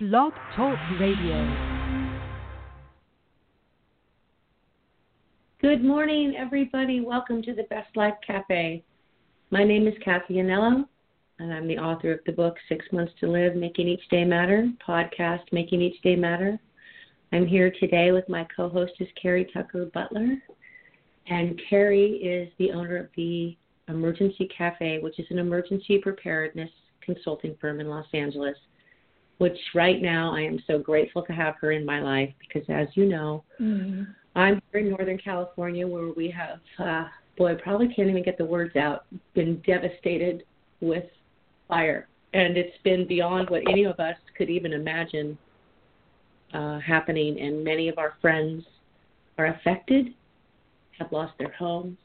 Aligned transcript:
Blog 0.00 0.32
Talk 0.56 0.78
Radio. 0.98 1.44
Good 5.60 5.84
morning, 5.84 6.36
everybody. 6.38 7.02
Welcome 7.02 7.42
to 7.42 7.54
the 7.54 7.64
Best 7.64 7.94
Life 7.96 8.14
Cafe. 8.26 8.82
My 9.50 9.62
name 9.62 9.86
is 9.86 9.92
Cathy 10.02 10.36
Anello, 10.36 10.86
and 11.38 11.52
I'm 11.52 11.68
the 11.68 11.76
author 11.76 12.12
of 12.12 12.20
the 12.24 12.32
book 12.32 12.56
Six 12.66 12.86
Months 12.92 13.12
to 13.20 13.30
Live 13.30 13.56
Making 13.56 13.88
Each 13.88 14.08
Day 14.08 14.24
Matter, 14.24 14.72
podcast 14.88 15.42
Making 15.52 15.82
Each 15.82 16.00
Day 16.00 16.16
Matter. 16.16 16.58
I'm 17.32 17.46
here 17.46 17.70
today 17.78 18.10
with 18.10 18.26
my 18.26 18.48
co 18.56 18.70
hostess, 18.70 19.08
Cari 19.20 19.50
Tucker 19.52 19.84
Butler. 19.92 20.38
And 21.26 21.60
Cari 21.68 22.12
is 22.12 22.50
the 22.58 22.72
owner 22.72 22.96
of 22.96 23.08
the 23.18 23.54
Emergency 23.88 24.48
Cafe, 24.56 25.00
which 25.00 25.18
is 25.18 25.26
an 25.28 25.38
emergency 25.38 25.98
preparedness 25.98 26.70
consulting 27.02 27.54
firm 27.60 27.80
in 27.80 27.88
Los 27.90 28.06
Angeles, 28.14 28.56
which 29.40 29.56
right 29.74 30.02
now 30.02 30.36
I 30.36 30.42
am 30.42 30.62
so 30.66 30.78
grateful 30.78 31.22
to 31.22 31.32
have 31.32 31.54
her 31.62 31.72
in 31.72 31.86
my 31.86 31.98
life 32.02 32.28
because, 32.40 32.62
as 32.68 32.88
you 32.92 33.06
know, 33.06 33.42
mm-hmm. 33.58 34.02
I'm 34.36 34.60
here 34.70 34.82
in 34.82 34.90
Northern 34.90 35.16
California 35.16 35.88
where 35.88 36.10
we 36.14 36.30
have, 36.30 36.58
uh, 36.78 37.08
boy, 37.38 37.52
I 37.52 37.54
probably 37.54 37.88
can't 37.88 38.10
even 38.10 38.22
get 38.22 38.36
the 38.36 38.44
words 38.44 38.76
out, 38.76 39.06
been 39.32 39.56
devastated 39.66 40.44
with 40.82 41.04
fire. 41.68 42.06
And 42.34 42.58
it's 42.58 42.76
been 42.84 43.08
beyond 43.08 43.48
what 43.48 43.62
any 43.66 43.84
of 43.84 43.98
us 43.98 44.16
could 44.36 44.50
even 44.50 44.74
imagine 44.74 45.38
uh, 46.52 46.78
happening. 46.78 47.40
And 47.40 47.64
many 47.64 47.88
of 47.88 47.96
our 47.96 48.18
friends 48.20 48.62
are 49.38 49.46
affected, 49.46 50.08
have 50.98 51.10
lost 51.12 51.32
their 51.38 51.52
homes, 51.52 51.96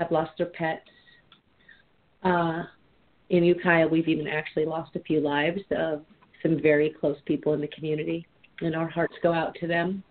have 0.00 0.10
lost 0.10 0.32
their 0.36 0.46
pets. 0.46 0.90
Uh, 2.24 2.64
in 3.30 3.44
Ukiah, 3.44 3.86
we've 3.86 4.08
even 4.08 4.26
actually 4.26 4.66
lost 4.66 4.96
a 4.96 5.00
few 5.00 5.20
lives 5.20 5.60
of 5.70 6.02
some 6.46 6.60
very 6.60 6.90
close 6.90 7.16
people 7.26 7.54
in 7.54 7.60
the 7.60 7.68
community, 7.68 8.26
and 8.60 8.74
our 8.74 8.88
hearts 8.88 9.14
go 9.22 9.32
out 9.32 9.56
to 9.60 9.66
them. 9.66 10.02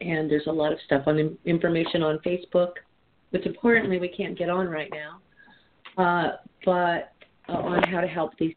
And 0.00 0.30
there's 0.30 0.46
a 0.46 0.52
lot 0.52 0.72
of 0.72 0.78
stuff 0.86 1.04
on 1.06 1.38
information 1.44 2.02
on 2.02 2.18
Facebook, 2.18 2.72
which 3.30 3.46
importantly 3.46 3.98
we 3.98 4.08
can't 4.08 4.36
get 4.36 4.50
on 4.50 4.68
right 4.68 4.92
now, 4.92 6.02
uh, 6.02 6.36
but 6.64 7.12
uh, 7.48 7.52
on 7.52 7.82
how 7.84 8.00
to 8.00 8.08
help 8.08 8.36
these 8.38 8.54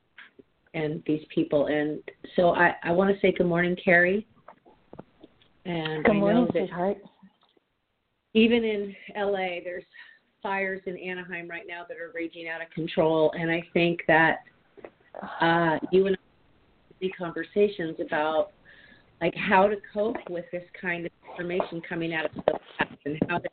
and 0.74 1.04
these 1.06 1.22
people. 1.34 1.68
And 1.68 2.00
so 2.36 2.50
I, 2.50 2.76
I 2.84 2.92
want 2.92 3.14
to 3.14 3.20
say 3.20 3.34
good 3.36 3.48
morning, 3.48 3.76
Cari. 3.84 4.26
And 5.66 6.04
good 6.04 6.16
I 6.16 6.20
morning, 6.20 6.48
sweetheart. 6.52 6.98
Even 8.34 8.64
in 8.64 8.96
LA, 9.16 9.60
there's 9.64 9.84
fires 10.42 10.82
in 10.86 10.98
Anaheim 10.98 11.50
right 11.50 11.66
now 11.68 11.84
that 11.88 11.98
are 11.98 12.12
raging 12.14 12.48
out 12.48 12.62
of 12.62 12.70
control, 12.72 13.32
and 13.38 13.50
I 13.52 13.64
think 13.74 14.02
that 14.08 14.40
uh, 15.42 15.78
you 15.92 16.08
and 16.08 16.18
Have 17.02 17.12
conversations 17.18 17.98
about 18.00 18.52
like 19.22 19.34
how 19.36 19.68
to 19.68 19.76
cope 19.94 20.18
with 20.30 20.46
this 20.52 20.64
kind 20.80 21.06
of 21.06 21.12
information 21.32 21.82
coming 21.88 22.14
out 22.14 22.26
of 22.26 22.32
the 22.36 22.42
past 22.42 22.94
and 23.06 23.18
how 23.30 23.40
to 23.40 23.50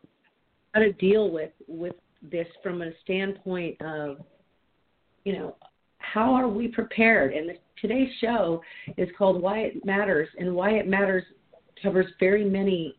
how 0.72 0.80
to 0.80 0.92
deal 0.94 1.30
with 1.30 1.50
with 1.66 1.94
this 2.22 2.46
from 2.62 2.82
a 2.82 2.90
standpoint 3.02 3.80
of 3.82 4.18
you 5.24 5.34
know 5.34 5.56
how 5.98 6.34
are 6.34 6.48
we 6.48 6.68
prepared? 6.68 7.32
And 7.32 7.48
the, 7.48 7.54
today's 7.80 8.10
show 8.20 8.62
is 8.96 9.08
called 9.16 9.40
why 9.40 9.60
it 9.60 9.84
matters 9.84 10.28
and 10.38 10.54
why 10.54 10.72
it 10.72 10.86
matters 10.86 11.24
covers 11.82 12.06
very 12.20 12.44
many 12.44 12.94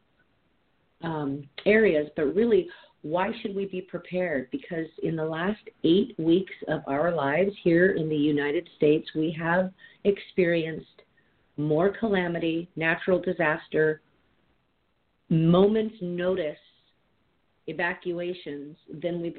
um, 1.02 1.48
areas 1.66 2.10
but 2.16 2.36
really 2.36 2.68
why 3.06 3.30
should 3.40 3.56
we 3.56 3.66
be 3.66 3.82
prepared? 3.82 4.50
Because 4.50 4.88
in 5.04 5.16
the 5.16 5.24
last 5.24 5.62
eight 5.84 6.16
weeks 6.18 6.54
of 6.68 6.82
our 6.88 7.14
lives 7.14 7.52
here 7.64 7.92
in 7.92 8.10
the 8.10 8.16
United 8.16 8.68
States, 8.78 9.08
we 9.14 9.32
have 9.40 9.72
experienced 10.06 11.04
more 11.56 11.96
calamity, 12.00 12.68
natural 12.76 13.22
disaster, 13.22 14.02
moments 15.30 15.94
notice 16.02 16.58
evacuations 17.68 18.76
than 19.04 19.22
we've 19.22 19.38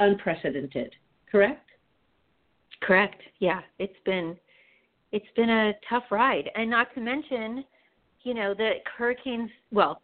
unprecedented. 0.00 0.92
Correct? 1.30 1.70
Correct. 2.82 3.22
Yeah, 3.38 3.60
it's 3.78 3.94
been 4.04 4.36
it's 5.12 5.24
been 5.36 5.50
a 5.50 5.72
tough 5.88 6.10
ride, 6.10 6.50
and 6.56 6.68
not 6.68 6.92
to 6.96 7.00
mention, 7.00 7.64
you 8.24 8.34
know, 8.34 8.54
the 8.54 8.72
hurricanes. 8.98 9.50
Well, 9.70 10.02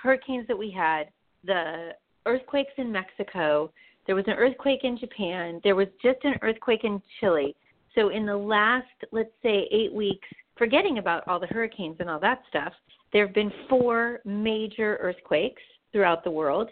hurricanes 0.00 0.46
that 0.46 0.56
we 0.56 0.70
had, 0.70 1.08
the 1.44 1.90
earthquakes 2.26 2.72
in 2.76 2.90
Mexico. 2.90 3.70
There 4.06 4.14
was 4.14 4.24
an 4.26 4.34
earthquake 4.34 4.80
in 4.84 4.98
Japan. 4.98 5.60
There 5.64 5.76
was 5.76 5.88
just 6.02 6.18
an 6.24 6.34
earthquake 6.42 6.84
in 6.84 7.00
Chile. 7.20 7.54
So 7.94 8.08
in 8.08 8.26
the 8.26 8.36
last, 8.36 8.86
let's 9.12 9.32
say, 9.42 9.68
eight 9.70 9.92
weeks, 9.92 10.28
forgetting 10.56 10.98
about 10.98 11.26
all 11.28 11.38
the 11.38 11.46
hurricanes 11.46 11.96
and 12.00 12.10
all 12.10 12.20
that 12.20 12.42
stuff, 12.48 12.72
there 13.12 13.24
have 13.26 13.34
been 13.34 13.52
four 13.68 14.20
major 14.24 14.98
earthquakes 15.00 15.62
throughout 15.92 16.24
the 16.24 16.30
world. 16.30 16.68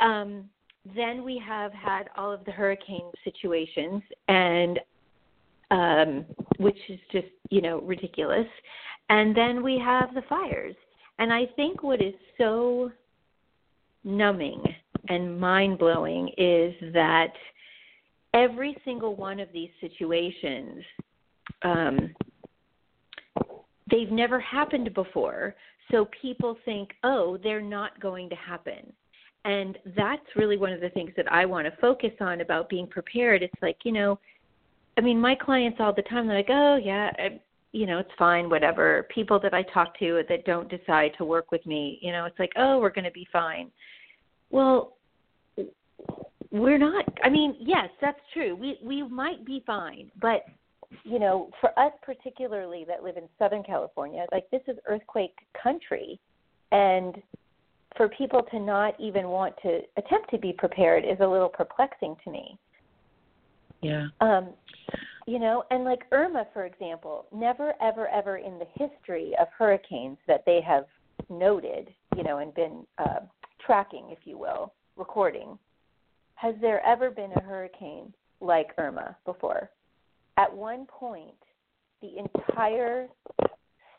Um, 0.00 0.48
then 0.96 1.22
we 1.22 1.40
have 1.46 1.72
had 1.72 2.08
all 2.16 2.32
of 2.32 2.44
the 2.44 2.50
hurricane 2.50 3.12
situations, 3.22 4.02
and 4.28 4.80
um, 5.70 6.24
which 6.58 6.78
is 6.88 6.98
just 7.12 7.28
you 7.50 7.60
know 7.60 7.80
ridiculous. 7.82 8.46
And 9.10 9.36
then 9.36 9.62
we 9.62 9.78
have 9.78 10.14
the 10.14 10.22
fires. 10.28 10.74
And 11.18 11.32
I 11.32 11.46
think 11.54 11.82
what 11.82 12.00
is 12.00 12.14
so 12.38 12.90
numbing 14.04 14.62
and 15.08 15.38
mind 15.38 15.78
blowing 15.78 16.28
is 16.36 16.74
that 16.92 17.32
every 18.34 18.76
single 18.84 19.14
one 19.14 19.40
of 19.40 19.48
these 19.52 19.70
situations 19.80 20.82
um, 21.62 22.14
they've 23.90 24.10
never 24.10 24.40
happened 24.40 24.92
before. 24.94 25.54
So 25.90 26.08
people 26.20 26.56
think 26.64 26.90
oh 27.04 27.38
they're 27.42 27.60
not 27.60 28.00
going 28.00 28.28
to 28.30 28.36
happen. 28.36 28.92
And 29.44 29.76
that's 29.96 30.22
really 30.36 30.56
one 30.56 30.72
of 30.72 30.80
the 30.80 30.90
things 30.90 31.10
that 31.16 31.30
i 31.30 31.44
want 31.44 31.66
to 31.66 31.80
focus 31.80 32.12
on 32.20 32.40
about 32.40 32.68
being 32.68 32.86
prepared. 32.86 33.42
It's 33.42 33.62
like 33.62 33.78
you 33.84 33.92
know 33.92 34.18
i 34.98 35.00
mean 35.00 35.20
my 35.20 35.34
clients 35.34 35.78
all 35.80 35.92
the 35.94 36.02
time 36.02 36.26
they're 36.26 36.36
like 36.36 36.50
oh 36.50 36.76
yeah 36.76 37.10
you 37.72 37.86
know 37.86 37.98
it's 37.98 38.10
fine 38.18 38.48
whatever 38.48 39.06
people 39.14 39.40
that 39.40 39.54
i 39.54 39.62
talk 39.62 39.98
to 39.98 40.22
that 40.28 40.44
don't 40.44 40.68
decide 40.68 41.10
to 41.18 41.24
work 41.24 41.50
with 41.50 41.64
me 41.66 41.98
you 42.02 42.12
know 42.12 42.24
it's 42.24 42.38
like 42.38 42.52
oh 42.56 42.78
we're 42.78 42.90
going 42.90 43.04
to 43.04 43.10
be 43.10 43.26
fine 43.32 43.70
well, 44.52 44.98
we're 46.52 46.78
not. 46.78 47.06
I 47.24 47.30
mean, 47.30 47.56
yes, 47.58 47.88
that's 48.00 48.20
true. 48.32 48.54
We 48.54 48.78
we 48.84 49.02
might 49.02 49.44
be 49.44 49.64
fine, 49.66 50.12
but 50.20 50.44
you 51.04 51.18
know, 51.18 51.48
for 51.60 51.76
us 51.78 51.92
particularly 52.02 52.84
that 52.86 53.02
live 53.02 53.16
in 53.16 53.24
Southern 53.38 53.64
California, 53.64 54.26
like 54.30 54.48
this 54.50 54.60
is 54.68 54.76
earthquake 54.86 55.34
country, 55.60 56.20
and 56.70 57.16
for 57.96 58.10
people 58.10 58.42
to 58.50 58.60
not 58.60 58.98
even 59.00 59.28
want 59.28 59.54
to 59.62 59.80
attempt 59.96 60.30
to 60.30 60.38
be 60.38 60.52
prepared 60.52 61.04
is 61.04 61.18
a 61.20 61.26
little 61.26 61.48
perplexing 61.48 62.14
to 62.24 62.30
me. 62.30 62.58
Yeah. 63.80 64.08
Um, 64.20 64.50
you 65.26 65.38
know, 65.38 65.64
and 65.70 65.84
like 65.84 66.02
Irma, 66.12 66.46
for 66.52 66.64
example, 66.64 67.26
never, 67.32 67.74
ever, 67.80 68.08
ever 68.08 68.38
in 68.38 68.58
the 68.58 68.66
history 68.74 69.32
of 69.40 69.48
hurricanes 69.56 70.18
that 70.26 70.44
they 70.46 70.60
have 70.60 70.86
noted, 71.30 71.88
you 72.16 72.22
know, 72.22 72.38
and 72.38 72.54
been 72.54 72.86
uh, 72.98 73.20
tracking, 73.64 74.06
if 74.10 74.18
you 74.24 74.36
will, 74.36 74.72
recording, 74.96 75.58
has 76.34 76.54
there 76.60 76.84
ever 76.84 77.10
been 77.10 77.30
a 77.36 77.42
hurricane 77.42 78.12
like 78.40 78.72
Irma 78.78 79.16
before? 79.24 79.70
At 80.36 80.52
one 80.52 80.86
point, 80.86 81.34
the 82.00 82.18
entire 82.18 83.06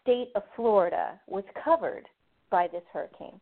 state 0.02 0.30
of 0.36 0.44
Florida 0.56 1.20
was 1.28 1.44
covered 1.64 2.04
by 2.50 2.68
this 2.68 2.84
hurricane. 2.92 3.40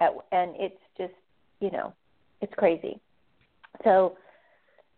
At, 0.00 0.10
and 0.32 0.54
it's 0.56 0.76
just, 0.98 1.14
you 1.60 1.70
know, 1.70 1.94
it's 2.42 2.52
crazy. 2.56 3.00
So 3.84 4.16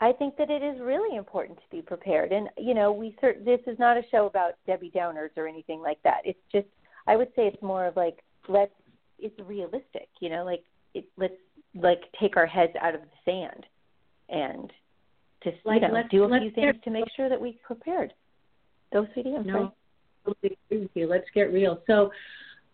I 0.01 0.13
think 0.13 0.37
that 0.37 0.51
it 0.51 0.63
is 0.63 0.81
really 0.81 1.17
important 1.17 1.59
to 1.59 1.77
be 1.77 1.83
prepared. 1.83 2.33
And, 2.33 2.49
you 2.57 2.75
know, 2.75 2.93
we 2.93 3.17
cert- 3.23 3.45
this 3.45 3.61
is 3.67 3.79
not 3.79 3.97
a 3.97 4.03
show 4.11 4.27
about 4.27 4.53
Debbie 4.67 4.93
Downers 4.95 5.31
or 5.37 5.49
anything 5.49 5.81
like 5.81 6.01
that. 6.05 6.19
It's 6.25 6.39
just, 6.53 6.69
I 7.07 7.17
would 7.17 7.29
say 7.35 7.47
it's 7.47 7.63
more 7.63 7.87
of 7.87 7.97
like, 7.97 8.19
let's 8.49 8.73
it's 9.19 9.39
realistic, 9.41 10.09
you 10.21 10.29
know, 10.29 10.45
like 10.45 10.63
it, 10.95 11.05
let's 11.17 11.35
like 11.75 12.01
take 12.21 12.37
our 12.37 12.47
heads 12.47 12.73
out 12.81 12.95
of 12.95 13.01
the 13.01 13.31
sand 13.31 13.67
and 14.29 14.73
just 15.43 15.57
like, 15.65 15.83
you 15.83 15.89
know 15.89 16.03
do 16.11 16.25
a 16.25 16.41
few 16.41 16.51
things 16.53 16.75
to 16.85 16.91
make 16.91 17.05
sure 17.17 17.29
that 17.29 17.41
we 17.41 17.59
prepared. 17.65 18.13
Those 18.93 19.07
videos. 19.17 19.45
No, 19.45 19.73
totally 20.25 20.57
agree 20.67 20.83
with 20.83 20.91
you. 20.95 21.07
Let's 21.07 21.27
get 21.35 21.53
real. 21.53 21.83
So, 21.87 22.11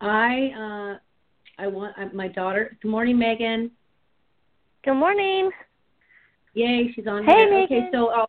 I 0.01 0.51
uh, 0.55 1.61
I 1.61 1.67
want 1.67 1.97
uh, 1.97 2.05
my 2.13 2.27
daughter. 2.27 2.77
Good 2.81 2.89
morning, 2.89 3.17
Megan. 3.17 3.71
Good 4.83 4.95
morning. 4.95 5.51
Yay, 6.55 6.91
she's 6.95 7.05
on. 7.05 7.23
Hey, 7.23 7.33
here. 7.33 7.51
Megan. 7.51 7.77
Okay, 7.77 7.89
so 7.93 8.07
uh. 8.07 8.25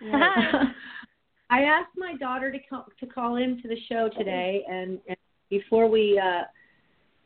I 1.50 1.62
asked 1.62 1.96
my 1.96 2.14
daughter 2.14 2.52
to 2.52 2.58
call, 2.68 2.86
to 3.00 3.06
call 3.06 3.36
in 3.36 3.62
to 3.62 3.68
the 3.68 3.76
show 3.88 4.10
today, 4.16 4.64
and, 4.68 4.98
and 5.08 5.16
before 5.48 5.88
we 5.88 6.20
uh, 6.22 6.42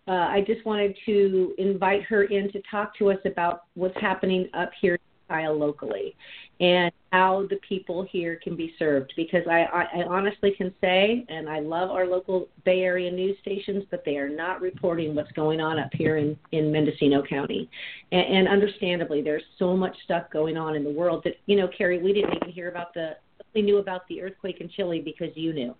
uh, 0.09 0.13
I 0.13 0.45
just 0.47 0.65
wanted 0.65 0.97
to 1.07 1.55
invite 1.59 2.03
her 2.05 2.25
in 2.25 2.51
to 2.53 2.63
talk 2.71 2.97
to 2.99 3.11
us 3.11 3.19
about 3.25 3.63
what's 3.75 3.99
happening 4.01 4.49
up 4.55 4.71
here 4.81 4.99
tile 5.33 5.59
locally 5.59 6.15
and 6.61 6.93
how 7.11 7.47
the 7.51 7.59
people 7.69 8.07
here 8.11 8.39
can 8.43 8.55
be 8.57 8.75
served. 8.79 9.13
Because 9.17 9.43
I, 9.51 9.63
I, 9.65 10.01
I 10.01 10.03
honestly 10.09 10.53
can 10.57 10.75
say 10.81 11.25
and 11.29 11.49
I 11.49 11.61
love 11.61 11.91
our 11.91 12.07
local 12.07 12.49
Bay 12.65 12.83
Area 12.83 13.11
news 13.11 13.37
stations 13.41 13.85
but 13.91 14.03
they 14.05 14.17
are 14.17 14.29
not 14.29 14.61
reporting 14.61 15.15
what's 15.15 15.33
going 15.33 15.61
on 15.61 15.79
up 15.79 15.91
here 15.93 16.19
in 16.19 16.37
in 16.53 16.71
Mendocino 16.71 17.23
County. 17.23 17.69
And, 18.13 18.37
and 18.37 18.49
understandably 18.49 19.23
there's 19.23 19.45
so 19.59 19.77
much 19.77 19.97
stuff 20.05 20.25
going 20.33 20.57
on 20.57 20.75
in 20.75 20.85
the 20.85 20.93
world 20.93 21.23
that 21.25 21.35
you 21.47 21.57
know 21.57 21.69
Cari 21.77 22.03
we 22.03 22.13
didn't 22.13 22.35
even 22.37 22.51
hear 22.51 22.69
about 22.69 22.95
the 22.95 23.17
we 23.55 23.63
knew 23.63 23.79
about 23.79 24.07
the 24.09 24.23
earthquake 24.23 24.61
in 24.61 24.69
Chile 24.69 25.01
because 25.01 25.35
you 25.37 25.53
knew. 25.53 25.75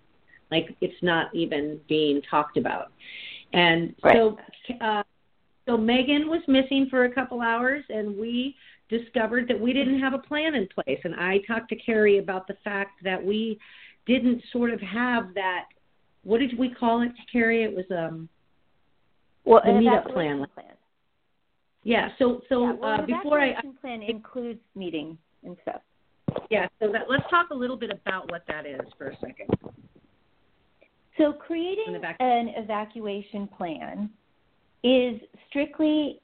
Like 0.51 0.75
it's 0.81 1.01
not 1.01 1.33
even 1.33 1.79
being 1.89 2.21
talked 2.29 2.57
about. 2.57 2.91
And 3.53 3.95
right. 4.03 4.15
so 4.15 4.37
uh, 4.81 5.03
so 5.67 5.77
Megan 5.77 6.27
was 6.29 6.41
missing 6.47 6.87
for 6.89 7.05
a 7.05 7.13
couple 7.13 7.41
hours, 7.41 7.83
and 7.89 8.17
we 8.17 8.55
discovered 8.97 9.47
that 9.47 9.59
we 9.59 9.73
didn't 9.73 9.99
have 9.99 10.13
a 10.13 10.19
plan 10.19 10.55
in 10.55 10.67
place. 10.67 10.99
And 11.03 11.15
I 11.15 11.39
talked 11.47 11.69
to 11.69 11.75
Cari 11.75 12.19
about 12.19 12.47
the 12.47 12.55
fact 12.63 13.03
that 13.03 13.23
we 13.23 13.59
didn't 14.05 14.41
sort 14.51 14.71
of 14.71 14.79
have 14.81 15.33
that. 15.33 15.65
What 16.23 16.39
did 16.39 16.57
we 16.57 16.69
call 16.69 17.01
it, 17.01 17.11
Cari? 17.31 17.63
It 17.63 17.75
was 17.75 17.85
um. 17.91 18.29
Well, 19.45 19.61
the 19.65 19.71
meetup 19.71 20.13
plan. 20.13 20.45
plan. 20.53 20.67
Yeah. 21.83 22.09
So 22.17 22.41
so 22.47 22.63
yeah, 22.63 22.73
well, 22.79 23.01
uh, 23.01 23.05
before 23.05 23.41
I 23.41 23.55
plan 23.81 24.01
includes 24.03 24.61
meeting 24.75 25.17
and 25.43 25.57
stuff. 25.63 25.81
Yeah. 26.49 26.67
So 26.79 26.91
that 26.91 27.03
let's 27.09 27.29
talk 27.29 27.49
a 27.51 27.55
little 27.55 27.77
bit 27.77 27.91
about 27.91 28.31
what 28.31 28.43
that 28.47 28.65
is 28.65 28.81
for 28.97 29.09
a 29.09 29.15
second. 29.19 29.49
So 31.17 31.33
creating 31.33 32.01
an 32.19 32.53
evacuation 32.55 33.47
plan 33.47 34.09
is 34.83 35.19
strictly 35.49 36.21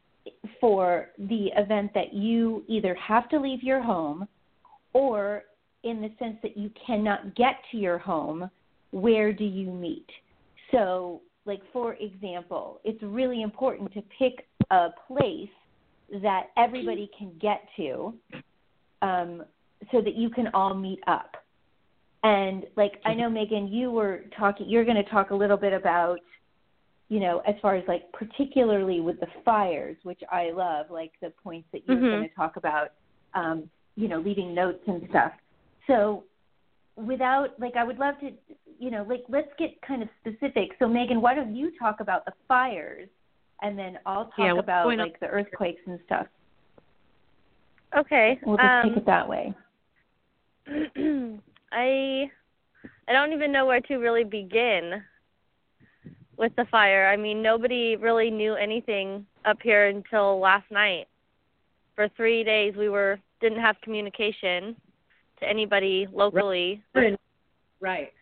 for 0.59 1.09
the 1.17 1.47
event 1.55 1.91
that 1.93 2.13
you 2.13 2.63
either 2.67 2.95
have 2.95 3.29
to 3.29 3.39
leave 3.39 3.63
your 3.63 3.81
home 3.81 4.27
or 4.93 5.43
in 5.83 6.01
the 6.01 6.11
sense 6.19 6.37
that 6.43 6.57
you 6.57 6.69
cannot 6.85 7.35
get 7.35 7.55
to 7.71 7.77
your 7.77 7.97
home, 7.97 8.49
where 8.91 9.31
do 9.31 9.45
you 9.45 9.71
meet? 9.71 10.07
So, 10.71 11.21
like 11.45 11.61
for 11.71 11.95
example, 11.95 12.81
it's 12.83 13.01
really 13.01 13.41
important 13.41 13.93
to 13.93 14.03
pick 14.17 14.45
a 14.71 14.89
place 15.07 15.49
that 16.21 16.47
everybody 16.57 17.09
can 17.17 17.31
get 17.39 17.61
to 17.77 18.13
um, 19.01 19.43
so 19.91 20.01
that 20.01 20.15
you 20.15 20.29
can 20.29 20.47
all 20.53 20.73
meet 20.73 20.99
up. 21.07 21.35
And 22.23 22.65
like 22.75 22.99
I 23.05 23.13
know 23.13 23.29
Megan, 23.29 23.67
you 23.67 23.91
were 23.91 24.25
talking 24.37 24.67
you're 24.67 24.83
going 24.83 25.01
to 25.01 25.09
talk 25.09 25.29
a 25.31 25.35
little 25.35 25.57
bit 25.57 25.71
about 25.71 26.19
you 27.09 27.19
know, 27.19 27.41
as 27.47 27.55
far 27.61 27.75
as 27.75 27.83
like 27.87 28.11
particularly 28.13 29.01
with 29.01 29.19
the 29.19 29.27
fires, 29.43 29.97
which 30.03 30.21
I 30.31 30.51
love, 30.51 30.87
like 30.89 31.11
the 31.21 31.31
points 31.43 31.67
that 31.73 31.81
you're 31.87 31.97
mm-hmm. 31.97 32.05
going 32.05 32.29
to 32.29 32.35
talk 32.35 32.55
about, 32.55 32.93
um, 33.33 33.69
you 33.95 34.07
know, 34.07 34.19
leaving 34.19 34.53
notes 34.53 34.83
and 34.87 35.01
stuff. 35.09 35.31
So 35.87 36.23
without 36.95 37.59
like 37.59 37.75
I 37.75 37.83
would 37.83 37.97
love 37.97 38.19
to 38.19 38.31
you 38.79 38.91
know, 38.91 39.03
like 39.09 39.23
let's 39.27 39.49
get 39.57 39.81
kind 39.81 40.01
of 40.01 40.09
specific. 40.21 40.69
So 40.79 40.87
Megan, 40.87 41.19
why 41.19 41.35
don't 41.35 41.55
you 41.55 41.71
talk 41.77 41.99
about 41.99 42.25
the 42.25 42.31
fires 42.47 43.09
and 43.61 43.77
then 43.77 43.99
I'll 44.05 44.25
talk 44.25 44.33
yeah, 44.37 44.57
about 44.57 44.87
like 44.87 45.19
the 45.19 45.27
earthquakes 45.27 45.81
and 45.85 45.99
stuff. 46.05 46.27
Okay. 47.97 48.39
We'll 48.43 48.57
just 48.57 48.69
um, 48.69 48.89
take 48.89 48.97
it 48.97 49.05
that 49.05 49.27
way. 49.27 49.53
I 51.71 52.31
I 53.07 53.13
don't 53.13 53.33
even 53.33 53.51
know 53.51 53.65
where 53.65 53.81
to 53.81 53.97
really 53.97 54.23
begin 54.23 55.03
with 56.39 56.55
the 56.55 56.65
fire. 56.71 57.07
I 57.09 57.17
mean, 57.17 57.43
nobody 57.43 57.97
really 57.97 58.31
knew 58.31 58.55
anything 58.55 59.25
up 59.45 59.57
here 59.61 59.87
until 59.87 60.39
last 60.39 60.71
night. 60.71 61.07
For 61.95 62.07
3 62.15 62.43
days 62.45 62.73
we 62.77 62.89
were 62.89 63.19
didn't 63.41 63.59
have 63.59 63.75
communication 63.81 64.75
to 65.39 65.47
anybody 65.47 66.07
locally. 66.11 66.81
Right. 66.95 67.19
Right. 67.81 68.13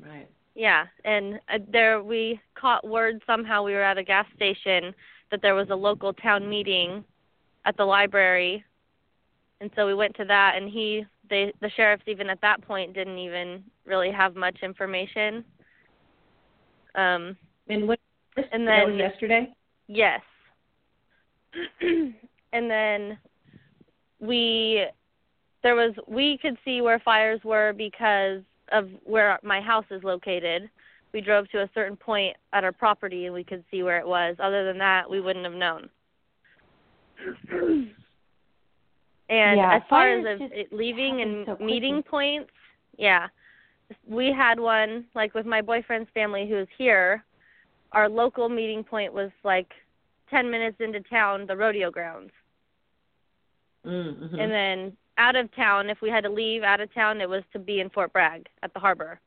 Right. 0.00 0.28
Yeah, 0.54 0.86
and 1.04 1.40
uh, 1.52 1.58
there 1.70 2.02
we 2.02 2.40
caught 2.54 2.86
word 2.86 3.22
somehow 3.26 3.62
we 3.62 3.72
were 3.72 3.82
at 3.82 3.98
a 3.98 4.02
gas 4.02 4.26
station 4.34 4.94
that 5.30 5.40
there 5.42 5.54
was 5.54 5.68
a 5.70 5.74
local 5.74 6.12
town 6.12 6.48
meeting 6.48 7.04
at 7.64 7.76
the 7.76 7.84
library. 7.84 8.64
And 9.60 9.70
so 9.76 9.86
we 9.86 9.94
went 9.94 10.16
to 10.16 10.24
that 10.24 10.54
and 10.56 10.68
he 10.68 11.04
they 11.30 11.52
the 11.60 11.70
sheriffs 11.76 12.04
even 12.06 12.28
at 12.28 12.40
that 12.40 12.62
point 12.62 12.94
didn't 12.94 13.18
even 13.18 13.62
really 13.84 14.10
have 14.10 14.36
much 14.36 14.58
information. 14.62 15.44
Um, 16.94 17.36
and 17.68 17.86
what? 17.86 17.98
And 18.52 18.66
then 18.66 18.96
yesterday. 18.96 19.52
Yes. 19.88 20.20
and 21.80 22.70
then 22.70 23.18
we 24.20 24.86
there 25.62 25.74
was 25.74 25.94
we 26.06 26.38
could 26.40 26.56
see 26.64 26.80
where 26.80 26.98
fires 27.00 27.40
were 27.44 27.72
because 27.76 28.42
of 28.72 28.88
where 29.04 29.38
my 29.42 29.60
house 29.60 29.86
is 29.90 30.02
located. 30.04 30.70
We 31.12 31.20
drove 31.20 31.48
to 31.50 31.62
a 31.62 31.70
certain 31.74 31.96
point 31.96 32.36
at 32.52 32.64
our 32.64 32.72
property 32.72 33.26
and 33.26 33.34
we 33.34 33.42
could 33.42 33.64
see 33.70 33.82
where 33.82 33.98
it 33.98 34.06
was. 34.06 34.36
Other 34.38 34.64
than 34.64 34.78
that, 34.78 35.08
we 35.08 35.20
wouldn't 35.20 35.44
have 35.44 35.54
known. 35.54 35.88
and 37.50 37.92
yeah, 39.28 39.76
as 39.76 39.82
far 39.88 40.10
as 40.10 40.38
just 40.38 40.52
it 40.52 40.72
leaving 40.72 41.22
and 41.22 41.46
so 41.46 41.64
meeting 41.64 42.02
points, 42.02 42.50
yeah. 42.96 43.28
We 44.06 44.32
had 44.32 44.60
one 44.60 45.06
like 45.14 45.34
with 45.34 45.46
my 45.46 45.62
boyfriend's 45.62 46.10
family 46.14 46.48
who's 46.48 46.68
here. 46.76 47.24
Our 47.92 48.08
local 48.08 48.48
meeting 48.48 48.84
point 48.84 49.12
was 49.12 49.30
like 49.44 49.72
10 50.30 50.50
minutes 50.50 50.76
into 50.80 51.00
town, 51.00 51.46
the 51.46 51.56
rodeo 51.56 51.90
grounds. 51.90 52.30
Mm-hmm. 53.86 54.38
And 54.38 54.52
then 54.52 54.96
out 55.16 55.36
of 55.36 55.54
town, 55.54 55.88
if 55.88 56.00
we 56.02 56.10
had 56.10 56.24
to 56.24 56.30
leave 56.30 56.62
out 56.62 56.80
of 56.80 56.92
town, 56.92 57.20
it 57.20 57.28
was 57.28 57.42
to 57.52 57.58
be 57.58 57.80
in 57.80 57.90
Fort 57.90 58.12
Bragg 58.12 58.46
at 58.62 58.72
the 58.74 58.80
harbor. 58.80 59.20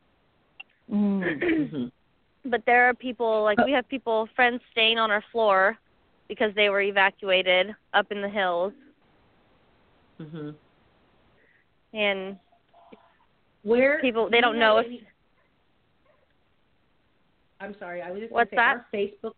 Mm-hmm. 0.91 1.85
but 2.49 2.63
there 2.65 2.87
are 2.87 2.93
people 2.93 3.43
like 3.43 3.57
we 3.65 3.71
have 3.71 3.87
people 3.89 4.27
friends 4.35 4.61
staying 4.71 4.97
on 4.97 5.11
our 5.11 5.23
floor 5.31 5.77
because 6.27 6.53
they 6.55 6.69
were 6.69 6.81
evacuated 6.81 7.75
up 7.93 8.11
in 8.11 8.21
the 8.21 8.29
hills. 8.29 8.73
Mm-hmm. 10.19 10.51
And 11.93 12.37
where 13.63 13.99
people 14.01 14.29
they 14.29 14.37
do 14.37 14.41
don't 14.41 14.53
you 14.55 14.59
know 14.59 14.77
if 14.77 14.85
any, 14.87 15.07
I'm 17.59 17.75
sorry, 17.79 18.01
I 18.01 18.11
was 18.11 18.21
just 18.21 18.31
What's 18.31 18.49
say, 18.49 18.55
that? 18.57 18.75
our 18.75 18.85
Facebook 18.93 19.33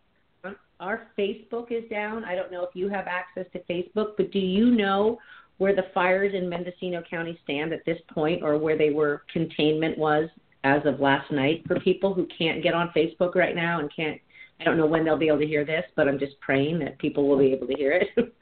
our 0.79 1.07
Facebook 1.17 1.71
is 1.71 1.89
down. 1.89 2.25
I 2.25 2.35
don't 2.35 2.51
know 2.51 2.63
if 2.63 2.71
you 2.73 2.89
have 2.89 3.05
access 3.07 3.45
to 3.53 3.59
Facebook, 3.71 4.13
but 4.17 4.31
do 4.31 4.39
you 4.39 4.71
know 4.71 5.17
where 5.57 5.75
the 5.75 5.85
fires 5.93 6.33
in 6.33 6.49
Mendocino 6.49 7.01
County 7.09 7.39
stand 7.43 7.71
at 7.71 7.85
this 7.85 7.99
point 8.13 8.43
or 8.43 8.57
where 8.57 8.77
they 8.77 8.89
were 8.89 9.23
containment 9.31 9.97
was 9.97 10.29
as 10.65 10.81
of 10.85 10.99
last 10.99 11.31
night 11.31 11.63
for 11.67 11.79
people 11.79 12.13
who 12.13 12.27
can't 12.37 12.63
get 12.63 12.73
on 12.73 12.91
Facebook 12.95 13.35
right 13.35 13.55
now 13.55 13.79
and 13.79 13.89
can't 13.95 14.19
I 14.59 14.63
don't 14.65 14.77
know 14.77 14.85
when 14.85 15.03
they'll 15.03 15.17
be 15.17 15.27
able 15.27 15.39
to 15.39 15.47
hear 15.47 15.65
this, 15.65 15.83
but 15.95 16.07
I'm 16.07 16.19
just 16.19 16.39
praying 16.39 16.79
that 16.79 16.97
people 16.99 17.27
will 17.27 17.37
be 17.37 17.51
able 17.51 17.67
to 17.67 17.73
hear 17.73 17.93
it. 17.93 18.07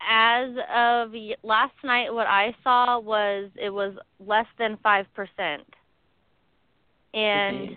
as 0.00 0.50
of 0.74 1.12
y- 1.12 1.36
last 1.42 1.74
night 1.84 2.12
what 2.12 2.26
I 2.26 2.54
saw 2.62 2.98
was 2.98 3.50
it 3.56 3.70
was 3.70 3.94
less 4.24 4.46
than 4.58 4.76
5%. 4.84 5.04
And 7.14 7.76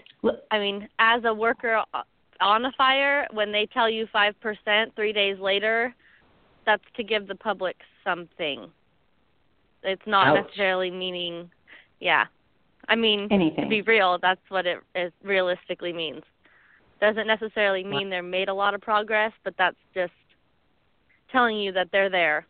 I 0.51 0.59
mean, 0.59 0.89
as 0.99 1.23
a 1.25 1.33
worker 1.33 1.81
on 2.41 2.65
a 2.65 2.71
fire, 2.77 3.27
when 3.31 3.51
they 3.51 3.67
tell 3.73 3.89
you 3.89 4.07
5% 4.13 4.95
3 4.95 5.13
days 5.13 5.39
later, 5.39 5.93
that's 6.65 6.83
to 6.97 7.03
give 7.03 7.27
the 7.27 7.35
public 7.35 7.77
something. 8.03 8.69
It's 9.83 10.01
not 10.05 10.27
Ouch. 10.27 10.43
necessarily 10.45 10.91
meaning 10.91 11.49
yeah. 11.99 12.25
I 12.87 12.95
mean, 12.95 13.27
Anything. 13.29 13.65
to 13.65 13.69
be 13.69 13.81
real, 13.83 14.17
that's 14.21 14.41
what 14.49 14.65
it, 14.65 14.79
it 14.95 15.13
realistically 15.23 15.93
means. 15.93 16.23
Doesn't 16.99 17.27
necessarily 17.27 17.83
mean 17.83 18.09
they're 18.09 18.23
made 18.23 18.49
a 18.49 18.53
lot 18.53 18.73
of 18.73 18.81
progress, 18.81 19.31
but 19.43 19.53
that's 19.57 19.77
just 19.93 20.11
telling 21.31 21.57
you 21.57 21.71
that 21.73 21.89
they're 21.91 22.09
there. 22.09 22.45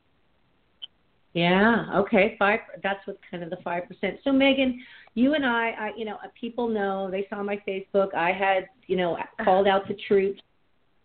Yeah. 1.34 1.86
Okay. 1.96 2.36
Five. 2.40 2.60
That's 2.82 3.06
what 3.06 3.18
kind 3.30 3.44
of 3.44 3.50
the 3.50 3.58
five 3.64 3.84
percent. 3.88 4.18
So 4.24 4.32
Megan, 4.32 4.82
you 5.14 5.36
and 5.36 5.46
I, 5.46 5.70
I, 5.72 5.92
you 5.96 6.06
know, 6.06 6.18
people 6.40 6.68
know 6.68 7.10
they 7.12 7.28
saw 7.30 7.44
my 7.44 7.62
Facebook. 7.68 8.14
I 8.16 8.32
had, 8.32 8.68
you 8.88 8.98
know, 8.98 9.18
called 9.44 9.68
out 9.68 9.88
the 9.88 9.96
troops. 10.08 10.42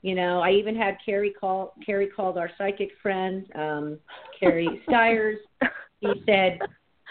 You 0.02 0.14
know, 0.14 0.40
I 0.40 0.50
even 0.50 0.76
had 0.76 0.96
Cari 1.04 1.30
call. 1.30 1.74
Cari 1.84 2.06
called 2.08 2.38
our 2.38 2.50
psychic 2.58 2.90
friend, 3.02 3.46
um, 3.54 3.98
Carrie 4.38 4.82
Stiers. 4.88 5.38
He 6.00 6.12
said, 6.26 6.58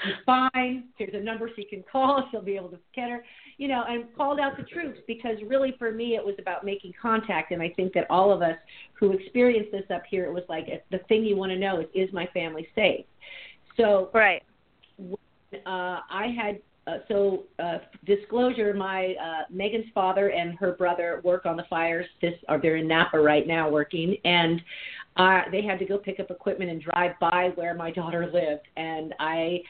"She's 0.04 0.14
fine. 0.26 0.86
Here's 0.98 1.14
a 1.14 1.24
number 1.24 1.50
she 1.56 1.66
can 1.66 1.84
call. 1.92 2.28
She'll 2.32 2.42
be 2.42 2.56
able 2.56 2.70
to 2.70 2.80
get 2.96 3.10
her." 3.10 3.24
You 3.58 3.68
know, 3.68 3.84
and 3.88 4.06
called 4.16 4.40
out 4.40 4.58
the 4.58 4.64
troops 4.64 5.00
because 5.08 5.38
really 5.46 5.76
for 5.78 5.92
me 5.92 6.16
it 6.16 6.26
was 6.26 6.36
about 6.40 6.66
making 6.66 6.94
contact, 7.00 7.52
and 7.52 7.62
I 7.62 7.70
think 7.70 7.94
that 7.94 8.08
all 8.10 8.32
of 8.32 8.42
us 8.42 8.58
who 8.94 9.12
experienced 9.12 9.72
this 9.72 9.86
up 9.94 10.04
here, 10.10 10.26
it 10.26 10.34
was 10.34 10.44
like 10.50 10.68
the 10.92 11.00
thing 11.10 11.24
you 11.24 11.36
want 11.36 11.52
to 11.52 11.58
know 11.58 11.80
is, 11.82 11.88
is 11.94 12.14
my 12.14 12.28
family 12.28 12.68
safe? 12.76 13.06
So 13.78 14.10
Right. 14.14 14.44
uh, 15.00 16.00
I 16.10 16.34
had 16.36 16.60
uh, 16.86 16.98
so 17.08 17.44
uh, 17.60 17.78
disclosure. 18.06 18.74
My 18.74 19.16
uh, 19.22 19.44
Megan's 19.50 19.86
father 19.94 20.32
and 20.32 20.58
her 20.58 20.74
brother 20.74 21.22
work 21.24 21.46
on 21.46 21.56
the 21.56 21.64
fires. 21.70 22.06
This 22.22 22.34
are 22.50 22.60
they're 22.60 22.76
in 22.76 22.88
Napa 22.88 23.20
right 23.20 23.48
now 23.48 23.70
working, 23.70 24.18
and 24.26 24.62
uh, 25.16 25.42
they 25.52 25.62
had 25.62 25.80
to 25.80 25.86
go 25.86 25.98
pick 25.98 26.20
up 26.20 26.30
equipment 26.30 26.72
and 26.72 26.82
drive 26.82 27.12
by 27.22 27.52
where 27.56 27.74
my 27.74 27.92
daughter 27.92 28.30
lived, 28.34 28.68
and 28.76 29.14
I 29.20 29.62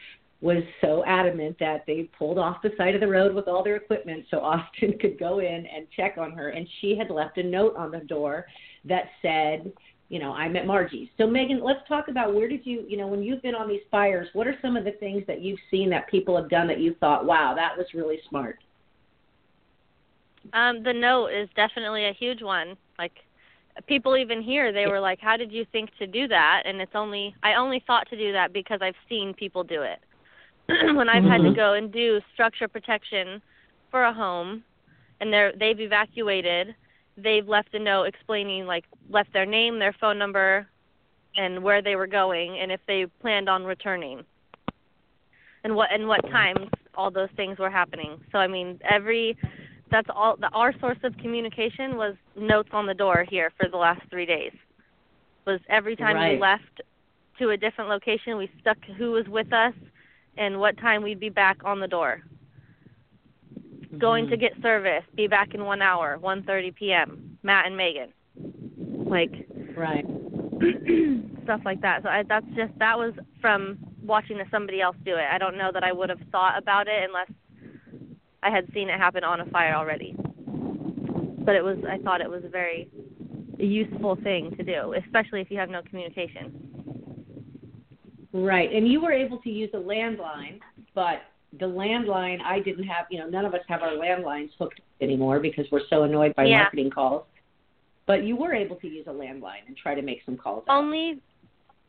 was 0.43 0.61
so 0.81 1.05
adamant 1.05 1.55
that 1.57 1.85
they 1.87 2.09
pulled 2.19 2.37
off 2.37 2.61
the 2.61 2.71
side 2.77 2.93
of 2.95 2.99
the 2.99 3.07
road 3.07 3.33
with 3.33 3.47
all 3.47 3.63
their 3.63 3.77
equipment 3.77 4.25
so 4.29 4.39
Austin 4.41 4.99
could 4.99 5.17
go 5.17 5.39
in 5.39 5.65
and 5.65 5.87
check 5.95 6.17
on 6.17 6.33
her. 6.33 6.49
And 6.49 6.67
she 6.81 6.97
had 6.97 7.09
left 7.09 7.37
a 7.37 7.43
note 7.43 7.75
on 7.77 7.91
the 7.91 7.99
door 7.99 8.45
that 8.83 9.05
said, 9.21 9.71
you 10.09 10.19
know, 10.19 10.33
I'm 10.33 10.57
at 10.57 10.67
Margie's. 10.67 11.07
So 11.17 11.25
Megan, 11.25 11.63
let's 11.63 11.79
talk 11.87 12.09
about 12.09 12.35
where 12.35 12.49
did 12.49 12.65
you, 12.65 12.83
you 12.89 12.97
know, 12.97 13.07
when 13.07 13.23
you've 13.23 13.41
been 13.41 13.55
on 13.55 13.69
these 13.69 13.81
fires, 13.89 14.27
what 14.33 14.45
are 14.45 14.55
some 14.61 14.75
of 14.75 14.83
the 14.83 14.91
things 14.91 15.23
that 15.27 15.41
you've 15.41 15.59
seen 15.71 15.89
that 15.91 16.09
people 16.09 16.35
have 16.35 16.49
done 16.49 16.67
that 16.67 16.79
you 16.79 16.93
thought, 16.99 17.25
wow, 17.25 17.53
that 17.55 17.77
was 17.77 17.87
really 17.93 18.19
smart? 18.27 18.59
Um, 20.51 20.83
the 20.83 20.91
note 20.91 21.27
is 21.27 21.47
definitely 21.55 22.05
a 22.05 22.13
huge 22.13 22.41
one. 22.41 22.75
Like 22.99 23.13
people 23.87 24.17
even 24.17 24.41
here, 24.41 24.73
they 24.73 24.87
were 24.87 24.99
like, 24.99 25.21
"How 25.21 25.37
did 25.37 25.53
you 25.53 25.65
think 25.71 25.89
to 25.99 26.05
do 26.05 26.27
that?" 26.27 26.63
And 26.65 26.81
it's 26.81 26.91
only 26.95 27.33
I 27.41 27.53
only 27.53 27.81
thought 27.87 28.09
to 28.09 28.17
do 28.17 28.33
that 28.33 28.51
because 28.51 28.79
I've 28.81 28.97
seen 29.07 29.33
people 29.33 29.63
do 29.63 29.83
it. 29.83 29.99
when 30.95 31.09
I've 31.09 31.23
mm-hmm. 31.23 31.31
had 31.31 31.37
to 31.39 31.43
mm-hmm. 31.45 31.55
go 31.55 31.73
and 31.73 31.91
do 31.91 32.21
structure 32.33 32.67
protection 32.67 33.41
for 33.91 34.03
a 34.03 34.13
home 34.13 34.63
and 35.19 35.31
they're 35.31 35.53
they've 35.57 35.79
evacuated, 35.79 36.75
they've 37.17 37.47
left 37.47 37.73
a 37.73 37.79
note 37.79 38.03
explaining 38.03 38.65
like 38.65 38.85
left 39.09 39.31
their 39.33 39.45
name, 39.45 39.79
their 39.79 39.95
phone 39.99 40.17
number, 40.17 40.67
and 41.35 41.61
where 41.63 41.81
they 41.81 41.95
were 41.95 42.07
going 42.07 42.59
and 42.59 42.71
if 42.71 42.79
they 42.87 43.05
planned 43.21 43.49
on 43.49 43.63
returning. 43.63 44.23
And 45.63 45.75
what 45.75 45.91
and 45.93 46.07
what 46.07 46.21
times 46.29 46.67
all 46.95 47.11
those 47.11 47.29
things 47.35 47.57
were 47.57 47.69
happening. 47.69 48.19
So 48.31 48.37
I 48.37 48.47
mean, 48.47 48.79
every 48.89 49.37
that's 49.91 50.09
all 50.13 50.37
the 50.37 50.49
our 50.49 50.77
source 50.79 50.97
of 51.03 51.15
communication 51.17 51.97
was 51.97 52.15
notes 52.35 52.69
on 52.71 52.85
the 52.85 52.93
door 52.93 53.25
here 53.29 53.51
for 53.57 53.69
the 53.69 53.77
last 53.77 54.01
3 54.09 54.25
days. 54.25 54.53
Was 55.45 55.59
every 55.69 55.95
time 55.95 56.15
right. 56.15 56.33
we 56.33 56.39
left 56.39 56.81
to 57.39 57.49
a 57.49 57.57
different 57.57 57.89
location, 57.89 58.37
we 58.37 58.49
stuck 58.61 58.77
who 58.97 59.11
was 59.11 59.27
with 59.27 59.51
us 59.51 59.73
and 60.37 60.59
what 60.59 60.77
time 60.77 61.03
we'd 61.03 61.19
be 61.19 61.29
back 61.29 61.57
on 61.63 61.79
the 61.79 61.87
door. 61.87 62.21
Mm-hmm. 63.55 63.97
Going 63.97 64.29
to 64.29 64.37
get 64.37 64.53
service, 64.61 65.03
be 65.15 65.27
back 65.27 65.53
in 65.53 65.65
one 65.65 65.81
hour, 65.81 66.17
1:30 66.21 66.75
p.m. 66.75 67.37
Matt 67.43 67.65
and 67.65 67.77
Megan, 67.77 68.13
like 69.05 69.47
right 69.75 70.05
stuff 71.43 71.61
like 71.65 71.81
that. 71.81 72.03
So 72.03 72.09
I, 72.09 72.23
that's 72.27 72.45
just 72.55 72.77
that 72.79 72.97
was 72.97 73.13
from 73.41 73.77
watching 74.01 74.39
somebody 74.51 74.81
else 74.81 74.95
do 75.05 75.15
it. 75.15 75.25
I 75.31 75.37
don't 75.37 75.57
know 75.57 75.71
that 75.73 75.83
I 75.83 75.91
would 75.91 76.09
have 76.09 76.21
thought 76.31 76.57
about 76.57 76.87
it 76.87 77.03
unless 77.07 77.29
I 78.41 78.49
had 78.49 78.67
seen 78.73 78.89
it 78.89 78.97
happen 78.97 79.23
on 79.23 79.39
a 79.39 79.45
fire 79.45 79.75
already. 79.75 80.15
But 81.45 81.55
it 81.55 81.63
was 81.63 81.77
I 81.89 81.97
thought 81.99 82.21
it 82.21 82.29
was 82.29 82.43
a 82.45 82.49
very 82.49 82.89
useful 83.57 84.15
thing 84.15 84.55
to 84.57 84.63
do, 84.63 84.93
especially 84.93 85.41
if 85.41 85.51
you 85.51 85.57
have 85.57 85.69
no 85.69 85.81
communication. 85.83 86.72
Right. 88.33 88.73
And 88.73 88.87
you 88.87 88.99
were 88.99 89.11
able 89.11 89.37
to 89.39 89.49
use 89.49 89.69
a 89.73 89.77
landline, 89.77 90.59
but 90.95 91.21
the 91.59 91.67
landline 91.67 92.41
I 92.41 92.59
didn't 92.59 92.85
have, 92.85 93.05
you 93.11 93.19
know, 93.19 93.27
none 93.27 93.45
of 93.45 93.53
us 93.53 93.61
have 93.67 93.83
our 93.83 93.91
landlines 93.91 94.49
hooked 94.57 94.81
anymore 95.01 95.39
because 95.39 95.65
we're 95.71 95.87
so 95.89 96.03
annoyed 96.03 96.35
by 96.35 96.45
yeah. 96.45 96.63
marketing 96.63 96.89
calls. 96.89 97.25
But 98.07 98.23
you 98.23 98.35
were 98.35 98.53
able 98.53 98.75
to 98.77 98.87
use 98.87 99.05
a 99.07 99.11
landline 99.11 99.65
and 99.67 99.77
try 99.77 99.95
to 99.95 100.01
make 100.01 100.21
some 100.25 100.35
calls. 100.35 100.63
Only 100.67 101.21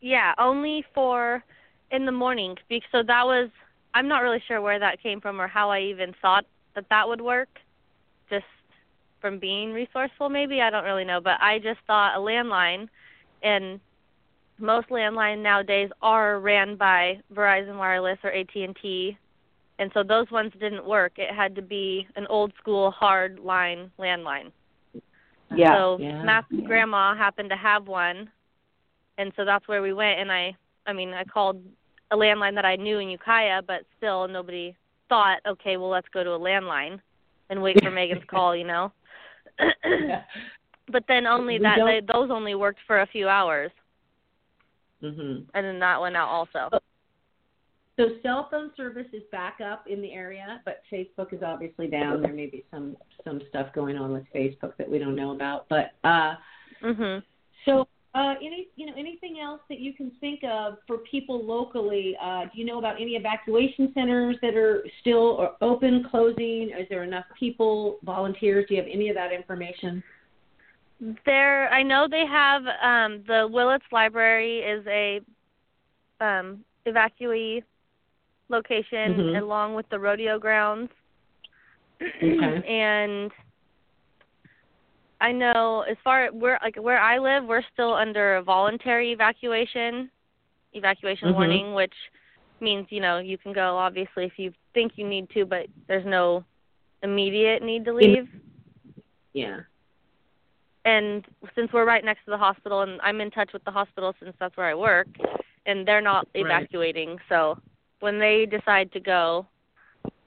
yeah, 0.00 0.34
only 0.38 0.84
for 0.94 1.42
in 1.90 2.04
the 2.04 2.12
morning. 2.12 2.56
So 2.92 3.02
that 3.06 3.24
was 3.24 3.48
I'm 3.94 4.06
not 4.06 4.22
really 4.22 4.42
sure 4.46 4.60
where 4.60 4.78
that 4.78 5.02
came 5.02 5.20
from 5.20 5.40
or 5.40 5.48
how 5.48 5.70
I 5.70 5.80
even 5.80 6.14
thought 6.20 6.44
that 6.74 6.84
that 6.90 7.08
would 7.08 7.20
work. 7.20 7.48
Just 8.28 8.44
from 9.20 9.38
being 9.38 9.72
resourceful 9.72 10.28
maybe, 10.28 10.60
I 10.60 10.68
don't 10.70 10.84
really 10.84 11.04
know, 11.04 11.20
but 11.20 11.40
I 11.40 11.58
just 11.58 11.80
thought 11.86 12.16
a 12.16 12.20
landline 12.20 12.88
and 13.42 13.80
most 14.58 14.88
landline 14.88 15.42
nowadays 15.42 15.90
are 16.02 16.40
ran 16.40 16.76
by 16.76 17.20
Verizon 17.32 17.76
Wireless 17.76 18.18
or 18.22 18.32
AT&T, 18.32 19.18
and 19.78 19.90
so 19.92 20.02
those 20.02 20.30
ones 20.30 20.52
didn't 20.60 20.86
work. 20.86 21.12
It 21.16 21.34
had 21.34 21.54
to 21.56 21.62
be 21.62 22.06
an 22.16 22.26
old 22.28 22.52
school 22.58 22.90
hard 22.90 23.40
line 23.40 23.90
landline. 23.98 24.52
Yeah. 25.54 25.76
So 25.76 25.98
yeah. 26.00 26.22
Matt's 26.22 26.46
yeah. 26.50 26.66
grandma 26.66 27.16
happened 27.16 27.50
to 27.50 27.56
have 27.56 27.86
one, 27.88 28.30
and 29.18 29.32
so 29.36 29.44
that's 29.44 29.66
where 29.66 29.82
we 29.82 29.92
went. 29.92 30.20
And 30.20 30.30
I, 30.30 30.56
I 30.86 30.92
mean, 30.92 31.12
I 31.12 31.24
called 31.24 31.60
a 32.10 32.16
landline 32.16 32.54
that 32.54 32.64
I 32.64 32.76
knew 32.76 32.98
in 32.98 33.08
Ukiah, 33.08 33.62
but 33.62 33.82
still 33.96 34.28
nobody 34.28 34.74
thought, 35.08 35.40
okay, 35.46 35.76
well 35.76 35.90
let's 35.90 36.08
go 36.12 36.24
to 36.24 36.30
a 36.30 36.38
landline 36.38 37.00
and 37.50 37.62
wait 37.62 37.82
for 37.82 37.90
Megan's 37.90 38.24
call, 38.30 38.56
you 38.56 38.64
know. 38.64 38.92
yeah. 39.84 40.22
But 40.90 41.04
then 41.08 41.26
only 41.26 41.54
We 41.58 41.62
that 41.62 41.78
they, 41.84 42.00
those 42.00 42.30
only 42.30 42.54
worked 42.54 42.80
for 42.86 43.00
a 43.00 43.06
few 43.06 43.28
hours. 43.28 43.70
Hmm 45.04 45.40
and 45.54 45.66
then 45.66 45.78
that 45.78 46.00
went 46.00 46.16
out 46.16 46.28
also. 46.28 46.70
So 47.96 48.08
cell 48.24 48.48
phone 48.50 48.72
service 48.76 49.06
is 49.12 49.22
back 49.30 49.58
up 49.60 49.84
in 49.86 50.02
the 50.02 50.12
area, 50.12 50.60
but 50.64 50.82
Facebook 50.92 51.32
is 51.32 51.42
obviously 51.44 51.86
down. 51.86 52.22
There 52.22 52.32
may 52.32 52.46
be 52.46 52.64
some 52.70 52.96
some 53.22 53.40
stuff 53.48 53.68
going 53.72 53.96
on 53.96 54.12
with 54.12 54.24
Facebook 54.34 54.76
that 54.78 54.90
we 54.90 54.98
don't 54.98 55.14
know 55.14 55.30
about. 55.32 55.66
But 55.68 55.92
uh 56.02 56.34
Mhm. 56.82 57.22
so 57.64 57.86
uh 58.14 58.34
any 58.42 58.68
you 58.74 58.86
know 58.86 58.94
anything 58.96 59.38
else 59.38 59.60
that 59.68 59.78
you 59.78 59.92
can 59.92 60.10
think 60.20 60.42
of 60.42 60.78
for 60.88 60.98
people 60.98 61.44
locally? 61.44 62.16
Uh 62.20 62.46
do 62.46 62.58
you 62.58 62.64
know 62.64 62.78
about 62.78 63.00
any 63.00 63.12
evacuation 63.12 63.92
centers 63.94 64.36
that 64.42 64.56
are 64.56 64.84
still 65.00 65.36
or 65.38 65.54
open, 65.60 66.04
closing? 66.10 66.70
Is 66.70 66.88
there 66.88 67.04
enough 67.04 67.26
people, 67.38 67.98
volunteers? 68.02 68.64
Do 68.68 68.74
you 68.74 68.82
have 68.82 68.90
any 68.90 69.08
of 69.08 69.14
that 69.14 69.32
information? 69.32 70.02
There, 71.26 71.68
I 71.72 71.82
know 71.82 72.06
they 72.08 72.26
have 72.26 72.62
um 72.82 73.24
the 73.26 73.48
Willits 73.50 73.84
Library 73.92 74.60
is 74.60 74.86
a 74.86 75.20
um 76.20 76.64
evacuee 76.86 77.62
location 78.48 79.16
Mhm. 79.16 79.42
along 79.42 79.74
with 79.74 79.88
the 79.88 79.98
rodeo 79.98 80.38
grounds. 80.38 80.90
Okay. 82.00 82.62
and 82.68 83.32
I 85.20 85.32
know 85.32 85.82
as 85.82 85.96
far 86.04 86.28
where 86.28 86.58
like 86.62 86.76
where 86.76 86.98
I 86.98 87.18
live, 87.18 87.44
we're 87.44 87.62
still 87.72 87.94
under 87.94 88.36
a 88.36 88.42
voluntary 88.42 89.12
evacuation, 89.12 90.10
evacuation 90.72 91.28
Mhm. 91.28 91.34
warning, 91.34 91.74
which 91.74 91.94
means 92.60 92.86
you 92.90 93.00
know 93.00 93.18
you 93.18 93.38
can 93.38 93.52
go 93.52 93.76
obviously 93.76 94.24
if 94.26 94.38
you 94.38 94.52
think 94.74 94.96
you 94.96 95.06
need 95.06 95.30
to, 95.30 95.44
but 95.44 95.66
there's 95.86 96.04
no 96.06 96.44
immediate 97.02 97.62
need 97.62 97.84
to 97.84 97.92
leave. 97.92 98.28
Yeah. 99.32 99.60
And 100.84 101.24
since 101.54 101.72
we're 101.72 101.86
right 101.86 102.04
next 102.04 102.24
to 102.24 102.30
the 102.30 102.38
hospital 102.38 102.82
and 102.82 103.00
I'm 103.02 103.20
in 103.20 103.30
touch 103.30 103.52
with 103.52 103.64
the 103.64 103.70
hospital 103.70 104.14
since 104.20 104.34
that's 104.38 104.56
where 104.56 104.66
I 104.66 104.74
work 104.74 105.08
and 105.66 105.86
they're 105.86 106.00
not 106.00 106.26
Right. 106.34 106.44
evacuating. 106.44 107.18
So 107.28 107.58
when 108.00 108.18
they 108.18 108.46
decide 108.46 108.92
to 108.92 109.00
go 109.00 109.46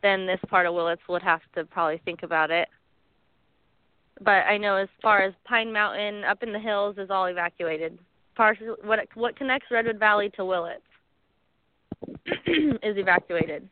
then 0.03 0.25
this 0.25 0.39
part 0.47 0.65
of 0.65 0.73
Willits 0.73 1.01
would 1.09 1.23
have 1.23 1.41
to 1.55 1.65
probably 1.65 1.99
think 2.05 2.23
about 2.23 2.51
it. 2.51 2.67
But 4.21 4.45
I 4.45 4.57
know 4.57 4.75
as 4.75 4.87
far 5.01 5.23
as 5.23 5.33
Pine 5.45 5.71
Mountain 5.71 6.23
up 6.23 6.43
in 6.43 6.53
the 6.53 6.59
hills 6.59 6.97
is 6.97 7.09
all 7.09 7.25
evacuated. 7.25 7.97
Partially 8.35 8.69
what 8.83 8.99
what 9.15 9.35
connects 9.35 9.69
Redwood 9.71 9.99
Valley 9.99 10.29
to 10.35 10.45
Willits 10.45 10.81
is 12.45 12.97
evacuated. 12.97 13.67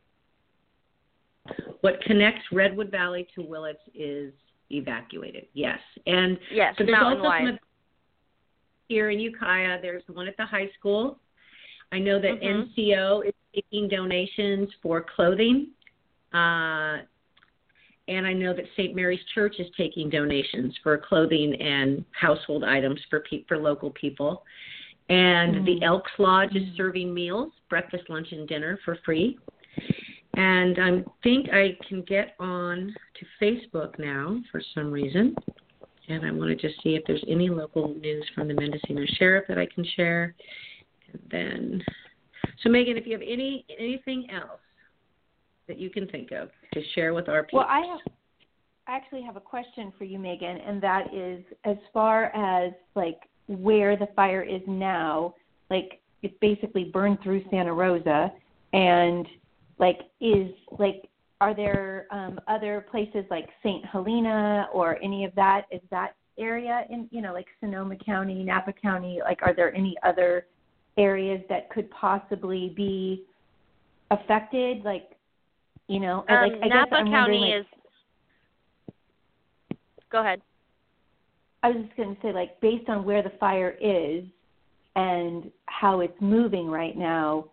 What 1.82 2.02
connects 2.02 2.42
Redwood 2.52 2.90
Valley 2.90 3.28
to 3.36 3.42
Willits 3.42 3.82
is 3.94 4.34
evacuated. 4.70 5.48
Yes. 5.54 5.80
And 6.08 6.38
yes 6.52 6.76
So 6.78 6.86
there's 6.86 6.98
also 7.02 7.24
some 7.24 7.60
here 8.88 9.10
in 9.10 9.20
Ukiah. 9.20 9.80
There's 9.82 10.04
one 10.08 10.28
at 10.28 10.38
the 10.38 10.46
high 10.46 10.70
school. 10.78 11.20
I 11.92 12.00
know 12.00 12.20
that 12.20 12.40
Mhm. 12.42 12.74
NCO 12.76 13.22
is 13.22 13.34
taking 13.54 13.88
donations 13.88 14.74
for 14.82 15.02
clothing, 15.02 15.68
uh, 16.34 17.00
and 18.08 18.28
I 18.28 18.34
know 18.34 18.54
that 18.54 18.66
St. 18.74 18.96
Mary's 18.96 19.24
Church 19.34 19.60
is 19.60 19.70
taking 19.72 20.10
donations 20.10 20.78
for 20.78 20.98
clothing 20.98 21.56
and 21.62 22.04
household 22.12 22.64
items 22.64 23.04
for 23.06 23.22
pe- 23.22 23.44
for 23.44 23.58
local 23.58 23.92
people. 23.92 24.46
And 25.10 25.66
the 25.68 25.82
Elks 25.84 26.12
Lodge 26.18 26.56
is 26.56 26.76
serving 26.76 27.14
meals, 27.14 27.54
breakfast, 27.70 28.10
lunch, 28.10 28.32
and 28.32 28.48
dinner 28.48 28.78
for 28.78 28.96
free. 29.06 29.38
And 30.36 30.78
I 30.80 31.04
think 31.24 31.50
I 31.54 31.78
can 31.88 32.02
get 32.04 32.36
on 32.40 32.94
to 33.20 33.26
Facebook 33.44 33.98
now 33.98 34.40
for 34.52 34.62
some 34.74 34.92
reason. 34.92 35.36
And 36.08 36.26
I 36.26 36.32
want 36.32 36.50
to 36.50 36.56
just 36.56 36.82
see 36.84 36.96
if 36.96 37.04
there's 37.08 37.24
any 37.28 37.50
local 37.50 37.94
news 37.96 38.26
from 38.36 38.48
the 38.48 38.54
Mendocino 38.54 39.04
Sheriff 39.18 39.46
that 39.48 39.58
I 39.58 39.66
can 39.66 39.86
share. 39.96 40.36
And 41.12 41.22
then, 41.32 41.84
so 42.62 42.70
Megan, 42.70 42.98
if 42.98 43.08
you 43.08 43.14
have 43.14 43.22
any 43.22 43.66
anything 43.80 44.28
else 44.30 44.60
that 45.68 45.80
you 45.80 45.90
can 45.90 46.08
think 46.08 46.32
of 46.32 46.50
to 46.74 46.82
share 46.94 47.14
with 47.14 47.28
our 47.28 47.44
people. 47.44 47.60
Well, 47.60 47.68
I 47.70 47.80
have 47.80 48.14
I 48.88 48.96
actually 48.96 49.24
have 49.24 49.36
a 49.36 49.42
question 49.42 49.92
for 49.98 50.04
you, 50.04 50.20
Megan, 50.20 50.58
and 50.58 50.82
that 50.84 51.12
is 51.14 51.44
as 51.64 51.78
far 51.92 52.26
as 52.36 52.72
like 52.96 53.22
where 53.48 53.98
the 53.98 54.08
fire 54.16 54.44
is 54.44 54.62
now, 54.68 55.34
like 55.72 56.02
it's 56.22 56.36
basically 56.40 56.86
burned 56.86 57.20
through 57.24 57.44
Santa 57.50 57.74
Rosa 57.74 58.32
and 58.74 59.28
like 59.78 60.00
is 60.22 60.52
like 60.80 61.10
are 61.42 61.54
there 61.54 62.08
um 62.12 62.40
other 62.48 62.86
places 62.90 63.26
like 63.30 63.50
St. 63.62 63.86
Helena 63.86 64.68
or 64.74 64.98
any 65.04 65.26
of 65.26 65.36
that 65.36 65.66
is 65.72 65.82
that 65.92 66.16
area 66.38 66.86
in 66.90 67.08
you 67.12 67.22
know 67.22 67.34
like 67.34 67.48
Sonoma 67.60 67.96
County, 67.98 68.44
Napa 68.44 68.74
County? 68.74 69.20
Like, 69.24 69.40
are 69.42 69.54
there 69.54 69.74
any 69.74 69.96
other 70.04 70.48
areas 70.98 71.42
that 71.50 71.70
could 71.70 71.90
possibly 71.92 72.74
be 72.76 73.24
affected? 74.12 74.84
Like, 74.84 75.12
you 75.88 76.00
know, 76.00 76.26
Um, 76.30 76.50
like 76.50 76.54
I 76.64 76.68
Napa 76.68 77.04
guess 77.04 77.08
County 77.08 77.40
like, 77.40 77.62
is. 77.62 77.66
Go 80.10 80.22
ahead. 80.22 80.42
I 81.64 81.70
was 81.70 81.84
just 81.84 81.98
going 81.98 82.16
to 82.16 82.22
say, 82.22 82.32
like, 82.32 82.60
based 82.62 82.90
on 82.90 83.06
where 83.06 83.24
the 83.24 83.32
fire 83.32 83.76
is 83.82 84.24
and 84.96 85.52
how 85.66 86.02
it's 86.02 86.20
moving 86.22 86.70
right 86.70 86.96
now, 86.96 87.46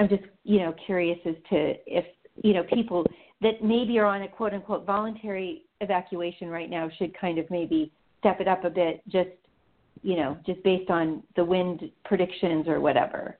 I'm 0.00 0.08
just, 0.08 0.22
you 0.44 0.60
know, 0.60 0.74
curious 0.86 1.18
as 1.26 1.34
to 1.50 1.74
if, 1.86 2.06
you 2.42 2.54
know, 2.54 2.62
people 2.64 3.04
that 3.42 3.62
maybe 3.62 3.98
are 3.98 4.06
on 4.06 4.22
a 4.22 4.28
quote 4.28 4.54
unquote 4.54 4.86
voluntary 4.86 5.64
evacuation 5.82 6.48
right 6.48 6.70
now 6.70 6.88
should 6.98 7.16
kind 7.18 7.38
of 7.38 7.48
maybe 7.50 7.92
step 8.18 8.40
it 8.40 8.48
up 8.48 8.64
a 8.64 8.70
bit, 8.70 9.02
just, 9.08 9.28
you 10.02 10.16
know, 10.16 10.38
just 10.46 10.62
based 10.62 10.88
on 10.90 11.22
the 11.36 11.44
wind 11.44 11.90
predictions 12.06 12.66
or 12.66 12.80
whatever. 12.80 13.36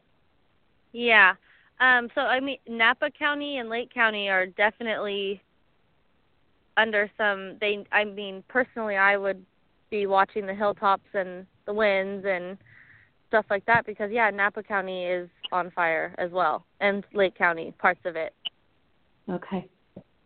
Yeah. 0.92 1.32
Um, 1.80 2.08
so 2.14 2.20
I 2.20 2.40
mean, 2.40 2.58
Napa 2.68 3.10
County 3.18 3.56
and 3.56 3.70
Lake 3.70 3.92
County 3.92 4.28
are 4.28 4.44
definitely 4.44 5.40
under 6.76 7.10
some. 7.16 7.56
They, 7.58 7.86
I 7.90 8.04
mean, 8.04 8.44
personally, 8.48 8.96
I 8.96 9.16
would 9.16 9.42
be 9.90 10.06
watching 10.06 10.44
the 10.44 10.54
hilltops 10.54 11.08
and 11.14 11.46
the 11.64 11.72
winds 11.72 12.26
and 12.28 12.58
stuff 13.28 13.46
like 13.48 13.64
that 13.64 13.86
because 13.86 14.10
yeah, 14.12 14.28
Napa 14.28 14.62
County 14.62 15.06
is 15.06 15.30
on 15.52 15.70
fire 15.72 16.14
as 16.18 16.30
well, 16.30 16.64
and 16.80 17.04
Lake 17.12 17.36
County, 17.36 17.72
parts 17.78 18.00
of 18.04 18.16
it. 18.16 18.34
Okay. 19.28 19.66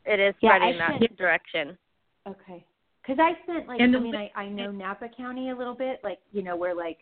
It 0.07 0.21
is 0.21 0.35
Yeah, 0.41 0.53
I 0.53 0.57
spreading 0.59 0.79
that 0.79 0.99
should- 1.01 1.17
direction. 1.17 1.79
Okay. 2.27 2.65
Because 3.03 3.19
I 3.19 3.39
spent 3.43 3.69
like 3.69 3.81
And 3.81 3.95
I 3.95 3.99
mean 3.99 4.15
I 4.17 4.31
I 4.35 4.49
know 4.49 4.71
Napa 4.71 5.09
County 5.15 5.51
a 5.51 5.55
little 5.55 5.75
bit 5.75 6.01
like 6.03 6.21
you 6.33 6.43
know 6.43 6.57
where 6.57 6.75
like 6.75 6.99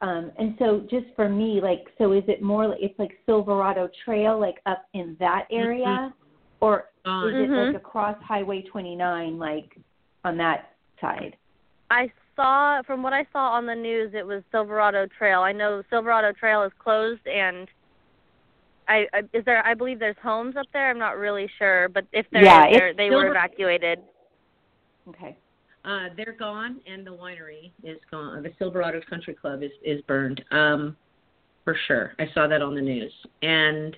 um 0.00 0.32
and 0.38 0.56
so 0.58 0.80
just 0.90 1.06
for 1.14 1.28
me 1.28 1.60
like 1.60 1.84
so 1.98 2.12
is 2.12 2.24
it 2.26 2.42
more 2.42 2.66
like 2.66 2.78
it's 2.82 2.98
like 2.98 3.12
Silverado 3.26 3.88
Trail 4.04 4.38
like 4.40 4.56
up 4.66 4.86
in 4.92 5.16
that 5.20 5.46
area 5.52 6.12
or 6.60 6.88
is 7.04 7.34
it 7.34 7.48
Mhm. 7.48 7.66
like 7.68 7.76
across 7.76 8.20
Highway 8.22 8.62
29 8.62 9.38
like 9.38 9.76
on 10.24 10.36
that 10.38 10.72
side? 11.00 11.36
I 11.90 12.10
saw 12.36 12.82
from 12.82 13.02
what 13.02 13.12
I 13.12 13.24
saw 13.32 13.50
on 13.50 13.66
the 13.66 13.74
news, 13.74 14.12
it 14.14 14.24
was 14.26 14.42
Silverado 14.52 15.06
Trail. 15.18 15.40
I 15.40 15.52
know 15.52 15.82
Silverado 15.90 16.32
Trail 16.32 16.62
is 16.62 16.72
closed, 16.78 17.26
and 17.26 17.66
I, 18.88 19.06
I 19.12 19.22
is 19.32 19.44
there. 19.44 19.66
I 19.66 19.74
believe 19.74 19.98
there's 19.98 20.16
homes 20.22 20.54
up 20.56 20.66
there. 20.72 20.90
I'm 20.90 20.98
not 20.98 21.16
really 21.16 21.48
sure, 21.58 21.88
but 21.88 22.04
if 22.12 22.26
there 22.30 22.44
Yeah, 22.44 22.68
is, 22.68 22.76
they're- 22.76 22.94
they 22.94 23.10
were 23.10 23.28
evacuated. 23.28 24.00
Okay. 25.08 25.36
Uh, 25.84 26.08
they're 26.16 26.36
gone, 26.36 26.80
and 26.86 27.06
the 27.06 27.10
winery 27.12 27.70
is 27.84 27.98
gone. 28.10 28.42
The 28.42 28.52
Silverado 28.58 29.00
Country 29.08 29.34
Club 29.34 29.62
is 29.62 29.70
is 29.82 30.00
burned, 30.02 30.44
um, 30.50 30.96
for 31.64 31.76
sure. 31.86 32.14
I 32.18 32.26
saw 32.34 32.46
that 32.48 32.60
on 32.60 32.74
the 32.74 32.80
news. 32.80 33.12
And 33.42 33.96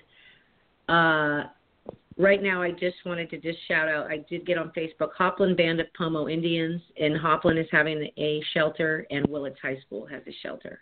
uh, 0.87 1.43
right 2.19 2.43
now, 2.43 2.61
I 2.61 2.71
just 2.71 2.97
wanted 3.05 3.29
to 3.31 3.37
just 3.37 3.57
shout 3.67 3.87
out. 3.87 4.07
I 4.07 4.23
did 4.29 4.45
get 4.45 4.57
on 4.57 4.71
Facebook. 4.77 5.09
Hopland 5.17 5.57
Band 5.57 5.79
of 5.79 5.87
Pomo 5.97 6.27
Indians, 6.27 6.81
and 6.99 7.17
Hopland 7.17 7.59
is 7.59 7.67
having 7.71 8.09
a 8.17 8.43
shelter, 8.53 9.07
and 9.09 9.25
Willits 9.27 9.57
High 9.61 9.79
School 9.85 10.05
has 10.05 10.21
a 10.27 10.35
shelter. 10.43 10.81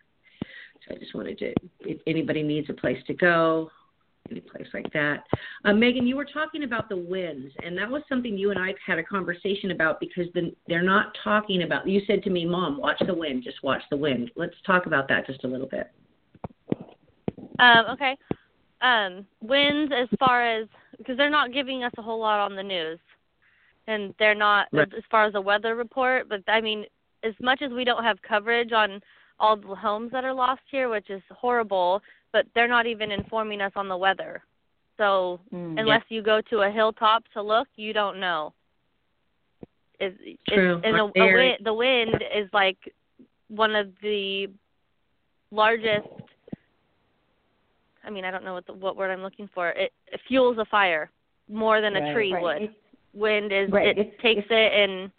So 0.87 0.95
I 0.95 0.97
just 0.97 1.13
wanted 1.15 1.37
to, 1.39 1.53
if 1.81 2.01
anybody 2.07 2.43
needs 2.43 2.69
a 2.69 2.73
place 2.73 2.97
to 3.07 3.13
go, 3.13 3.69
any 4.29 4.41
place 4.41 4.67
like 4.73 4.91
that. 4.91 5.23
Uh, 5.63 5.73
Megan, 5.73 6.05
you 6.05 6.17
were 6.17 6.25
talking 6.25 6.63
about 6.63 6.89
the 6.89 6.97
winds, 6.97 7.53
and 7.63 7.77
that 7.77 7.89
was 7.89 8.01
something 8.09 8.37
you 8.37 8.51
and 8.51 8.59
I 8.59 8.73
had 8.85 8.99
a 8.99 9.03
conversation 9.03 9.71
about 9.71 10.01
because 10.01 10.25
the, 10.33 10.53
they're 10.67 10.81
not 10.81 11.15
talking 11.23 11.63
about. 11.63 11.87
You 11.87 12.01
said 12.07 12.23
to 12.23 12.29
me, 12.29 12.45
"Mom, 12.45 12.77
watch 12.77 13.01
the 13.05 13.13
wind. 13.13 13.43
Just 13.43 13.63
watch 13.63 13.81
the 13.89 13.95
wind." 13.95 14.31
Let's 14.35 14.55
talk 14.65 14.85
about 14.85 15.07
that 15.07 15.27
just 15.27 15.45
a 15.45 15.47
little 15.47 15.67
bit. 15.67 15.91
Um, 17.59 17.85
okay. 17.91 18.17
Um, 18.81 19.25
winds 19.41 19.93
as 19.95 20.09
far 20.19 20.45
as 20.45 20.67
because 20.97 21.17
they're 21.17 21.29
not 21.29 21.53
giving 21.53 21.83
us 21.83 21.91
a 21.97 22.01
whole 22.01 22.19
lot 22.19 22.39
on 22.39 22.55
the 22.55 22.63
news, 22.63 22.99
and 23.87 24.13
they're 24.19 24.35
not 24.35 24.67
Right. 24.71 24.91
as 24.93 25.03
far 25.09 25.25
as 25.25 25.35
a 25.35 25.41
weather 25.41 25.75
report. 25.75 26.27
But 26.29 26.43
I 26.47 26.61
mean, 26.61 26.85
as 27.23 27.33
much 27.39 27.61
as 27.61 27.71
we 27.71 27.83
don't 27.83 28.03
have 28.03 28.21
coverage 28.21 28.71
on 28.71 29.01
all 29.39 29.55
the 29.55 29.75
homes 29.75 30.11
that 30.11 30.25
are 30.25 30.33
lost 30.33 30.61
here, 30.69 30.89
which 30.89 31.09
is 31.09 31.21
horrible, 31.29 32.01
but 32.31 32.45
they're 32.53 32.67
not 32.67 32.85
even 32.87 33.11
informing 33.11 33.61
us 33.61 33.71
on 33.75 33.87
the 33.87 33.97
weather. 33.97 34.43
So 34.97 35.39
Mm. 35.53 35.79
unless 35.79 36.03
you 36.09 36.21
go 36.21 36.41
to 36.41 36.61
a 36.61 36.71
hilltop 36.71 37.23
to 37.33 37.41
look, 37.41 37.67
you 37.75 37.93
don't 37.93 38.19
know. 38.19 38.53
Is 39.99 40.13
True. 40.49 40.81
and 40.83 40.97
a, 40.97 41.03
a 41.19 41.33
wind, 41.33 41.57
the 41.61 41.73
wind 41.73 42.23
is 42.33 42.51
like 42.53 42.77
one 43.47 43.75
of 43.75 43.91
the 44.01 44.49
largest. 45.51 46.07
I 48.07 48.09
mean, 48.09 48.23
I 48.25 48.31
don't 48.31 48.43
know 48.45 48.53
what 48.53 48.65
the, 48.65 48.73
what 48.73 48.95
word 48.95 49.11
I'm 49.11 49.21
looking 49.21 49.49
for. 49.53 49.69
It, 49.71 49.91
it 50.07 50.19
fuels 50.27 50.57
a 50.57 50.65
fire 50.65 51.11
more 51.49 51.81
than 51.81 51.95
a 51.97 51.99
Right, 52.01 52.13
tree 52.13 52.33
right. 52.33 52.41
would. 52.41 52.61
It's- 52.63 52.75
Wind 53.13 53.51
is 53.51 53.71
Right, 53.71 53.87
it 53.87 53.97
it's- 53.97 54.15
takes 54.21 54.45
it's- 54.45 54.51
it 54.51 54.89
and 54.89 55.11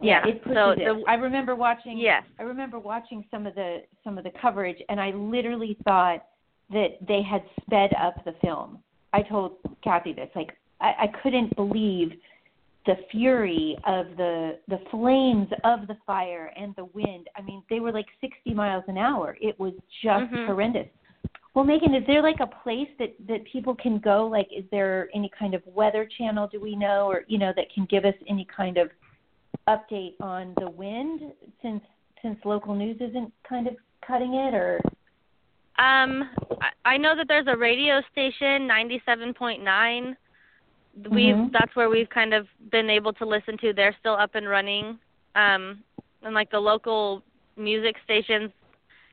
yeah, 0.00 0.22
yeah, 0.24 0.28
it 0.28 0.42
pushes 0.42 0.56
so 0.56 0.70
it. 0.70 0.78
the- 0.78 1.04
I 1.06 1.14
remember 1.14 1.54
watching 1.54 1.98
yes. 1.98 2.24
I 2.38 2.42
remember 2.42 2.78
watching 2.78 3.24
some 3.30 3.46
of 3.46 3.54
the 3.54 3.82
some 4.02 4.18
of 4.18 4.24
the 4.24 4.30
coverage, 4.30 4.78
and 4.88 5.00
I 5.00 5.10
literally 5.12 5.76
thought 5.84 6.24
that 6.70 6.96
they 7.06 7.22
had 7.22 7.42
sped 7.62 7.94
up 7.94 8.24
the 8.24 8.32
film. 8.42 8.82
I 9.12 9.22
told 9.22 9.52
Cathy 9.82 10.12
this, 10.12 10.30
like 10.34 10.56
I, 10.80 10.94
I 11.02 11.06
couldn't 11.22 11.54
believe 11.54 12.12
the 12.86 12.96
fury 13.10 13.76
of 13.86 14.16
the 14.16 14.58
the 14.68 14.78
flames 14.90 15.48
of 15.64 15.86
the 15.86 15.96
fire 16.06 16.52
and 16.56 16.74
the 16.76 16.84
wind. 16.86 17.28
I 17.36 17.42
mean, 17.42 17.62
they 17.70 17.80
were 17.80 17.92
like 17.92 18.06
60 18.20 18.52
miles 18.54 18.84
an 18.88 18.98
hour. 18.98 19.36
It 19.40 19.58
was 19.58 19.72
just 20.02 20.30
Mhm. 20.30 20.46
horrendous. 20.46 20.88
Well, 21.54 21.64
Megan, 21.64 21.94
is 21.94 22.04
there 22.06 22.20
like 22.20 22.40
a 22.40 22.46
place 22.46 22.88
that 22.98 23.14
that 23.26 23.44
people 23.44 23.74
can 23.74 23.98
go? 23.98 24.26
Like, 24.26 24.48
is 24.52 24.64
there 24.70 25.08
any 25.14 25.28
kind 25.28 25.54
of 25.54 25.62
weather 25.66 26.04
channel? 26.18 26.46
Do 26.48 26.60
we 26.60 26.74
know, 26.76 27.06
or 27.06 27.24
you 27.28 27.38
know, 27.38 27.52
that 27.56 27.72
can 27.72 27.84
give 27.86 28.04
us 28.04 28.14
any 28.26 28.44
kind 28.44 28.76
of 28.76 28.90
update 29.68 30.14
on 30.20 30.52
the 30.58 30.68
wind 30.68 31.32
since 31.62 31.82
since 32.20 32.38
local 32.44 32.74
news 32.74 33.00
isn't 33.00 33.32
kind 33.48 33.66
of 33.66 33.76
cutting 34.06 34.34
it 34.34 34.54
or 34.54 34.80
Um, 35.78 36.30
I, 36.60 36.70
I 36.84 36.96
know 36.96 37.16
that 37.16 37.28
there's 37.28 37.46
a 37.48 37.56
radio 37.56 38.00
station, 38.12 38.68
97.9. 38.68 40.16
We've 41.10 41.34
Mhm. 41.34 41.52
that's 41.52 41.74
where 41.74 41.90
we've 41.90 42.08
kind 42.08 42.32
of 42.32 42.46
been 42.70 42.88
able 42.88 43.12
to 43.14 43.26
listen 43.26 43.58
to. 43.58 43.72
They're 43.72 43.96
still 43.98 44.14
up 44.14 44.34
and 44.34 44.48
running. 44.48 44.98
Um, 45.34 45.82
and 46.22 46.34
like 46.34 46.50
the 46.50 46.60
local 46.60 47.22
music 47.56 47.96
stations 48.04 48.52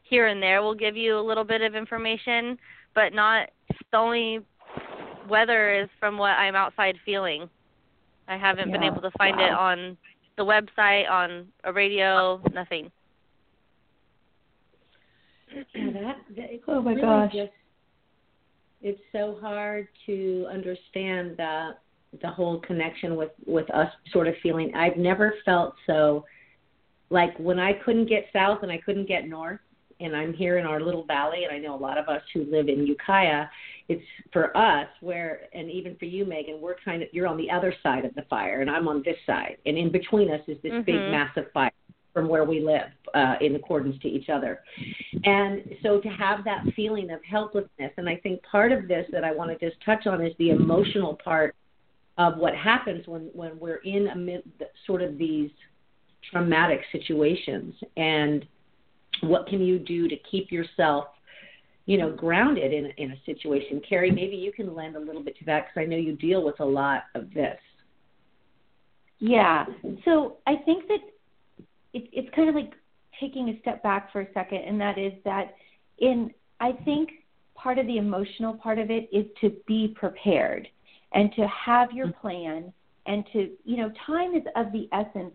here 0.04 0.28
and 0.28 0.41
there 0.41 0.62
will 0.62 0.76
give 0.76 0.96
you 0.96 1.17
a 1.17 1.22
little 1.22 1.44
bit 1.44 1.62
of 1.62 1.76
information, 1.76 2.60
but 2.94 3.13
not 3.13 3.50
the 3.91 3.98
only 3.98 4.39
weather 5.28 5.74
is 5.74 5.89
from 6.00 6.17
what 6.17 6.38
I'm 6.38 6.56
outside 6.56 6.98
feeling. 7.06 7.50
I 8.28 8.38
haven't 8.38 8.72
been 8.72 8.84
able 8.84 9.02
to 9.02 9.12
find 9.12 9.39
it 9.39 9.52
on 9.52 9.98
the 10.38 10.46
website, 10.46 11.10
on 11.10 11.48
a 11.63 11.74
radio, 11.74 12.41
nothing. 12.54 12.91
Yeah, 15.54 15.91
that, 15.94 16.17
that 16.36 16.50
Oh 16.67 16.82
my 16.82 16.91
really 16.91 17.02
gosh. 17.02 17.34
Just, 17.34 17.52
it's 18.82 19.02
so 19.12 19.38
hard 19.41 19.88
to 20.06 20.48
understand 20.52 21.38
the 21.38 21.76
the 22.22 22.28
whole 22.28 22.60
connection 22.60 23.15
with 23.15 23.32
with 23.46 23.70
us 23.72 23.91
sort 24.12 24.28
of 24.28 24.34
feeling. 24.44 24.74
I've 24.76 24.98
never 24.98 25.36
felt 25.46 25.76
so 25.88 26.26
like 27.10 27.38
when 27.38 27.60
I 27.60 27.74
couldn't 27.74 28.08
get 28.08 28.26
south 28.34 28.63
and 28.63 28.72
I 28.72 28.78
couldn't 28.78 29.08
get 29.08 29.28
north, 29.28 29.60
and 30.00 30.15
I'm 30.15 30.34
here 30.34 30.58
in 30.58 30.65
our 30.65 30.82
little 30.82 31.06
valley, 31.06 31.44
and 31.44 31.54
I 31.54 31.60
know 31.60 31.76
a 31.76 31.80
lot 31.80 31.98
of 31.98 32.08
us 32.08 32.22
who 32.34 32.46
live 32.46 32.67
in 32.70 32.86
Ukiah. 32.88 33.46
It's 33.88 34.04
for 34.32 34.56
us 34.56 34.88
where, 35.02 35.41
and 35.54 35.70
even 35.70 35.96
for 35.98 36.06
you, 36.06 36.26
Megan, 36.26 36.60
we're 36.62 36.76
kind 36.84 37.02
of 37.04 37.10
you're 37.12 37.28
on 37.28 37.38
the 37.38 37.52
other 37.52 37.74
side 37.84 38.06
of 38.06 38.13
the 38.15 38.24
fire, 38.24 38.62
and 38.62 38.70
I'm 38.70 38.88
on 38.88 39.04
this 39.06 39.17
side, 39.26 39.58
and 39.65 39.78
in 39.78 39.91
between 39.91 40.32
us 40.32 40.41
is 40.48 40.58
this 40.62 40.84
big, 40.86 40.96
Mhm. 40.96 41.12
massive 41.12 41.52
fire 41.52 41.72
from 42.13 42.28
where 42.28 42.43
we 42.43 42.60
live, 42.60 42.88
uh, 43.13 43.36
in 43.41 43.56
accordance 43.56 43.97
to 44.02 44.08
each 44.08 44.30
other. 44.30 44.60
And 45.24 45.63
so 45.82 46.00
to 46.00 46.10
have 46.10 46.43
that 46.43 46.65
feeling 46.76 47.10
of 47.12 47.19
helplessness, 47.24 47.91
and 47.97 48.10
I 48.10 48.17
think 48.17 48.41
part 48.43 48.71
of 48.71 48.88
this 48.88 49.06
that 49.12 49.24
I 49.24 49.32
want 49.32 49.58
to 49.58 49.69
just 49.69 49.82
touch 49.84 50.08
on 50.08 50.26
is 50.26 50.34
the 50.38 50.50
emotional 50.50 51.19
part 51.24 51.56
of 52.17 52.38
what 52.38 52.56
happens 52.56 53.08
when 53.08 53.30
when 53.34 53.58
we're 53.60 53.82
in 53.84 54.08
amid 54.08 54.43
sort 54.86 55.02
of 55.02 55.17
these 55.17 55.50
traumatic 56.32 56.82
situations. 56.91 57.74
And 57.97 58.45
what 59.21 59.47
can 59.47 59.62
you 59.62 59.80
do 59.80 60.08
to 60.08 60.15
keep 60.30 60.52
yourself 60.52 61.06
you 61.86 61.97
know 61.97 62.12
grounded 62.12 62.74
in 62.74 62.91
in 62.97 63.12
a 63.12 63.21
situation? 63.26 63.82
Cari 63.88 64.12
maybe 64.12 64.36
you 64.36 64.52
can 64.52 64.76
lend 64.76 64.95
a 64.95 65.00
little 65.00 65.24
bit 65.24 65.38
to 65.39 65.45
that 65.45 65.67
because 65.67 65.82
i 65.82 65.89
know 65.89 65.97
you 65.97 66.15
deal 66.15 66.43
with 66.43 66.60
a 66.60 66.65
lot 66.65 67.04
of 67.15 67.34
this. 67.34 67.60
Yeah. 69.19 69.65
So 70.04 70.38
i 70.45 70.56
think 70.65 70.88
that 70.88 71.00
it, 71.93 72.10
it's 72.12 72.30
kind 72.36 72.49
of 72.49 72.56
like 72.56 72.73
taking 73.19 73.49
a 73.49 73.60
step 73.62 73.84
back 73.84 74.12
for 74.12 74.21
a 74.21 74.34
second 74.34 74.60
and 74.60 74.80
that 74.80 74.97
is 74.97 75.13
that 75.25 75.56
in 75.99 76.32
i 76.60 76.71
think 76.86 77.10
part 77.56 77.77
of 77.77 77.86
the 77.88 77.97
emotional 77.97 78.54
part 78.54 78.80
of 78.80 78.89
it 78.89 79.10
is 79.12 79.25
to 79.39 79.51
be 79.67 79.93
prepared 79.95 80.67
and 81.13 81.32
to 81.34 81.47
have 81.47 81.91
your 81.91 82.12
plan 82.13 82.71
and 83.06 83.25
to 83.34 83.49
you 83.65 83.77
know 83.77 83.91
time 84.06 84.36
is 84.36 84.43
of 84.56 84.71
the 84.71 84.88
essence 84.91 85.34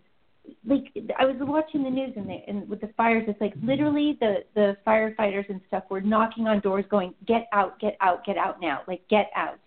like 0.64 0.84
I 1.18 1.24
was 1.24 1.36
watching 1.40 1.82
the 1.82 1.90
news 1.90 2.12
and, 2.16 2.28
they, 2.28 2.44
and 2.46 2.68
with 2.68 2.80
the 2.80 2.90
fires, 2.96 3.24
it's 3.26 3.40
like 3.40 3.54
literally 3.62 4.16
the 4.20 4.44
the 4.54 4.76
firefighters 4.86 5.48
and 5.48 5.60
stuff 5.68 5.84
were 5.90 6.00
knocking 6.00 6.46
on 6.46 6.60
doors, 6.60 6.84
going, 6.90 7.14
"Get 7.26 7.48
out, 7.52 7.78
get 7.80 7.96
out, 8.00 8.24
get 8.24 8.36
out 8.36 8.60
now!" 8.60 8.82
Like 8.86 9.02
get 9.08 9.30
out, 9.34 9.58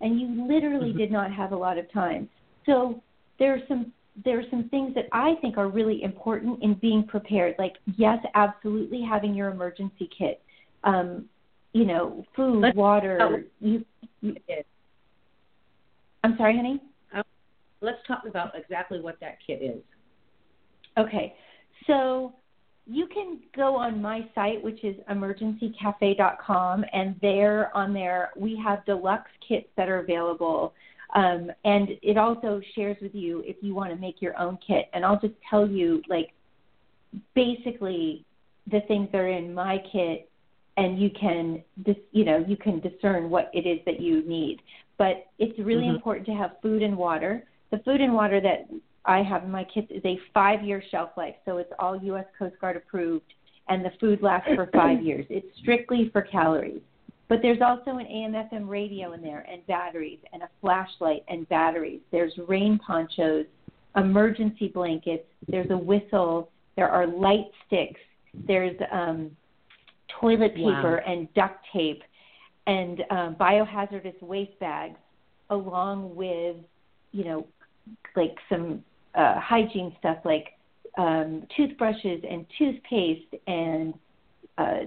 and 0.00 0.20
you 0.20 0.46
literally 0.46 0.90
mm-hmm. 0.90 0.98
did 0.98 1.12
not 1.12 1.32
have 1.32 1.52
a 1.52 1.56
lot 1.56 1.78
of 1.78 1.90
time. 1.92 2.28
So 2.66 3.02
there 3.38 3.54
are 3.54 3.60
some 3.68 3.92
there 4.24 4.38
are 4.38 4.44
some 4.50 4.68
things 4.70 4.94
that 4.94 5.06
I 5.12 5.34
think 5.40 5.58
are 5.58 5.68
really 5.68 6.02
important 6.02 6.62
in 6.62 6.74
being 6.74 7.04
prepared. 7.06 7.54
Like 7.58 7.74
yes, 7.96 8.18
absolutely 8.34 9.02
having 9.02 9.34
your 9.34 9.50
emergency 9.50 10.08
kit. 10.16 10.42
Um, 10.84 11.26
you 11.72 11.84
know, 11.84 12.24
food, 12.34 12.62
Let's, 12.62 12.76
water. 12.76 13.44
you, 13.60 13.84
you, 14.22 14.36
I'm 16.24 16.36
sorry, 16.38 16.56
honey. 16.56 16.80
Let's 17.82 17.98
talk 18.08 18.22
about 18.26 18.52
exactly 18.56 19.00
what 19.00 19.20
that 19.20 19.36
kit 19.46 19.60
is. 19.62 19.82
Okay. 20.96 21.34
So 21.86 22.32
you 22.86 23.06
can 23.06 23.40
go 23.54 23.76
on 23.76 24.00
my 24.00 24.26
site, 24.34 24.62
which 24.62 24.82
is 24.82 24.96
emergencycafe.com, 25.10 26.84
and 26.92 27.16
there 27.20 27.76
on 27.76 27.92
there 27.92 28.30
we 28.36 28.60
have 28.64 28.84
deluxe 28.86 29.30
kits 29.46 29.68
that 29.76 29.88
are 29.88 29.98
available. 29.98 30.72
Um, 31.14 31.50
and 31.64 31.90
it 32.02 32.18
also 32.18 32.60
shares 32.74 32.96
with 33.00 33.14
you 33.14 33.42
if 33.46 33.56
you 33.60 33.74
want 33.74 33.90
to 33.90 33.96
make 33.96 34.20
your 34.20 34.38
own 34.38 34.58
kit. 34.66 34.86
And 34.92 35.04
I'll 35.04 35.20
just 35.20 35.34
tell 35.48 35.68
you, 35.68 36.02
like, 36.08 36.32
basically 37.34 38.24
the 38.70 38.80
things 38.88 39.08
that 39.12 39.18
are 39.18 39.28
in 39.28 39.54
my 39.54 39.78
kit, 39.92 40.28
and 40.76 41.00
you 41.00 41.10
can, 41.18 41.62
dis- 41.84 41.96
you 42.12 42.24
know, 42.24 42.44
you 42.46 42.56
can 42.56 42.80
discern 42.80 43.30
what 43.30 43.50
it 43.54 43.66
is 43.66 43.78
that 43.86 44.00
you 44.00 44.26
need. 44.28 44.60
But 44.98 45.26
it's 45.38 45.58
really 45.58 45.84
mm-hmm. 45.84 45.96
important 45.96 46.26
to 46.26 46.34
have 46.34 46.52
food 46.62 46.82
and 46.82 46.96
water. 46.96 47.44
The 47.70 47.78
food 47.78 48.00
and 48.00 48.12
water 48.12 48.40
that 48.40 48.68
I 49.04 49.22
have 49.22 49.44
in 49.44 49.50
my 49.50 49.64
kits 49.64 49.86
is 49.90 50.02
a 50.04 50.18
five 50.34 50.62
year 50.64 50.82
shelf 50.90 51.10
life, 51.16 51.36
so 51.44 51.58
it's 51.58 51.72
all 51.78 51.96
U.S. 51.96 52.26
Coast 52.38 52.56
Guard 52.60 52.76
approved, 52.76 53.32
and 53.68 53.84
the 53.84 53.92
food 54.00 54.20
lasts 54.22 54.50
for 54.54 54.68
five 54.72 55.02
years. 55.02 55.24
It's 55.30 55.46
strictly 55.60 56.10
for 56.12 56.22
calories. 56.22 56.80
But 57.28 57.40
there's 57.42 57.60
also 57.60 57.98
an 57.98 58.06
AM/FM 58.06 58.68
radio 58.68 59.12
in 59.12 59.22
there, 59.22 59.44
and 59.50 59.66
batteries, 59.66 60.20
and 60.32 60.42
a 60.42 60.48
flashlight, 60.60 61.24
and 61.28 61.48
batteries. 61.48 62.00
There's 62.12 62.32
rain 62.46 62.78
ponchos, 62.78 63.46
emergency 63.96 64.68
blankets. 64.68 65.24
There's 65.48 65.70
a 65.70 65.76
whistle. 65.76 66.50
There 66.76 66.88
are 66.88 67.06
light 67.06 67.50
sticks. 67.66 68.00
There's 68.46 68.76
um, 68.92 69.36
toilet 70.20 70.54
paper 70.54 71.02
wow. 71.04 71.12
and 71.12 71.32
duct 71.34 71.64
tape, 71.72 72.02
and 72.66 73.02
um, 73.10 73.34
biohazardous 73.36 74.20
waste 74.22 74.58
bags, 74.60 74.98
along 75.50 76.14
with 76.14 76.56
you 77.10 77.24
know 77.24 77.46
like 78.14 78.36
some 78.48 78.84
uh, 79.16 79.40
hygiene 79.40 79.94
stuff 79.98 80.18
like 80.24 80.52
um, 80.96 81.46
toothbrushes 81.56 82.22
and 82.28 82.46
toothpaste 82.58 83.34
and 83.46 83.94
uh, 84.58 84.80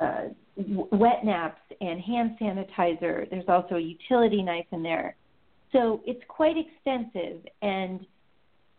uh, 0.00 0.28
wet 0.56 1.24
naps 1.24 1.60
and 1.80 2.00
hand 2.00 2.36
sanitizer. 2.40 3.28
There's 3.30 3.48
also 3.48 3.76
a 3.76 3.80
utility 3.80 4.42
knife 4.42 4.66
in 4.72 4.82
there. 4.82 5.16
So 5.72 6.00
it's 6.04 6.22
quite 6.28 6.56
extensive 6.56 7.46
and 7.62 8.04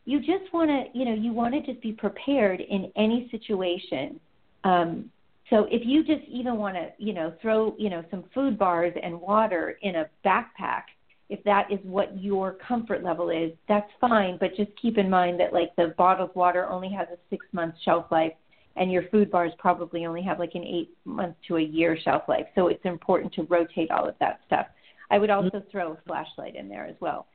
you 0.05 0.19
just 0.19 0.51
want 0.51 0.69
to, 0.69 0.97
you 0.97 1.05
know, 1.05 1.13
you 1.13 1.31
want 1.31 1.53
to 1.53 1.61
just 1.61 1.81
be 1.81 1.93
prepared 1.93 2.59
in 2.59 2.91
any 2.95 3.29
situation. 3.31 4.19
Um, 4.63 5.11
so 5.49 5.67
if 5.69 5.83
you 5.85 6.03
just 6.03 6.27
even 6.27 6.57
want 6.57 6.75
to, 6.75 6.89
you 6.97 7.13
know, 7.13 7.33
throw, 7.41 7.75
you 7.77 7.89
know, 7.89 8.03
some 8.09 8.23
food 8.33 8.57
bars 8.57 8.93
and 9.01 9.19
water 9.19 9.77
in 9.81 9.97
a 9.97 10.09
backpack– 10.25 10.83
if 11.31 11.41
that 11.45 11.71
is 11.71 11.79
what 11.83 12.21
your 12.21 12.57
comfort 12.67 13.05
level 13.05 13.29
is, 13.29 13.53
that's 13.69 13.89
fine. 14.01 14.37
But 14.37 14.53
just 14.57 14.69
keep 14.79 14.97
in 14.97 15.09
mind 15.09 15.39
that 15.39 15.53
like 15.53 15.73
the 15.77 15.95
bottled 15.97 16.35
water 16.35 16.67
only 16.67 16.89
has 16.89 17.07
a 17.07 17.17
six 17.29 17.45
month 17.53 17.73
shelf 17.85 18.05
life, 18.11 18.33
and 18.75 18.91
your 18.91 19.03
food 19.09 19.29
bars 19.29 19.51
probably 19.57 20.05
only 20.05 20.21
have 20.21 20.39
like 20.39 20.55
an 20.55 20.63
eight 20.63 20.91
month 21.05 21.35
to 21.47 21.57
a 21.57 21.61
year 21.61 21.97
shelf 22.03 22.23
life. 22.27 22.45
So 22.55 22.67
it's 22.67 22.83
important 22.85 23.33
to 23.33 23.43
rotate 23.43 23.91
all 23.91 24.07
of 24.07 24.15
that 24.19 24.39
stuff. 24.47 24.67
I 25.09 25.17
would 25.17 25.29
also 25.29 25.57
mm-hmm. 25.57 25.69
throw 25.69 25.93
a 25.93 25.97
flashlight 26.07 26.55
in 26.55 26.69
there 26.69 26.85
as 26.85 26.95
well. 26.99 27.27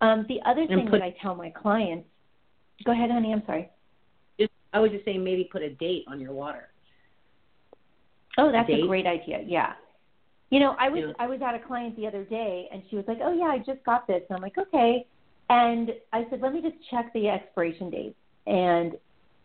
Um, 0.00 0.26
the 0.28 0.40
other 0.44 0.66
thing 0.66 0.88
put, 0.90 0.98
that 0.98 1.02
I 1.02 1.14
tell 1.22 1.36
my 1.36 1.50
clients, 1.50 2.08
go 2.84 2.90
ahead, 2.90 3.10
honey. 3.10 3.32
I'm 3.32 3.44
sorry. 3.46 3.70
Just, 4.40 4.50
I 4.72 4.80
was 4.80 4.90
just 4.90 5.04
saying 5.04 5.22
maybe 5.22 5.48
put 5.50 5.62
a 5.62 5.70
date 5.70 6.04
on 6.08 6.20
your 6.20 6.32
water. 6.32 6.68
Oh, 8.38 8.50
that's 8.50 8.68
a, 8.68 8.82
a 8.82 8.86
great 8.86 9.06
idea. 9.06 9.42
Yeah. 9.46 9.74
You 10.50 10.58
know, 10.60 10.74
I 10.78 10.88
was 10.88 11.04
yeah. 11.06 11.12
I 11.18 11.26
was 11.26 11.40
at 11.40 11.54
a 11.54 11.58
client 11.60 11.96
the 11.96 12.06
other 12.06 12.24
day, 12.24 12.68
and 12.70 12.82
she 12.90 12.96
was 12.96 13.06
like, 13.08 13.18
"Oh 13.22 13.32
yeah, 13.32 13.46
I 13.46 13.58
just 13.58 13.82
got 13.84 14.06
this," 14.06 14.20
and 14.28 14.36
I'm 14.36 14.42
like, 14.42 14.58
"Okay," 14.58 15.06
and 15.48 15.92
I 16.12 16.26
said, 16.28 16.42
"Let 16.42 16.52
me 16.52 16.60
just 16.60 16.74
check 16.90 17.10
the 17.14 17.28
expiration 17.28 17.88
date," 17.88 18.14
and 18.46 18.92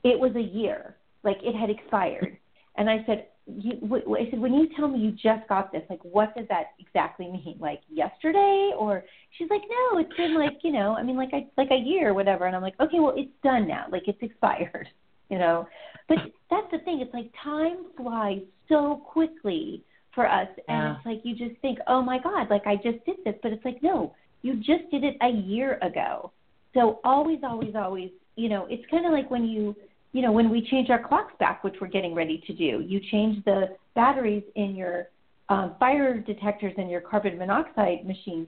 it 0.03 0.19
was 0.19 0.35
a 0.35 0.41
year, 0.41 0.97
like 1.23 1.37
it 1.43 1.55
had 1.55 1.69
expired, 1.69 2.37
and 2.75 2.89
I 2.89 3.03
said, 3.05 3.27
you, 3.45 3.75
w- 3.81 4.15
I 4.15 4.29
said, 4.29 4.39
when 4.39 4.53
you 4.53 4.67
tell 4.75 4.87
me 4.87 4.99
you 4.99 5.11
just 5.11 5.47
got 5.47 5.71
this, 5.71 5.83
like, 5.89 6.03
what 6.03 6.35
does 6.35 6.47
that 6.49 6.71
exactly 6.79 7.27
mean? 7.27 7.57
Like 7.59 7.81
yesterday, 7.89 8.71
or 8.77 9.03
she's 9.37 9.49
like, 9.49 9.61
no, 9.61 9.99
it's 9.99 10.15
been 10.17 10.35
like, 10.35 10.59
you 10.63 10.71
know, 10.71 10.95
I 10.95 11.03
mean, 11.03 11.15
like, 11.15 11.29
I 11.33 11.47
like 11.57 11.71
a 11.71 11.77
year 11.77 12.09
or 12.09 12.13
whatever. 12.13 12.45
And 12.45 12.55
I'm 12.55 12.61
like, 12.61 12.79
okay, 12.79 12.99
well, 12.99 13.13
it's 13.15 13.31
done 13.43 13.67
now. 13.67 13.85
Like, 13.91 14.03
it's 14.07 14.21
expired, 14.21 14.87
you 15.29 15.37
know. 15.37 15.67
But 16.09 16.17
that's 16.49 16.69
the 16.71 16.79
thing. 16.79 17.01
It's 17.01 17.13
like 17.13 17.31
time 17.43 17.85
flies 17.97 18.41
so 18.69 19.01
quickly 19.11 19.83
for 20.17 20.27
us 20.27 20.47
and 20.67 20.83
yeah. 20.83 20.95
it's 20.95 21.05
like 21.05 21.19
you 21.23 21.35
just 21.35 21.61
think 21.61 21.77
oh 21.85 22.01
my 22.01 22.17
god 22.17 22.49
like 22.49 22.65
i 22.65 22.75
just 22.75 23.05
did 23.05 23.17
this 23.23 23.35
but 23.43 23.53
it's 23.53 23.63
like 23.63 23.77
no 23.83 24.15
you 24.41 24.55
just 24.55 24.89
did 24.89 25.03
it 25.03 25.15
a 25.21 25.29
year 25.29 25.77
ago 25.83 26.31
so 26.73 26.99
always 27.03 27.37
always 27.43 27.75
always 27.75 28.09
you 28.35 28.49
know 28.49 28.65
it's 28.67 28.83
kind 28.89 29.05
of 29.05 29.11
like 29.11 29.29
when 29.29 29.45
you 29.45 29.75
you 30.13 30.21
know 30.21 30.31
when 30.31 30.49
we 30.49 30.65
change 30.69 30.89
our 30.89 31.01
clocks 31.01 31.33
back 31.39 31.63
which 31.63 31.75
we're 31.79 31.87
getting 31.87 32.13
ready 32.13 32.43
to 32.47 32.53
do 32.53 32.83
you 32.85 32.99
change 33.11 33.43
the 33.45 33.75
batteries 33.95 34.43
in 34.55 34.75
your 34.75 35.07
um, 35.49 35.75
fire 35.79 36.17
detectors 36.17 36.73
and 36.77 36.89
your 36.89 37.01
carbon 37.01 37.37
monoxide 37.37 38.05
machines 38.05 38.47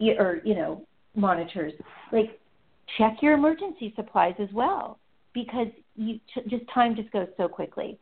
or 0.00 0.40
you 0.44 0.54
know 0.54 0.82
monitors 1.14 1.72
like 2.12 2.38
check 2.96 3.16
your 3.20 3.34
emergency 3.34 3.92
supplies 3.96 4.34
as 4.38 4.48
well 4.52 4.98
because 5.34 5.68
you 5.96 6.18
just 6.48 6.64
time 6.72 6.94
just 6.94 7.10
goes 7.10 7.28
so 7.36 7.48
quickly 7.48 7.98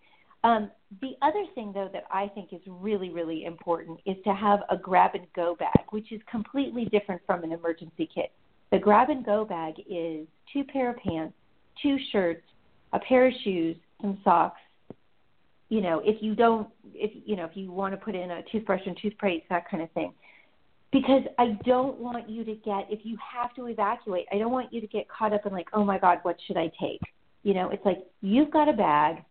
um, 0.46 0.70
the 1.00 1.16
other 1.22 1.44
thing, 1.56 1.72
though, 1.72 1.90
that 1.92 2.04
I 2.08 2.28
think 2.28 2.52
is 2.52 2.60
really, 2.66 3.10
really 3.10 3.44
important 3.44 3.98
is 4.06 4.16
to 4.22 4.32
have 4.32 4.60
a 4.70 4.76
grab 4.76 5.16
and 5.16 5.26
go 5.34 5.56
bag, 5.56 5.86
which 5.90 6.12
is 6.12 6.20
completely 6.30 6.84
different 6.84 7.20
from 7.26 7.42
an 7.42 7.50
emergency 7.50 8.08
kit. 8.14 8.30
The 8.70 8.78
grab 8.78 9.10
and 9.10 9.26
go 9.26 9.44
bag 9.44 9.74
is 9.90 10.28
two 10.52 10.62
pair 10.62 10.90
of 10.90 10.98
pants, 10.98 11.34
two 11.82 11.96
shirts, 12.12 12.42
a 12.96 13.00
pair 13.00 13.26
of 13.26 13.32
shoes, 13.44 13.76
some 14.00 14.18
socks. 14.24 14.60
You 15.68 15.80
know, 15.80 16.00
if 16.04 16.22
you 16.22 16.34
don't, 16.34 16.68
if 16.94 17.10
you 17.26 17.36
know, 17.36 17.44
if 17.44 17.56
you 17.56 17.70
want 17.70 17.92
to 17.92 17.96
put 17.98 18.14
in 18.14 18.30
a 18.30 18.42
toothbrush 18.50 18.82
and 18.86 18.96
toothpaste, 19.00 19.44
that 19.50 19.68
kind 19.70 19.82
of 19.82 19.90
thing. 19.92 20.12
Because 20.92 21.22
I 21.38 21.58
don't 21.64 21.98
want 21.98 22.30
you 22.30 22.44
to 22.44 22.54
get, 22.54 22.86
if 22.88 23.00
you 23.02 23.18
have 23.34 23.52
to 23.56 23.66
evacuate, 23.66 24.26
I 24.32 24.38
don't 24.38 24.52
want 24.52 24.72
you 24.72 24.80
to 24.80 24.86
get 24.86 25.08
caught 25.08 25.32
up 25.32 25.44
in 25.44 25.52
like, 25.52 25.66
oh 25.72 25.84
my 25.84 25.98
God, 25.98 26.20
what 26.22 26.36
should 26.46 26.56
I 26.56 26.70
take? 26.80 27.00
You 27.42 27.54
know, 27.54 27.68
it's 27.70 27.84
like 27.84 27.98
you've 28.22 28.50
got 28.50 28.68
a 28.68 28.72
bag 28.72 29.24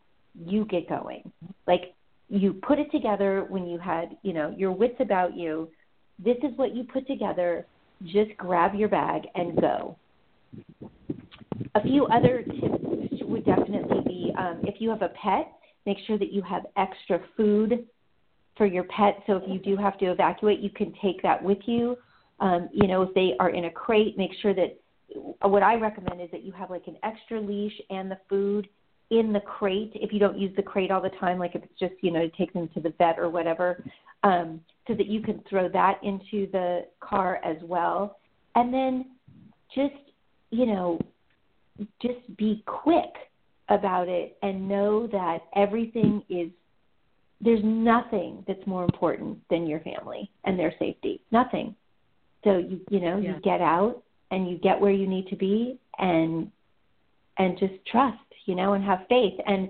you 0.45 0.65
get 0.65 0.87
going. 0.89 1.31
Like 1.65 1.95
you 2.29 2.53
put 2.53 2.77
it 2.77 2.91
together 2.91 3.45
when 3.47 3.65
you 3.67 3.79
had, 3.79 4.17
you 4.21 4.33
know, 4.33 4.53
your 4.55 4.71
wits 4.71 4.97
about 4.99 5.35
you. 5.35 5.69
This 6.23 6.37
is 6.43 6.55
what 6.57 6.75
you 6.75 6.83
put 6.83 7.07
together. 7.07 7.65
Just 8.03 8.35
grab 8.37 8.75
your 8.75 8.89
bag 8.89 9.23
and 9.33 9.59
go. 9.59 9.97
A 11.73 11.81
few 11.81 12.05
other 12.07 12.43
tips 12.43 12.84
would 13.35 13.45
definitely 13.45 14.01
be 14.05 14.33
um, 14.37 14.61
if 14.63 14.79
you 14.79 14.89
have 14.89 15.01
a 15.01 15.09
pet, 15.09 15.51
make 15.85 15.97
sure 16.07 16.17
that 16.17 16.31
you 16.31 16.41
have 16.41 16.63
extra 16.77 17.19
food 17.35 17.85
for 18.55 18.65
your 18.65 18.85
pet. 18.85 19.21
So 19.27 19.35
if 19.35 19.43
you 19.47 19.59
do 19.59 19.75
have 19.75 19.97
to 19.99 20.05
evacuate, 20.05 20.59
you 20.61 20.69
can 20.69 20.93
take 21.01 21.21
that 21.21 21.43
with 21.43 21.57
you. 21.65 21.97
Um, 22.39 22.69
you 22.71 22.87
know, 22.87 23.01
if 23.01 23.13
they 23.13 23.33
are 23.39 23.49
in 23.49 23.65
a 23.65 23.69
crate, 23.69 24.17
make 24.17 24.31
sure 24.41 24.53
that 24.53 24.79
what 25.41 25.63
I 25.63 25.75
recommend 25.75 26.21
is 26.21 26.29
that 26.31 26.43
you 26.43 26.53
have 26.53 26.69
like 26.69 26.87
an 26.87 26.97
extra 27.03 27.41
leash 27.41 27.73
and 27.89 28.09
the 28.09 28.17
food 28.29 28.69
in 29.11 29.33
the 29.33 29.41
crate 29.41 29.91
if 29.95 30.11
you 30.13 30.19
don't 30.19 30.37
use 30.37 30.55
the 30.55 30.63
crate 30.63 30.89
all 30.89 31.01
the 31.01 31.09
time, 31.09 31.37
like 31.37 31.55
if 31.55 31.63
it's 31.63 31.79
just, 31.79 31.93
you 32.01 32.11
know, 32.11 32.21
to 32.21 32.37
take 32.37 32.53
them 32.53 32.69
to 32.73 32.79
the 32.79 32.93
vet 32.97 33.19
or 33.19 33.29
whatever, 33.29 33.83
um, 34.23 34.61
so 34.87 34.93
that 34.93 35.07
you 35.07 35.21
can 35.21 35.43
throw 35.49 35.67
that 35.69 35.99
into 36.03 36.49
the 36.51 36.85
car 37.01 37.39
as 37.43 37.57
well. 37.63 38.17
And 38.55 38.73
then 38.73 39.11
just, 39.75 39.93
you 40.51 40.65
know, 40.65 40.99
just 42.01 42.37
be 42.37 42.63
quick 42.65 43.13
about 43.69 44.07
it 44.07 44.37
and 44.41 44.67
know 44.67 45.07
that 45.07 45.39
everything 45.55 46.21
is 46.29 46.49
there's 47.41 47.61
nothing 47.63 48.43
that's 48.47 48.65
more 48.65 48.83
important 48.83 49.37
than 49.49 49.67
your 49.67 49.81
family 49.81 50.31
and 50.45 50.57
their 50.57 50.73
safety. 50.79 51.21
Nothing. 51.31 51.75
So 52.43 52.57
you 52.57 52.79
you 52.89 52.99
know, 52.99 53.17
yeah. 53.17 53.35
you 53.35 53.41
get 53.41 53.61
out 53.61 54.03
and 54.31 54.49
you 54.49 54.57
get 54.57 54.79
where 54.79 54.91
you 54.91 55.07
need 55.07 55.27
to 55.27 55.35
be 55.35 55.79
and 55.97 56.51
and 57.37 57.57
just 57.59 57.73
trust 57.91 58.19
you 58.45 58.55
know, 58.55 58.73
and 58.73 58.83
have 58.83 58.99
faith 59.09 59.33
and 59.47 59.69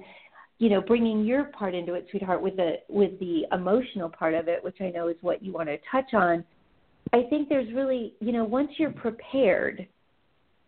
you 0.60 0.70
know 0.70 0.82
bringing 0.82 1.26
your 1.26 1.46
part 1.46 1.76
into 1.76 1.96
it 1.96 2.08
sweetheart 2.12 2.41
with 2.41 2.56
the 2.56 2.76
with 2.88 3.18
the 3.20 3.46
emotional 3.52 4.08
part 4.08 4.34
of 4.34 4.48
it 4.48 4.63
which 4.63 4.78
i 4.80 4.89
know 4.89 5.10
is 5.10 5.18
what 5.20 5.44
you 5.44 5.52
want 5.52 5.68
to 5.68 5.78
touch 5.91 6.13
on 6.13 6.46
I 7.13 7.24
think 7.24 7.50
there's 7.50 7.72
really, 7.74 8.13
you 8.20 8.32
know, 8.32 8.44
once 8.44 8.72
you're 8.78 8.91
prepared, 8.91 9.88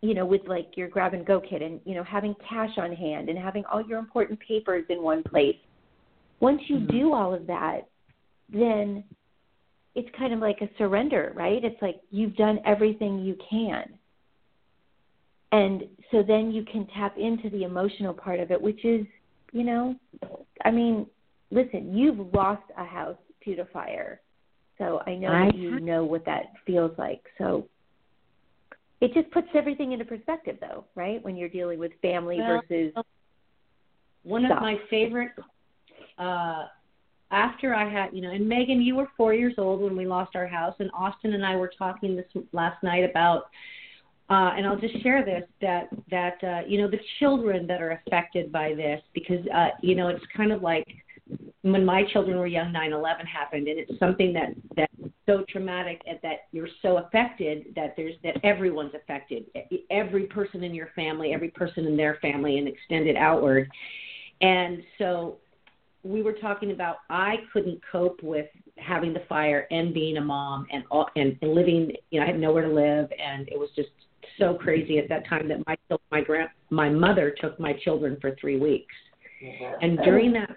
you 0.01 0.13
know, 0.13 0.25
with 0.25 0.41
like 0.47 0.69
your 0.75 0.87
grab 0.87 1.13
and 1.13 1.25
go 1.25 1.41
kit 1.41 1.61
and, 1.61 1.79
you 1.85 1.95
know, 1.95 2.03
having 2.03 2.35
cash 2.47 2.69
on 2.77 2.93
hand 2.93 3.29
and 3.29 3.37
having 3.37 3.63
all 3.65 3.83
your 3.85 3.99
important 3.99 4.39
papers 4.39 4.85
in 4.89 5.01
one 5.01 5.23
place, 5.23 5.57
once 6.39 6.61
you 6.67 6.77
Mm-hmm. 6.77 6.97
do 6.97 7.13
all 7.13 7.33
of 7.33 7.47
that, 7.47 7.81
then 8.51 9.03
it's 9.95 10.09
kind 10.17 10.33
of 10.33 10.39
like 10.39 10.61
a 10.61 10.69
surrender, 10.77 11.33
right? 11.35 11.63
It's 11.63 11.81
like 11.81 11.99
you've 12.11 12.35
done 12.35 12.59
everything 12.65 13.19
you 13.19 13.35
can. 13.49 13.97
And 15.51 15.83
so 16.11 16.21
then 16.21 16.51
you 16.51 16.63
can 16.63 16.85
tap 16.87 17.17
into 17.17 17.49
the 17.49 17.63
emotional 17.63 18.13
part 18.13 18.39
of 18.39 18.51
it, 18.51 18.61
which 18.61 18.85
is, 18.85 19.05
you 19.51 19.63
know, 19.63 19.95
I 20.63 20.71
mean, 20.71 21.07
listen, 21.51 21.97
you've 21.97 22.33
lost 22.33 22.63
a 22.77 22.83
house 22.83 23.17
to 23.45 23.55
the 23.55 23.65
fire. 23.73 24.21
So 24.77 25.01
I 25.07 25.15
know 25.15 25.31
I 25.31 25.45
that 25.45 25.55
you 25.55 25.79
know 25.79 26.03
what 26.03 26.25
that 26.25 26.51
feels 26.65 26.91
like. 26.99 27.23
So 27.37 27.67
it 28.99 29.13
just 29.13 29.29
puts 29.31 29.47
everything 29.53 29.91
into 29.91 30.05
perspective 30.05 30.57
though, 30.59 30.85
right? 30.95 31.23
When 31.23 31.35
you're 31.35 31.49
dealing 31.49 31.79
with 31.79 31.91
family 32.01 32.37
Well, 32.39 32.61
versus 32.69 32.93
One 34.23 34.45
of 34.45 34.59
my 34.61 34.77
favorite 34.89 35.31
uh 36.17 36.65
after 37.31 37.73
I 37.75 37.89
had, 37.89 38.13
you 38.13 38.21
know, 38.21 38.31
and 38.31 38.47
Megan, 38.47 38.81
you 38.81 38.95
were 38.95 39.07
four 39.17 39.33
years 39.33 39.55
old 39.57 39.81
when 39.81 39.97
we 39.97 40.05
lost 40.05 40.35
our 40.35 40.47
house, 40.47 40.75
and 40.79 40.89
Austin 40.93 41.33
and 41.33 41.45
I 41.45 41.55
were 41.55 41.71
talking 41.77 42.15
this 42.15 42.25
last 42.53 42.81
night 42.83 43.03
about, 43.09 43.49
uh, 44.29 44.51
and 44.55 44.65
I'll 44.65 44.79
just 44.79 45.01
share 45.03 45.25
this 45.25 45.43
that 45.61 45.89
that 46.09 46.41
uh, 46.43 46.61
you 46.67 46.81
know 46.81 46.89
the 46.89 46.99
children 47.19 47.67
that 47.67 47.81
are 47.81 48.01
affected 48.05 48.51
by 48.51 48.73
this 48.73 49.01
because 49.13 49.45
uh, 49.53 49.69
you 49.81 49.95
know 49.95 50.07
it's 50.07 50.23
kind 50.35 50.51
of 50.51 50.61
like 50.61 50.87
when 51.61 51.85
my 51.85 52.03
children 52.05 52.37
were 52.37 52.47
young, 52.47 52.71
9/11 52.71 53.25
happened, 53.25 53.67
and 53.67 53.79
it's 53.79 53.99
something 53.99 54.33
that 54.33 54.53
that's 54.75 54.93
so 55.25 55.43
traumatic 55.49 56.01
and 56.07 56.19
that 56.23 56.47
you're 56.51 56.69
so 56.81 56.97
affected 56.97 57.73
that 57.75 57.95
there's 57.97 58.15
that 58.23 58.37
everyone's 58.43 58.93
affected, 58.93 59.45
every 59.89 60.25
person 60.25 60.63
in 60.63 60.73
your 60.73 60.89
family, 60.95 61.33
every 61.33 61.49
person 61.49 61.85
in 61.85 61.97
their 61.97 62.15
family, 62.21 62.57
and 62.57 62.67
extended 62.67 63.15
outward, 63.15 63.69
and 64.41 64.83
so 64.97 65.37
we 66.03 66.21
were 66.21 66.33
talking 66.33 66.71
about 66.71 66.97
I 67.09 67.37
couldn't 67.51 67.81
cope 67.91 68.21
with 68.23 68.47
having 68.77 69.13
the 69.13 69.23
fire 69.27 69.67
and 69.71 69.93
being 69.93 70.17
a 70.17 70.21
mom 70.21 70.67
and 70.71 70.83
all, 70.89 71.09
and 71.15 71.37
living 71.41 71.91
you 72.11 72.19
know 72.19 72.25
I 72.25 72.29
had 72.29 72.39
nowhere 72.39 72.63
to 72.63 72.73
live 72.73 73.09
and 73.11 73.47
it 73.49 73.59
was 73.59 73.69
just 73.75 73.89
so 74.37 74.53
crazy 74.53 74.99
at 74.99 75.09
that 75.09 75.27
time 75.27 75.47
that 75.47 75.65
my 75.65 75.75
my 76.11 76.21
grand 76.21 76.49
my 76.69 76.89
mother 76.89 77.35
took 77.39 77.59
my 77.59 77.73
children 77.73 78.17
for 78.21 78.35
three 78.39 78.59
weeks. 78.59 78.93
Mm-hmm. 79.43 79.73
And 79.81 79.97
during 79.99 80.33
that 80.33 80.55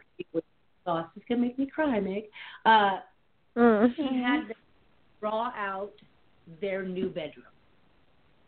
oh 0.86 1.06
this 1.14 1.22
is 1.22 1.28
gonna 1.28 1.40
make 1.40 1.58
me 1.58 1.66
cry 1.66 2.00
Meg 2.00 2.24
uh 2.64 2.98
Mm. 3.56 3.94
she 3.96 4.02
had 4.02 4.42
them 4.42 4.56
draw 5.18 5.50
out 5.56 5.90
their 6.60 6.84
new 6.84 7.08
bedroom 7.08 7.46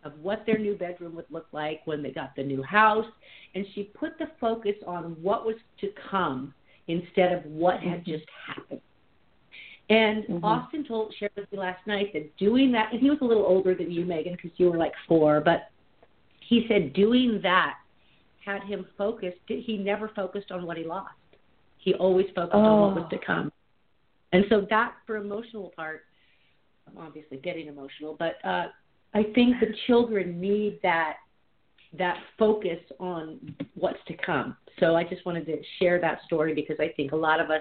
of 0.05 0.13
what 0.21 0.45
their 0.47 0.59
new 0.59 0.77
bedroom 0.77 1.15
would 1.17 1.27
look 1.29 1.47
like 1.51 1.81
when 1.87 2.03
they 2.05 2.13
got 2.13 2.35
the 2.37 2.43
new 2.43 2.63
house 2.63 3.07
and 3.57 3.67
she 3.75 3.85
put 3.95 4.17
the 4.19 4.27
focus 4.41 4.77
on 4.87 5.17
what 5.21 5.45
was 5.45 5.57
to 5.81 5.89
come 6.11 6.55
instead 6.87 7.33
of 7.33 7.45
what 7.47 7.81
had 7.81 8.05
just 8.05 8.25
happened 8.47 8.81
and 9.91 10.25
Mhm. 10.25 10.45
Austin 10.45 10.85
told 10.85 11.13
shared 11.15 11.33
with 11.35 11.51
me 11.51 11.59
last 11.59 11.85
night 11.87 12.13
that 12.13 12.37
doing 12.37 12.71
that 12.71 12.93
and 12.93 13.01
he 13.01 13.11
was 13.11 13.21
a 13.23 13.25
little 13.25 13.45
older 13.45 13.75
than 13.75 13.91
you 13.91 14.05
Megan 14.05 14.35
because 14.35 14.57
you 14.59 14.71
were 14.71 14.79
like 14.79 14.95
4 15.09 15.41
but 15.41 15.69
he 16.41 16.67
said 16.69 16.93
doing 16.93 17.41
that 17.43 17.77
had 18.45 18.63
him 18.63 18.87
focused 18.97 19.39
he 19.49 19.77
never 19.79 20.09
focused 20.09 20.53
on 20.53 20.65
what 20.65 20.77
he 20.77 20.85
lost 20.85 21.15
he 21.83 21.95
always 21.95 22.27
focused 22.35 22.55
on 22.55 22.81
what 22.81 22.95
was 22.97 23.05
Oh. 23.07 23.17
to 23.17 23.25
come 23.25 23.53
and 24.33 24.45
so 24.49 24.67
that 24.71 24.95
for 25.07 25.17
emotional 25.17 25.73
part, 25.77 26.05
I'm 26.89 26.99
obviously 26.99 27.37
getting 27.37 27.69
emotional, 27.69 28.17
but 28.19 28.37
uh, 28.45 28.67
I 29.15 29.25
think 29.35 29.61
the 29.61 29.75
children 29.87 30.41
need 30.41 30.81
that 30.83 31.17
that 31.99 32.17
focus 32.39 32.79
on 32.99 33.55
what's 33.75 33.99
to 34.09 34.17
come. 34.25 34.57
So 34.81 34.97
I 34.97 35.05
just 35.05 35.27
wanted 35.27 35.45
to 35.45 35.59
share 35.79 36.01
that 36.01 36.21
story 36.25 36.55
because 36.55 36.77
I 36.81 36.89
think 36.97 37.13
a 37.13 37.17
lot 37.17 37.39
of 37.39 37.51
us, 37.51 37.61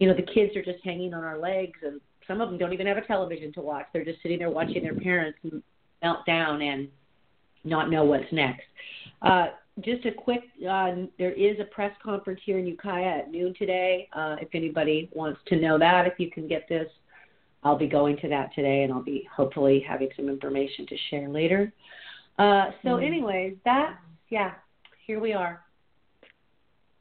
you 0.00 0.08
know, 0.08 0.14
the 0.14 0.22
kids 0.22 0.56
are 0.56 0.64
just 0.64 0.84
hanging 0.84 1.14
on 1.14 1.22
our 1.22 1.38
legs, 1.38 1.78
and 1.84 2.00
some 2.26 2.40
of 2.40 2.48
them 2.48 2.58
don't 2.58 2.72
even 2.72 2.88
have 2.88 2.96
a 2.96 3.06
television 3.06 3.52
to 3.52 3.60
watch. 3.60 3.86
They're 3.92 4.04
just 4.04 4.20
sitting 4.22 4.40
there 4.40 4.50
watching 4.50 4.82
their 4.82 4.96
parents 4.96 5.38
melt 6.02 6.26
down 6.26 6.62
and 6.62 6.88
not 7.62 7.90
know 7.90 8.02
what's 8.04 8.30
next. 8.32 8.64
Uh, 9.22 9.46
just 9.80 10.04
a 10.06 10.12
quick, 10.12 10.42
uh, 10.68 10.92
there 11.18 11.32
is 11.32 11.58
a 11.58 11.64
press 11.64 11.92
conference 12.02 12.40
here 12.44 12.58
in 12.58 12.66
Ukiah 12.66 13.18
at 13.18 13.30
noon 13.30 13.54
today. 13.58 14.08
Uh, 14.12 14.36
if 14.40 14.48
anybody 14.54 15.08
wants 15.12 15.40
to 15.46 15.56
know 15.56 15.78
that, 15.78 16.06
if 16.06 16.14
you 16.18 16.30
can 16.30 16.46
get 16.46 16.68
this, 16.68 16.88
I'll 17.64 17.78
be 17.78 17.88
going 17.88 18.16
to 18.18 18.28
that 18.28 18.54
today, 18.54 18.84
and 18.84 18.92
I'll 18.92 19.02
be 19.02 19.28
hopefully 19.34 19.80
having 19.80 20.10
some 20.16 20.28
information 20.28 20.86
to 20.86 20.96
share 21.10 21.28
later. 21.28 21.72
Uh, 22.38 22.70
so, 22.82 22.96
Mhm. 22.96 23.04
anyways, 23.04 23.56
that 23.64 23.98
yeah, 24.28 24.54
here 25.06 25.20
we 25.20 25.32
are. 25.32 25.62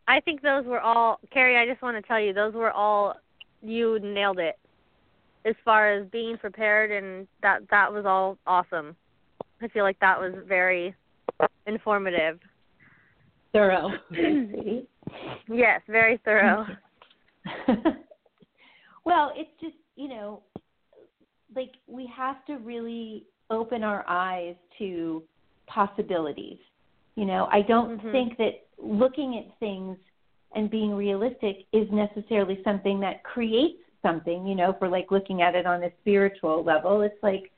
I 0.08 0.20
think 0.20 0.42
those 0.42 0.66
were 0.66 0.82
all 0.82 1.20
Cari, 1.32 1.58
I 1.58 1.66
just 1.66 1.82
want 1.82 1.98
to 1.98 2.02
tell 2.02 2.20
you 2.20 2.34
those 2.34 2.54
were 2.54 2.72
all 2.72 3.16
you 3.62 4.00
nailed 4.00 4.40
it. 4.40 4.58
As 5.46 5.56
far 5.66 5.90
as 5.90 6.08
being 6.08 6.38
prepared 6.38 6.92
and 6.92 7.28
that 7.42 7.68
that 7.70 7.92
was 7.92 8.06
all 8.06 8.38
awesome. 8.46 8.96
I 9.62 9.68
feel 9.70 9.84
like 9.84 10.00
that 10.00 10.20
was 10.20 10.34
very 10.46 10.94
informative. 11.66 12.40
Thorough. 13.54 13.92
Yes, 15.50 15.82
very 15.88 16.20
thorough. 16.24 16.66
well, 19.06 19.32
it's 19.36 19.50
just, 19.62 19.76
you 19.96 20.08
know, 20.08 20.42
like 21.56 21.72
we 21.88 22.10
have 22.16 22.44
to 22.46 22.56
really 22.58 23.26
open 23.50 23.84
our 23.84 24.06
eyes 24.08 24.56
to 24.80 25.24
possibilities. 25.68 26.58
You 27.16 27.26
know, 27.26 27.48
I 27.52 27.62
don't 27.62 28.00
Mhm. 28.00 28.12
think 28.12 28.38
that 28.38 28.66
looking 28.78 29.38
at 29.38 29.60
things 29.60 29.98
and 30.56 30.70
being 30.70 30.96
realistic 30.96 31.66
is 31.74 31.90
necessarily 31.92 32.62
something 32.64 33.00
that 33.02 33.24
creates 33.24 33.84
something, 34.02 34.48
you 34.48 34.56
know, 34.56 34.74
for 34.74 34.88
like 34.88 35.12
looking 35.12 35.42
at 35.42 35.56
it 35.56 35.66
on 35.66 35.84
a 35.84 35.92
spiritual 36.02 36.64
level. 36.64 37.02
It's 37.02 37.22
like 37.22 37.52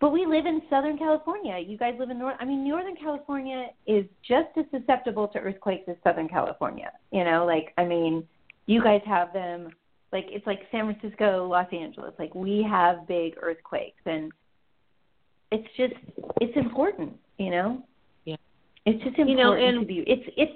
but 0.00 0.10
we 0.10 0.26
live 0.26 0.46
in 0.46 0.60
Southern 0.68 0.98
California. 0.98 1.58
You 1.58 1.78
guys 1.78 1.94
live 1.98 2.10
in 2.10 2.18
North 2.18 2.36
I 2.40 2.44
mean 2.44 2.68
Northern 2.68 2.96
California 2.96 3.68
is 3.86 4.04
just 4.26 4.48
as 4.56 4.64
susceptible 4.70 5.28
to 5.28 5.38
earthquakes 5.38 5.84
as 5.88 5.96
Southern 6.04 6.28
California. 6.28 6.92
You 7.10 7.24
know, 7.24 7.44
like 7.46 7.72
I 7.78 7.84
mean, 7.84 8.24
you 8.66 8.82
guys 8.82 9.00
have 9.06 9.32
them 9.32 9.70
like 10.12 10.26
it's 10.28 10.46
like 10.46 10.60
San 10.70 10.92
Francisco, 10.92 11.46
Los 11.48 11.66
Angeles. 11.72 12.14
Like 12.18 12.34
we 12.34 12.66
have 12.68 13.06
big 13.08 13.34
earthquakes 13.40 14.00
and 14.06 14.32
it's 15.50 15.68
just 15.76 15.94
it's 16.40 16.56
important, 16.56 17.14
you 17.38 17.50
know? 17.50 17.82
Yeah. 18.24 18.36
It's 18.86 19.02
just 19.04 19.18
important 19.18 19.30
You 19.30 19.36
know, 19.36 19.52
and- 19.52 19.80
to 19.80 19.86
be 19.86 20.04
it's 20.06 20.28
it's 20.36 20.52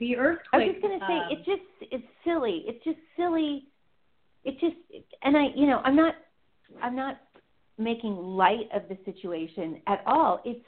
The 0.00 0.16
earthquake. 0.16 0.48
I 0.52 0.56
was 0.58 0.68
just 0.72 0.82
gonna 0.82 0.98
say 1.06 1.16
um, 1.16 1.28
it's 1.30 1.46
just 1.46 1.92
it's 1.92 2.04
silly. 2.24 2.64
It's 2.66 2.82
just 2.84 2.98
silly. 3.16 3.64
It 4.44 4.58
just 4.60 4.76
and 5.22 5.36
I 5.36 5.46
you 5.54 5.66
know 5.66 5.80
I'm 5.84 5.96
not 5.96 6.14
I'm 6.82 6.96
not 6.96 7.20
making 7.78 8.16
light 8.16 8.68
of 8.74 8.82
the 8.88 8.96
situation 9.04 9.80
at 9.86 10.02
all. 10.06 10.40
It's 10.44 10.64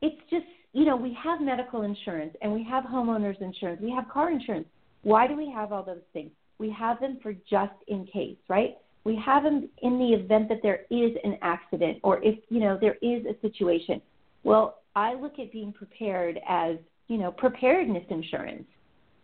it's 0.00 0.20
just 0.30 0.46
you 0.72 0.84
know 0.84 0.96
we 0.96 1.16
have 1.22 1.40
medical 1.40 1.82
insurance 1.82 2.34
and 2.42 2.52
we 2.52 2.64
have 2.64 2.84
homeowners 2.84 3.40
insurance. 3.40 3.80
We 3.82 3.90
have 3.90 4.08
car 4.08 4.30
insurance. 4.30 4.66
Why 5.02 5.26
do 5.26 5.36
we 5.36 5.50
have 5.50 5.72
all 5.72 5.82
those 5.82 6.02
things? 6.12 6.30
We 6.58 6.70
have 6.70 7.00
them 7.00 7.18
for 7.22 7.32
just 7.50 7.72
in 7.88 8.06
case, 8.06 8.36
right? 8.48 8.76
We 9.04 9.16
have 9.16 9.42
them 9.42 9.68
in 9.82 9.98
the 9.98 10.12
event 10.14 10.48
that 10.48 10.60
there 10.62 10.82
is 10.90 11.10
an 11.24 11.36
accident 11.42 11.98
or 12.02 12.22
if 12.22 12.38
you 12.48 12.60
know 12.60 12.78
there 12.80 12.96
is 13.02 13.24
a 13.26 13.38
situation. 13.40 14.00
Well, 14.44 14.78
I 14.94 15.14
look 15.14 15.38
at 15.38 15.52
being 15.52 15.72
prepared 15.72 16.38
as 16.48 16.76
you 17.08 17.18
know 17.18 17.32
preparedness 17.32 18.04
insurance, 18.10 18.66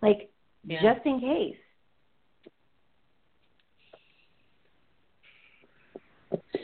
like 0.02 0.30
Yeah. 0.64 0.82
just 0.82 1.06
in 1.06 1.20
case. 1.20 1.56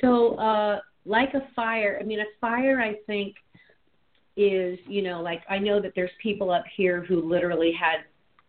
So, 0.00 0.34
uh, 0.36 0.80
like 1.06 1.34
a 1.34 1.48
fire, 1.54 1.98
I 2.00 2.04
mean, 2.04 2.20
a 2.20 2.24
fire, 2.40 2.80
I 2.80 2.94
think, 3.06 3.36
is, 4.36 4.78
you 4.86 5.02
know, 5.02 5.22
like 5.22 5.42
I 5.48 5.58
know 5.58 5.80
that 5.80 5.92
there's 5.94 6.10
people 6.22 6.50
up 6.50 6.64
here 6.76 7.04
who 7.04 7.22
literally 7.22 7.72
had, 7.72 7.98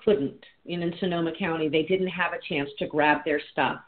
couldn't, 0.04 0.44
in, 0.66 0.82
in 0.82 0.94
Sonoma 1.00 1.32
County, 1.38 1.68
they 1.70 1.84
didn't 1.84 2.08
have 2.08 2.34
a 2.34 2.40
chance 2.48 2.70
to 2.80 2.88
grab 2.88 3.20
their 3.26 3.42
stuff. 3.52 3.82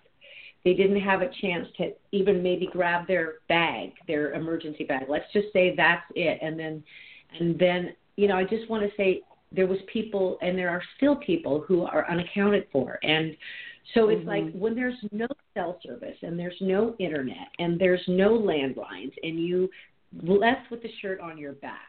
They 0.64 0.74
didn't 0.74 1.00
have 1.00 1.22
a 1.22 1.30
chance 1.42 1.68
to 1.78 1.94
even 2.12 2.44
maybe 2.44 2.68
grab 2.72 3.08
their 3.08 3.36
bag, 3.48 3.94
their 4.08 4.34
emergency 4.34 4.84
bag. 4.84 5.06
Let's 5.08 5.32
just 5.32 5.48
say 5.54 5.74
that's 5.76 6.04
it. 6.16 6.40
And 6.42 6.60
then, 6.60 6.84
and 7.40 7.58
then, 7.58 7.96
you 8.16 8.28
know, 8.28 8.36
I 8.36 8.44
just 8.44 8.70
want 8.70 8.84
to 8.84 8.96
say 8.98 9.22
there 9.52 9.68
was 9.68 9.78
people, 9.92 10.38
and 10.42 10.58
there 10.58 10.70
are 10.70 10.84
still 10.98 11.16
people 11.16 11.64
who 11.66 11.84
are 11.84 12.10
unaccounted 12.10 12.68
for. 12.72 13.00
And 13.04 13.38
so 13.94 14.10
it's 14.10 14.26
like 14.26 14.44
mm-hmm. 14.44 14.60
when 14.60 14.76
there's 14.76 14.98
no 15.12 15.28
cell 15.54 15.80
service 15.84 16.18
and 16.22 16.38
there's 16.38 16.58
no 16.60 16.96
internet 17.00 17.48
and 17.60 17.80
there's 17.80 18.04
no 18.08 18.38
landlines 18.38 19.14
and 19.24 19.40
you 19.40 19.70
left 20.22 20.70
with 20.72 20.82
the 20.82 20.90
shirt 21.02 21.20
on 21.20 21.38
your 21.38 21.54
back, 21.54 21.80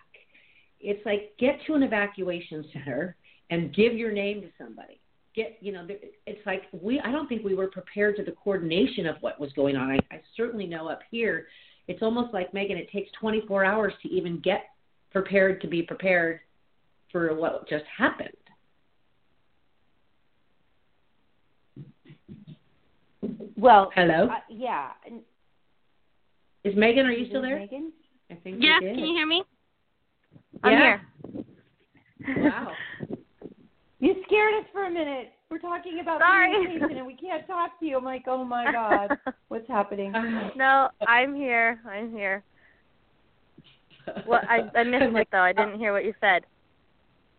it's 0.80 1.04
like 1.04 1.32
get 1.38 1.58
to 1.66 1.74
an 1.74 1.82
evacuation 1.82 2.64
center 2.72 3.16
and 3.50 3.74
give 3.74 3.94
your 3.94 4.12
name 4.12 4.40
to 4.40 4.48
somebody. 4.56 5.00
get 5.34 5.56
you 5.60 5.72
know 5.72 5.86
it's 6.26 6.46
like 6.46 6.62
we 6.72 7.00
i 7.00 7.10
don't 7.10 7.28
think 7.28 7.44
we 7.44 7.54
were 7.54 7.68
prepared 7.68 8.16
to 8.16 8.24
the 8.24 8.32
coordination 8.32 9.06
of 9.06 9.16
what 9.20 9.40
was 9.40 9.52
going 9.54 9.76
on. 9.76 9.90
I, 9.90 9.98
I 10.14 10.20
certainly 10.36 10.66
know 10.66 10.88
up 10.88 11.00
here 11.10 11.46
it's 11.88 12.02
almost 12.02 12.32
like 12.32 12.54
megan 12.54 12.76
it 12.76 12.90
takes 12.92 13.10
24 13.20 13.64
hours 13.64 13.92
to 14.02 14.08
even 14.08 14.40
get 14.40 14.66
prepared 15.10 15.60
to 15.62 15.66
be 15.66 15.82
prepared 15.82 16.40
for 17.10 17.34
what 17.34 17.68
just 17.68 17.84
happened 17.96 18.28
well 23.58 23.90
hello 23.94 24.28
uh, 24.28 24.36
yeah 24.48 24.90
is 26.64 26.74
megan 26.76 27.06
are 27.06 27.12
you 27.12 27.26
still 27.28 27.42
there 27.42 27.58
megan 27.58 27.92
i 28.30 28.34
think 28.34 28.56
yeah 28.60 28.78
can 28.80 28.98
you 28.98 29.14
hear 29.14 29.26
me 29.26 29.42
i'm 30.62 30.72
yeah. 30.72 30.98
here 32.24 32.44
wow 32.50 32.72
You 34.00 34.14
scared 34.26 34.54
us 34.54 34.64
for 34.72 34.84
a 34.84 34.90
minute. 34.90 35.32
We're 35.50 35.58
talking 35.58 35.98
about 36.00 36.20
Sorry. 36.20 36.52
communication 36.52 36.98
and 36.98 37.06
we 37.06 37.16
can't 37.16 37.46
talk 37.46 37.80
to 37.80 37.86
you. 37.86 37.96
I'm 37.96 38.04
like, 38.04 38.24
oh 38.28 38.44
my 38.44 38.70
god, 38.70 39.18
what's 39.48 39.66
happening? 39.66 40.12
no, 40.56 40.88
I'm 41.06 41.34
here. 41.34 41.80
I'm 41.88 42.12
here. 42.12 42.44
Well, 44.26 44.40
I 44.48 44.60
I 44.78 44.84
missed 44.84 45.02
I'm 45.02 45.16
it 45.16 45.28
though. 45.32 45.40
I 45.40 45.52
didn't 45.52 45.78
hear 45.78 45.92
what 45.92 46.04
you 46.04 46.14
said. 46.20 46.44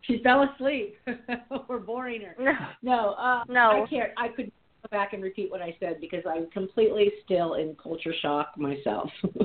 She 0.02 0.22
fell 0.22 0.50
asleep. 0.54 0.98
We're 1.70 1.80
boring 1.80 2.22
her. 2.22 2.36
No. 2.40 2.54
No, 2.82 3.14
uh, 3.14 3.44
No. 3.48 3.84
I 3.84 3.88
can't. 3.90 4.12
I 4.18 4.28
could 4.28 4.48
go 4.48 4.52
back 4.92 5.14
and 5.14 5.22
repeat 5.24 5.52
what 5.52 5.62
I 5.62 5.76
said 5.80 6.00
because 6.02 6.24
I'm 6.28 6.50
completely 6.52 7.12
still 7.26 7.56
in 7.56 7.76
culture 7.82 8.14
shock 8.22 8.54
myself. 8.58 9.10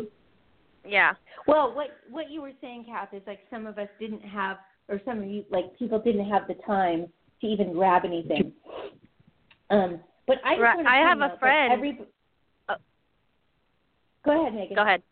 Yeah. 0.87 1.15
Well, 1.47 1.75
what 1.75 1.89
what 2.11 2.31
you 2.31 2.43
were 2.43 2.53
saying, 2.61 2.85
Kath, 2.85 3.15
is 3.15 3.23
like 3.27 3.39
some 3.51 3.67
of 3.67 3.79
us 3.79 3.89
didn't 3.99 4.21
have, 4.21 4.59
or 4.91 5.01
some 5.07 5.21
of 5.23 5.25
you, 5.31 5.43
like 5.51 5.75
people 5.79 5.99
didn't 5.99 6.29
have 6.29 6.47
the 6.47 6.53
time 6.67 7.07
to 7.41 7.47
even 7.47 7.73
grab 7.73 8.03
anything. 8.05 8.53
Um, 9.71 10.01
but 10.27 10.37
I 10.45 10.57
just 10.57 10.61
Right, 10.61 10.85
I 10.87 10.97
have 10.99 11.21
a 11.21 11.25
out 11.25 11.31
that 11.31 11.41
friend- 11.41 11.73
Every... 11.73 11.99
Oh. 12.69 12.75
Go 14.27 14.43
ahead, 14.43 14.55
Megan. 14.55 14.77
Go 14.77 14.83
ahead. 14.83 15.03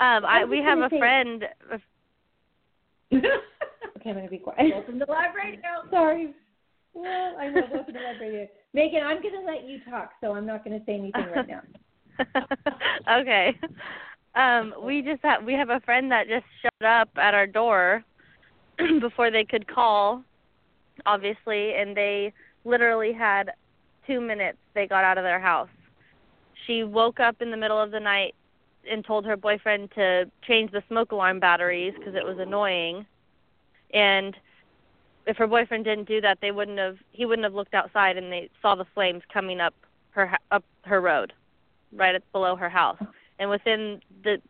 Um, 0.00 0.24
I 0.24 0.40
I 0.40 0.44
we 0.44 0.58
have 0.58 0.80
a 0.80 0.88
say- 0.90 0.98
friend. 0.98 1.44
Okay, 3.12 4.10
I'm 4.10 4.16
gonna 4.16 4.28
be 4.28 4.38
quiet. 4.38 4.74
Welcome 4.74 4.98
to 4.98 5.06
live 5.08 5.34
radio. 5.36 5.88
Sorry. 5.88 6.34
Well, 6.94 7.36
I 7.38 7.48
know 7.48 7.62
both 7.62 7.88
of 7.88 7.94
the 7.94 8.00
live 8.00 8.20
radio. 8.20 8.48
Megan, 8.72 9.02
I'm 9.04 9.20
gonna 9.22 9.44
let 9.44 9.64
you 9.66 9.80
talk, 9.88 10.12
so 10.20 10.32
I'm 10.32 10.46
not 10.46 10.64
gonna 10.64 10.80
say 10.86 10.94
anything 10.94 11.26
right 11.34 11.48
now. 11.48 11.60
okay. 13.20 13.58
Um, 14.36 14.74
we 14.82 15.02
just 15.02 15.22
have 15.22 15.44
we 15.44 15.54
have 15.54 15.70
a 15.70 15.80
friend 15.80 16.10
that 16.12 16.28
just 16.28 16.46
showed 16.62 16.86
up 16.86 17.08
at 17.16 17.34
our 17.34 17.46
door 17.46 18.04
before 19.00 19.30
they 19.30 19.44
could 19.44 19.66
call, 19.66 20.22
obviously, 21.04 21.74
and 21.74 21.96
they 21.96 22.32
literally 22.64 23.12
had 23.12 23.50
two 24.06 24.20
minutes 24.20 24.58
they 24.74 24.86
got 24.86 25.04
out 25.04 25.18
of 25.18 25.24
their 25.24 25.40
house. 25.40 25.68
She 26.66 26.84
woke 26.84 27.20
up 27.20 27.42
in 27.42 27.50
the 27.50 27.56
middle 27.56 27.80
of 27.80 27.90
the 27.90 28.00
night 28.00 28.34
and 28.90 29.04
told 29.04 29.24
her 29.24 29.36
boyfriend 29.36 29.90
to 29.92 30.30
change 30.46 30.70
the 30.70 30.82
smoke 30.88 31.12
alarm 31.12 31.40
batteries 31.40 31.94
because 31.98 32.14
it 32.14 32.24
was 32.24 32.38
annoying. 32.38 33.06
And 33.92 34.36
if 35.26 35.36
her 35.36 35.46
boyfriend 35.46 35.84
didn't 35.84 36.08
do 36.08 36.20
that, 36.20 36.38
they 36.40 36.50
wouldn't 36.50 36.78
have 36.78 36.98
he 37.10 37.24
wouldn't 37.24 37.44
have 37.44 37.54
looked 37.54 37.74
outside 37.74 38.16
and 38.16 38.30
they 38.32 38.50
saw 38.60 38.74
the 38.74 38.84
flames 38.94 39.22
coming 39.32 39.60
up 39.60 39.74
her 40.10 40.36
up 40.50 40.64
her 40.82 41.00
road 41.00 41.32
right 41.92 42.14
at 42.14 42.32
below 42.32 42.56
her 42.56 42.68
house. 42.68 42.98
And 43.38 43.50
within 43.50 44.00
the 44.22 44.40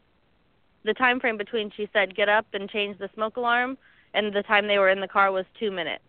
the 0.84 0.94
time 0.94 1.20
frame 1.20 1.36
between 1.36 1.70
she 1.70 1.88
said 1.92 2.14
get 2.14 2.28
up 2.28 2.46
and 2.52 2.68
change 2.68 2.98
the 2.98 3.08
smoke 3.14 3.36
alarm 3.36 3.78
and 4.14 4.32
the 4.32 4.42
time 4.42 4.66
they 4.66 4.78
were 4.78 4.90
in 4.90 5.00
the 5.00 5.08
car 5.08 5.32
was 5.32 5.46
2 5.58 5.70
minutes. 5.70 6.04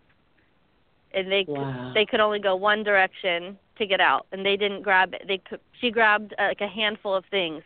And 1.13 1.31
they 1.31 1.47
Wow. 1.47 1.91
they 1.93 2.05
could 2.05 2.19
only 2.19 2.39
go 2.39 2.55
one 2.55 2.83
direction 2.83 3.57
to 3.77 3.85
get 3.85 4.01
out 4.01 4.25
and 4.31 4.45
they 4.45 4.57
didn't 4.57 4.81
grab 4.81 5.13
it. 5.13 5.23
They 5.27 5.37
could, 5.37 5.59
she 5.79 5.91
grabbed 5.91 6.33
uh, 6.39 6.43
like 6.43 6.61
a 6.61 6.67
handful 6.67 7.13
of 7.13 7.25
things. 7.25 7.63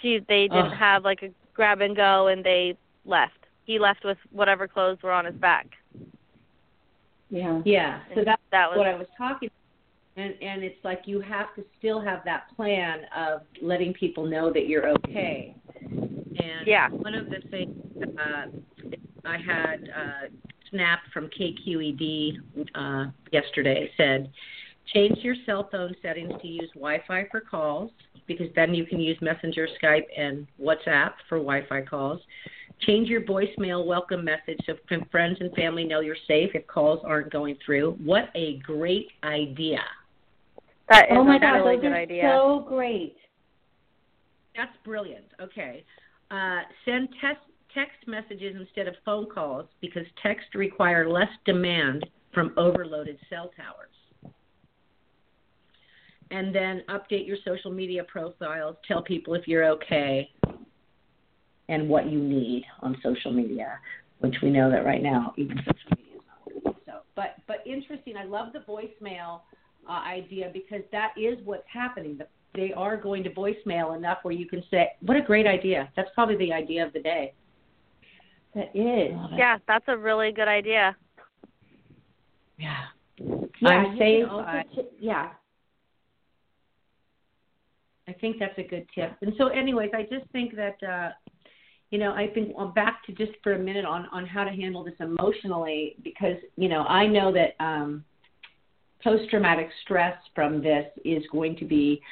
She 0.00 0.20
they 0.20 0.48
didn't 0.48 0.72
have 0.72 1.04
like 1.04 1.22
a 1.22 1.30
grab 1.54 1.80
and 1.80 1.94
go 1.94 2.28
and 2.28 2.44
they 2.44 2.76
left. 3.04 3.43
He 3.64 3.78
left 3.78 4.04
with 4.04 4.18
whatever 4.30 4.68
clothes 4.68 4.98
were 5.02 5.12
on 5.12 5.24
his 5.24 5.34
back. 5.36 5.66
Yeah. 7.30 7.62
Yeah. 7.64 8.00
So 8.08 8.18
And 8.18 8.26
that's 8.26 8.42
that 8.50 8.68
was 8.70 8.78
what 8.78 8.86
I 8.86 8.94
was 8.94 9.06
talking 9.16 9.50
and 10.16 10.34
and 10.40 10.62
it's 10.62 10.82
like 10.84 11.02
you 11.06 11.20
have 11.20 11.54
to 11.56 11.64
still 11.78 12.00
have 12.00 12.20
that 12.24 12.44
plan 12.54 13.00
of 13.16 13.42
letting 13.60 13.92
people 13.94 14.26
know 14.26 14.52
that 14.52 14.66
you're 14.68 14.88
okay. 14.88 15.54
And 15.86 16.66
Yeah. 16.66 16.88
one 16.90 17.14
of 17.14 17.30
the 17.30 17.40
things 17.50 17.76
uh, 18.18 18.46
I 19.24 19.38
had 19.38 19.90
uh, 19.96 20.28
snapped 20.70 21.08
from 21.12 21.28
KQED 21.28 22.38
uh, 22.74 23.06
yesterday 23.32 23.90
said, 23.96 24.30
change 24.92 25.18
your 25.20 25.36
cell 25.46 25.68
phone 25.70 25.94
settings 26.02 26.32
to 26.42 26.48
use 26.48 26.70
Wi-Fi 26.74 27.26
for 27.30 27.40
calls 27.40 27.90
because 28.26 28.48
then 28.54 28.74
you 28.74 28.84
can 28.86 29.00
use 29.00 29.18
Messenger, 29.20 29.68
Skype, 29.82 30.06
and 30.16 30.46
WhatsApp 30.60 31.12
for 31.28 31.38
Wi-Fi 31.38 31.82
calls. 31.82 32.20
Change 32.86 33.08
your 33.08 33.22
voicemail 33.22 33.86
welcome 33.86 34.24
message 34.24 34.58
so 34.66 34.74
friends 35.10 35.38
and 35.40 35.52
family 35.54 35.84
know 35.84 36.00
you're 36.00 36.16
safe 36.28 36.50
if 36.54 36.66
calls 36.66 37.00
aren't 37.04 37.32
going 37.32 37.56
through. 37.64 37.92
What 38.04 38.30
a 38.34 38.58
great 38.58 39.08
idea! 39.22 39.80
that 40.90 41.04
is 41.04 41.12
Oh 41.12 41.24
my 41.24 41.36
a 41.36 41.40
God, 41.40 41.52
really 41.52 41.76
those 41.76 41.82
good 41.82 41.92
are 41.92 41.96
idea. 41.96 42.22
so 42.36 42.64
great. 42.68 43.16
That's 44.54 44.76
brilliant. 44.84 45.24
Okay. 45.40 45.84
Uh, 46.30 46.60
send 46.84 47.08
text 47.20 47.42
text 47.74 47.96
messages 48.06 48.54
instead 48.58 48.86
of 48.86 48.94
phone 49.04 49.26
calls 49.30 49.66
because 49.80 50.04
text 50.22 50.54
require 50.54 51.08
less 51.08 51.30
demand 51.46 52.04
from 52.32 52.52
overloaded 52.56 53.18
cell 53.30 53.50
towers. 53.56 54.32
And 56.30 56.54
then 56.54 56.82
update 56.88 57.26
your 57.26 57.38
social 57.44 57.70
media 57.70 58.04
profiles. 58.04 58.76
Tell 58.86 59.02
people 59.02 59.34
if 59.34 59.48
you're 59.48 59.64
okay 59.72 60.30
and 61.68 61.88
what 61.88 62.10
you 62.10 62.18
need 62.18 62.64
on 62.80 62.96
social 63.02 63.32
media, 63.32 63.78
which 64.18 64.36
we 64.42 64.50
know 64.50 64.70
that 64.70 64.84
right 64.84 65.02
now 65.02 65.34
even 65.36 65.56
social 65.58 65.96
media 65.96 66.14
is 66.16 66.22
not 66.26 66.64
working. 66.64 66.80
So, 66.86 66.92
but 67.16 67.36
but 67.46 67.58
interesting. 67.66 68.16
I 68.16 68.24
love 68.24 68.52
the 68.52 68.60
voicemail 68.60 69.40
uh, 69.88 69.92
idea 69.92 70.50
because 70.52 70.82
that 70.92 71.12
is 71.16 71.38
what's 71.44 71.66
happening. 71.72 72.18
The, 72.18 72.26
they 72.54 72.72
are 72.72 72.96
going 72.96 73.24
to 73.24 73.30
voicemail 73.30 73.96
enough 73.96 74.18
where 74.22 74.34
you 74.34 74.46
can 74.46 74.62
say, 74.70 74.90
"What 75.00 75.16
a 75.16 75.22
great 75.22 75.46
idea!" 75.46 75.90
That's 75.96 76.10
probably 76.14 76.36
the 76.36 76.52
idea 76.52 76.86
of 76.86 76.92
the 76.92 77.00
day. 77.00 77.34
That 78.54 78.70
is. 78.74 79.12
Yeah, 79.36 79.58
that's 79.66 79.84
a 79.88 79.96
really 79.96 80.30
good 80.30 80.48
idea. 80.48 80.96
Yeah. 82.58 82.84
Yeah, 83.18 83.68
I'm 83.68 83.82
you 83.82 83.88
can 83.90 83.98
saved 83.98 84.28
also 84.30 84.44
by- 84.44 84.62
ch- 84.74 84.86
yeah. 84.98 85.30
I 88.06 88.12
think 88.12 88.36
that's 88.38 88.56
a 88.58 88.62
good 88.62 88.86
tip. 88.94 89.16
And 89.22 89.32
so, 89.38 89.48
anyways, 89.48 89.90
I 89.94 90.02
just 90.02 90.30
think 90.30 90.54
that 90.56 90.76
uh, 90.82 91.10
you 91.94 92.00
know 92.00 92.10
I 92.12 92.26
think 92.26 92.52
I'm 92.58 92.72
back 92.72 93.06
to 93.06 93.12
just 93.12 93.30
for 93.40 93.52
a 93.52 93.58
minute 93.58 93.84
on 93.84 94.08
on 94.10 94.26
how 94.26 94.42
to 94.42 94.50
handle 94.50 94.82
this 94.82 94.94
emotionally 94.98 95.94
because 96.02 96.34
you 96.56 96.68
know 96.68 96.82
I 96.82 97.06
know 97.06 97.32
that 97.32 97.54
um, 97.64 98.04
post 99.00 99.30
traumatic 99.30 99.68
stress 99.84 100.16
from 100.34 100.60
this 100.60 100.86
is 101.04 101.22
going 101.30 101.54
to 101.58 101.64
be 101.64 102.02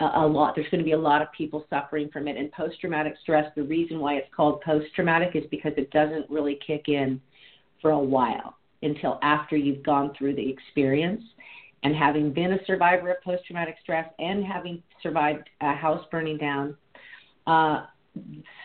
a, 0.00 0.04
a 0.04 0.26
lot. 0.26 0.54
There's 0.54 0.68
going 0.68 0.80
to 0.80 0.84
be 0.84 0.92
a 0.92 0.98
lot 0.98 1.22
of 1.22 1.32
people 1.32 1.64
suffering 1.70 2.10
from 2.12 2.28
it. 2.28 2.36
And 2.36 2.52
post 2.52 2.78
traumatic 2.78 3.14
stress, 3.22 3.50
the 3.56 3.62
reason 3.62 4.00
why 4.00 4.16
it's 4.16 4.28
called 4.36 4.60
post 4.60 4.88
traumatic 4.94 5.30
is 5.34 5.44
because 5.50 5.72
it 5.78 5.90
doesn't 5.92 6.28
really 6.28 6.58
kick 6.66 6.88
in 6.88 7.18
for 7.80 7.92
a 7.92 7.98
while 7.98 8.56
until 8.82 9.18
after 9.22 9.56
you've 9.56 9.82
gone 9.82 10.12
through 10.18 10.34
the 10.34 10.46
experience. 10.46 11.22
And 11.84 11.96
having 11.96 12.34
been 12.34 12.52
a 12.52 12.64
survivor 12.66 13.10
of 13.12 13.22
post 13.22 13.46
traumatic 13.46 13.76
stress 13.82 14.10
and 14.18 14.44
having 14.44 14.82
survived 15.02 15.48
a 15.62 15.72
house 15.72 16.04
burning 16.10 16.36
down, 16.36 16.76
uh, 17.46 17.86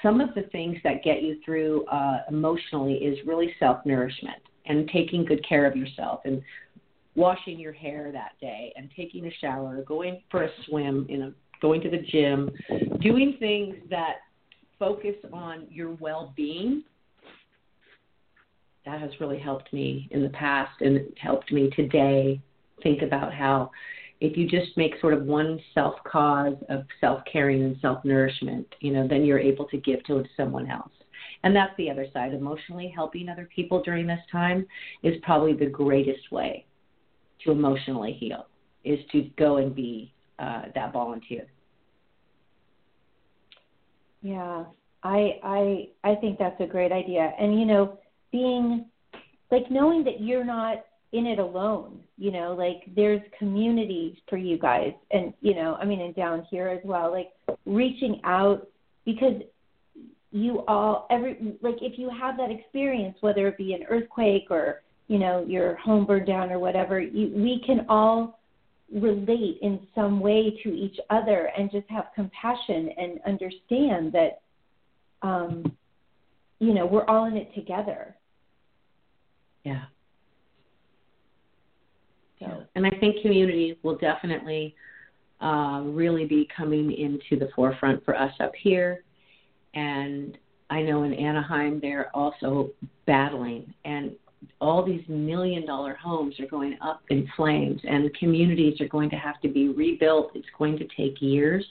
some 0.04 0.22
of 0.22 0.34
the 0.36 0.44
things 0.52 0.78
that 0.84 1.04
get 1.04 1.24
you 1.24 1.38
through 1.44 1.86
uh, 1.86 2.20
emotionally 2.30 2.96
is 2.96 3.18
really 3.26 3.54
self 3.60 3.86
nourishment 3.86 4.42
and 4.66 4.90
taking 4.90 5.26
good 5.26 5.48
care 5.48 5.66
of 5.66 5.76
yourself 5.76 6.22
and 6.26 6.42
washing 7.16 7.60
your 7.60 7.74
hair 7.74 8.12
that 8.12 8.34
day 8.40 8.74
and 8.76 8.90
taking 8.96 9.26
a 9.26 9.32
shower, 9.42 9.82
going 9.84 10.22
for 10.30 10.44
a 10.44 10.50
swim, 10.66 11.06
in 11.10 11.22
a, 11.24 11.32
going 11.62 11.82
to 11.82 11.90
the 11.90 11.98
gym, 12.12 12.50
doing 13.02 13.36
things 13.40 13.76
that 13.90 14.18
focus 14.78 15.16
on 15.34 15.68
your 15.70 15.94
well 16.00 16.34
being. 16.36 16.84
That 18.86 19.02
has 19.02 19.12
really 19.20 19.40
helped 19.40 19.74
me 19.74 20.08
in 20.12 20.24
the 20.24 20.30
past 20.30 20.82
and 20.82 21.02
helped 21.22 21.52
me 21.52 21.70
today 21.76 22.40
think 22.84 23.02
about 23.02 23.34
how 23.34 23.72
if 24.20 24.36
you 24.38 24.48
just 24.48 24.76
make 24.78 25.00
sort 25.00 25.14
of 25.14 25.24
one 25.24 25.60
self 25.74 25.96
cause 26.04 26.56
of 26.70 26.86
self 27.00 27.22
caring 27.32 27.64
and 27.64 27.78
self 27.82 28.04
nourishment, 28.04 28.68
you 28.80 28.92
know, 28.92 29.08
then 29.08 29.24
you're 29.24 29.40
able 29.40 29.66
to 29.66 29.78
give 29.78 30.04
to 30.06 30.24
someone 30.36 30.70
else. 30.70 30.92
And 31.44 31.56
that's 31.56 31.76
the 31.78 31.90
other 31.90 32.08
side. 32.14 32.34
Emotionally 32.34 32.92
helping 32.94 33.30
other 33.30 33.48
people 33.56 33.82
during 33.84 34.08
this 34.08 34.20
time 34.32 34.66
is 35.04 35.16
probably 35.22 35.54
the 35.54 35.68
greatest 35.68 36.32
way 36.32 36.66
to 37.44 37.52
emotionally 37.52 38.14
heal 38.14 38.48
is 38.84 39.00
to 39.12 39.30
go 39.38 39.58
and 39.58 39.76
be 39.76 40.14
uh, 40.40 40.64
that 40.74 40.94
volunteer. 40.94 41.46
Yeah, 44.22 44.66
I 45.04 45.40
I 45.44 45.90
I 46.04 46.16
think 46.16 46.40
that's 46.40 46.60
a 46.60 46.66
great 46.66 46.92
idea. 46.92 47.34
And 47.40 47.60
you 47.60 47.66
know, 47.66 48.00
being 48.32 48.86
like 49.52 49.70
knowing 49.70 50.04
that 50.06 50.22
you're 50.22 50.44
not 50.44 50.86
in 51.14 51.26
it 51.26 51.40
alone 51.40 52.00
you 52.18 52.32
know 52.32 52.54
like 52.54 52.84
there's 52.96 53.22
community 53.38 54.22
for 54.30 54.38
you 54.38 54.58
guys. 54.58 54.94
And 55.12 55.34
you 55.42 55.56
know 55.56 55.78
i 55.80 55.86
mean 55.86 56.02
and 56.02 56.16
down 56.16 56.46
here 56.50 56.68
as 56.68 56.82
well 56.84 57.12
like 57.12 57.32
reaching 57.66 58.20
out 58.24 58.68
because 59.06 59.42
you 60.32 60.64
all 60.68 61.08
every 61.10 61.56
like 61.62 61.78
if 61.82 61.98
you 61.98 62.10
have 62.10 62.36
that 62.38 62.52
experience 62.52 63.16
whether 63.22 63.48
it 63.48 63.58
be 63.58 63.74
an 63.74 63.84
earthquake 63.90 64.48
or 64.50 64.82
you 65.08 65.18
know 65.18 65.46
your 65.48 65.76
home 65.78 66.06
burned 66.06 66.28
down 66.28 66.52
or 66.52 66.60
whatever 66.60 67.00
you, 67.00 67.32
we 67.34 67.62
can 67.66 67.86
all 67.88 68.40
relate 68.94 69.60
in 69.62 69.80
some 69.96 70.20
way 70.20 70.60
to 70.64 70.70
each 70.70 70.98
other 71.10 71.50
and 71.58 71.72
just 71.72 71.90
have 71.90 72.06
compassion 72.16 72.90
and 72.98 73.20
understand 73.26 74.14
that 74.14 74.42
um 75.22 75.64
you 76.60 76.74
know 76.74 76.86
we're 76.86 77.06
all 77.06 77.26
in 77.26 77.38
it 77.38 77.54
together. 77.54 78.16
Yeah 79.64 79.86
so. 82.40 82.64
and 82.76 82.86
i 82.86 82.92
think 83.00 83.22
community 83.22 83.78
will 83.84 83.98
definitely 83.98 84.76
uh, 85.40 85.82
really 85.86 86.26
be 86.26 86.48
coming 86.56 86.92
into 86.92 87.38
the 87.38 87.50
forefront 87.56 88.04
for 88.04 88.16
us 88.16 88.34
up 88.40 88.52
here 88.56 89.04
and 89.74 90.38
I 90.70 90.82
know 90.82 91.04
in 91.04 91.14
Anaheim 91.14 91.80
they're 91.82 92.16
also 92.16 92.72
battling, 93.06 93.74
and 93.86 94.12
all 94.60 94.86
these 94.86 95.04
million 95.08 95.66
dollar 95.66 95.96
homes 95.96 96.40
are 96.40 96.48
going 96.48 96.78
up 96.82 97.02
in 97.10 97.28
flames, 97.36 97.82
and 97.84 98.14
communities 98.16 98.80
are 98.82 98.88
going 98.88 99.10
to 99.12 99.16
have 99.16 99.40
to 99.42 99.48
be 99.48 99.70
rebuilt. 99.70 100.32
It's 100.36 100.48
going 100.58 100.78
to 100.78 100.88
take 100.98 101.22
years. 101.22 101.66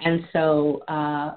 And 0.00 0.24
so, 0.32 0.82
uh, 0.88 1.36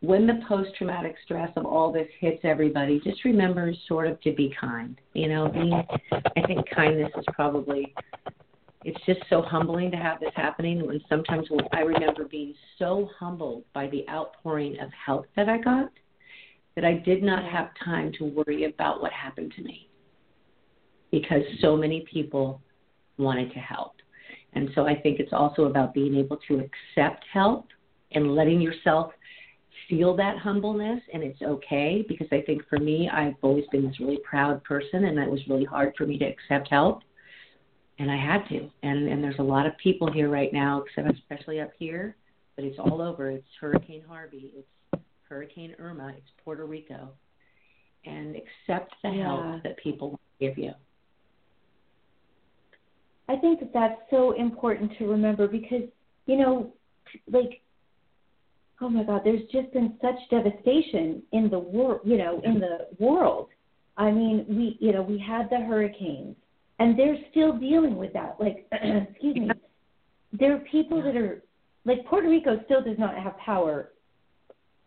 when 0.00 0.26
the 0.26 0.40
post 0.48 0.70
traumatic 0.76 1.16
stress 1.24 1.50
of 1.56 1.66
all 1.66 1.92
this 1.92 2.08
hits 2.20 2.40
everybody, 2.44 3.00
just 3.02 3.24
remember 3.24 3.72
sort 3.88 4.06
of 4.06 4.20
to 4.22 4.32
be 4.32 4.54
kind. 4.60 5.00
You 5.14 5.28
know, 5.28 5.48
being, 5.48 5.72
I 6.12 6.46
think 6.46 6.68
kindness 6.74 7.10
is 7.16 7.24
probably 7.34 7.94
it's 8.84 8.98
just 9.06 9.20
so 9.28 9.42
humbling 9.42 9.90
to 9.90 9.96
have 9.96 10.20
this 10.20 10.30
happening. 10.36 10.86
When 10.86 11.00
sometimes 11.08 11.48
when 11.50 11.66
I 11.72 11.80
remember 11.80 12.24
being 12.24 12.54
so 12.78 13.10
humbled 13.18 13.64
by 13.74 13.88
the 13.88 14.08
outpouring 14.08 14.78
of 14.80 14.90
help 15.04 15.26
that 15.34 15.48
I 15.48 15.58
got 15.58 15.90
that 16.76 16.84
I 16.84 16.94
did 16.94 17.24
not 17.24 17.44
have 17.50 17.70
time 17.84 18.12
to 18.18 18.24
worry 18.24 18.64
about 18.64 19.02
what 19.02 19.12
happened 19.12 19.52
to 19.56 19.62
me 19.62 19.88
because 21.10 21.42
so 21.60 21.76
many 21.76 22.06
people 22.10 22.60
wanted 23.16 23.52
to 23.52 23.58
help. 23.58 23.94
And 24.52 24.70
so 24.74 24.86
I 24.86 24.94
think 24.94 25.18
it's 25.18 25.32
also 25.32 25.64
about 25.64 25.92
being 25.92 26.14
able 26.14 26.38
to 26.46 26.60
accept 26.60 27.24
help 27.32 27.66
and 28.12 28.34
letting 28.34 28.60
yourself 28.60 29.10
feel 29.88 30.16
that 30.16 30.38
humbleness 30.38 31.00
and 31.12 31.22
it's 31.22 31.40
okay 31.42 32.04
because 32.08 32.26
I 32.30 32.42
think 32.42 32.62
for 32.68 32.78
me 32.78 33.08
I've 33.08 33.34
always 33.42 33.64
been 33.72 33.86
this 33.86 33.98
really 34.00 34.20
proud 34.28 34.62
person 34.64 35.04
and 35.04 35.18
it 35.18 35.30
was 35.30 35.40
really 35.48 35.64
hard 35.64 35.94
for 35.96 36.06
me 36.06 36.18
to 36.18 36.24
accept 36.24 36.68
help 36.68 37.02
and 37.98 38.10
I 38.10 38.16
had 38.16 38.48
to. 38.48 38.68
And 38.82 39.08
and 39.08 39.22
there's 39.22 39.38
a 39.38 39.42
lot 39.42 39.66
of 39.66 39.76
people 39.78 40.10
here 40.12 40.28
right 40.28 40.52
now, 40.52 40.84
especially 40.96 41.60
up 41.60 41.72
here, 41.78 42.16
but 42.56 42.64
it's 42.64 42.78
all 42.78 43.02
over. 43.02 43.30
It's 43.30 43.46
Hurricane 43.60 44.02
Harvey, 44.06 44.52
it's 44.56 45.02
Hurricane 45.28 45.74
Irma, 45.78 46.14
it's 46.16 46.30
Puerto 46.44 46.64
Rico, 46.64 47.08
and 48.04 48.36
accept 48.36 48.94
the 49.02 49.10
yeah. 49.10 49.24
help 49.24 49.62
that 49.62 49.76
people 49.78 50.18
give 50.40 50.56
you. 50.56 50.72
I 53.28 53.36
think 53.36 53.60
that 53.60 53.74
that's 53.74 54.00
so 54.10 54.32
important 54.32 54.92
to 54.98 55.06
remember 55.06 55.48
because 55.48 55.82
you 56.26 56.36
know, 56.36 56.72
like, 57.30 57.60
oh 58.80 58.88
my 58.88 59.02
God, 59.02 59.22
there's 59.24 59.42
just 59.50 59.72
been 59.72 59.94
such 60.00 60.16
devastation 60.30 61.22
in 61.32 61.50
the 61.50 61.58
world. 61.58 62.00
You 62.04 62.18
know, 62.18 62.40
in 62.44 62.60
the 62.60 62.88
world. 62.98 63.48
I 63.96 64.10
mean, 64.10 64.46
we 64.48 64.76
you 64.80 64.92
know 64.92 65.02
we 65.02 65.18
had 65.18 65.50
the 65.50 65.58
hurricanes 65.58 66.36
and 66.78 66.98
they're 66.98 67.16
still 67.30 67.56
dealing 67.58 67.96
with 67.96 68.12
that. 68.12 68.36
Like, 68.38 68.66
excuse 68.72 69.36
me, 69.36 69.50
there 70.32 70.54
are 70.54 70.60
people 70.60 71.02
that 71.02 71.16
are 71.16 71.42
like 71.84 72.04
Puerto 72.06 72.28
Rico 72.28 72.60
still 72.64 72.82
does 72.82 72.98
not 72.98 73.16
have 73.16 73.36
power. 73.38 73.92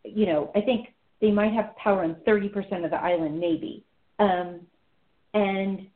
You 0.04 0.26
know, 0.26 0.52
I 0.56 0.62
think 0.62 0.90
they 1.20 1.32
might 1.32 1.54
have 1.54 1.76
power 1.76 2.04
on 2.04 2.16
30% 2.28 2.84
of 2.84 2.92
the 2.92 2.98
island, 2.98 3.40
maybe. 3.40 3.84
Um, 4.20 4.62
and 5.34 5.88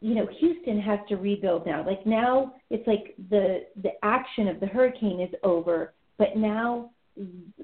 you 0.00 0.14
know, 0.14 0.26
Houston 0.38 0.80
has 0.80 0.98
to 1.10 1.16
rebuild 1.16 1.66
now. 1.66 1.84
Like 1.84 2.06
now, 2.06 2.54
it's 2.70 2.86
like 2.86 3.14
the 3.28 3.66
the 3.82 3.90
action 4.02 4.48
of 4.48 4.58
the 4.60 4.66
hurricane 4.66 5.20
is 5.20 5.34
over, 5.42 5.92
but 6.20 6.36
now 6.36 6.90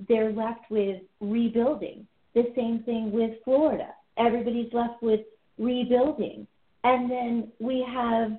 they're 0.08 0.32
left 0.32 0.70
with 0.70 1.02
rebuilding. 1.20 2.06
The 2.34 2.50
same 2.56 2.82
thing 2.84 3.12
with 3.12 3.32
Florida. 3.44 3.88
Everybody's 4.16 4.72
left 4.72 5.02
with 5.02 5.20
rebuilding. 5.58 6.46
And 6.82 7.10
then 7.10 7.52
we 7.60 7.86
have 7.86 8.32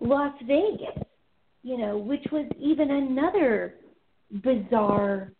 Las 0.00 0.34
Vegas, 0.46 1.04
you 1.62 1.76
know, 1.76 1.98
which 1.98 2.24
was 2.32 2.46
even 2.58 2.90
another 2.90 3.74
bizarre 4.42 5.32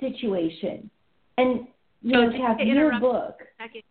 situation. 0.00 0.90
And 1.38 1.68
you 2.02 2.12
know, 2.12 2.30
to 2.30 2.38
have 2.38 2.58
your 2.58 2.98
book. 2.98 3.38
Second. 3.62 3.82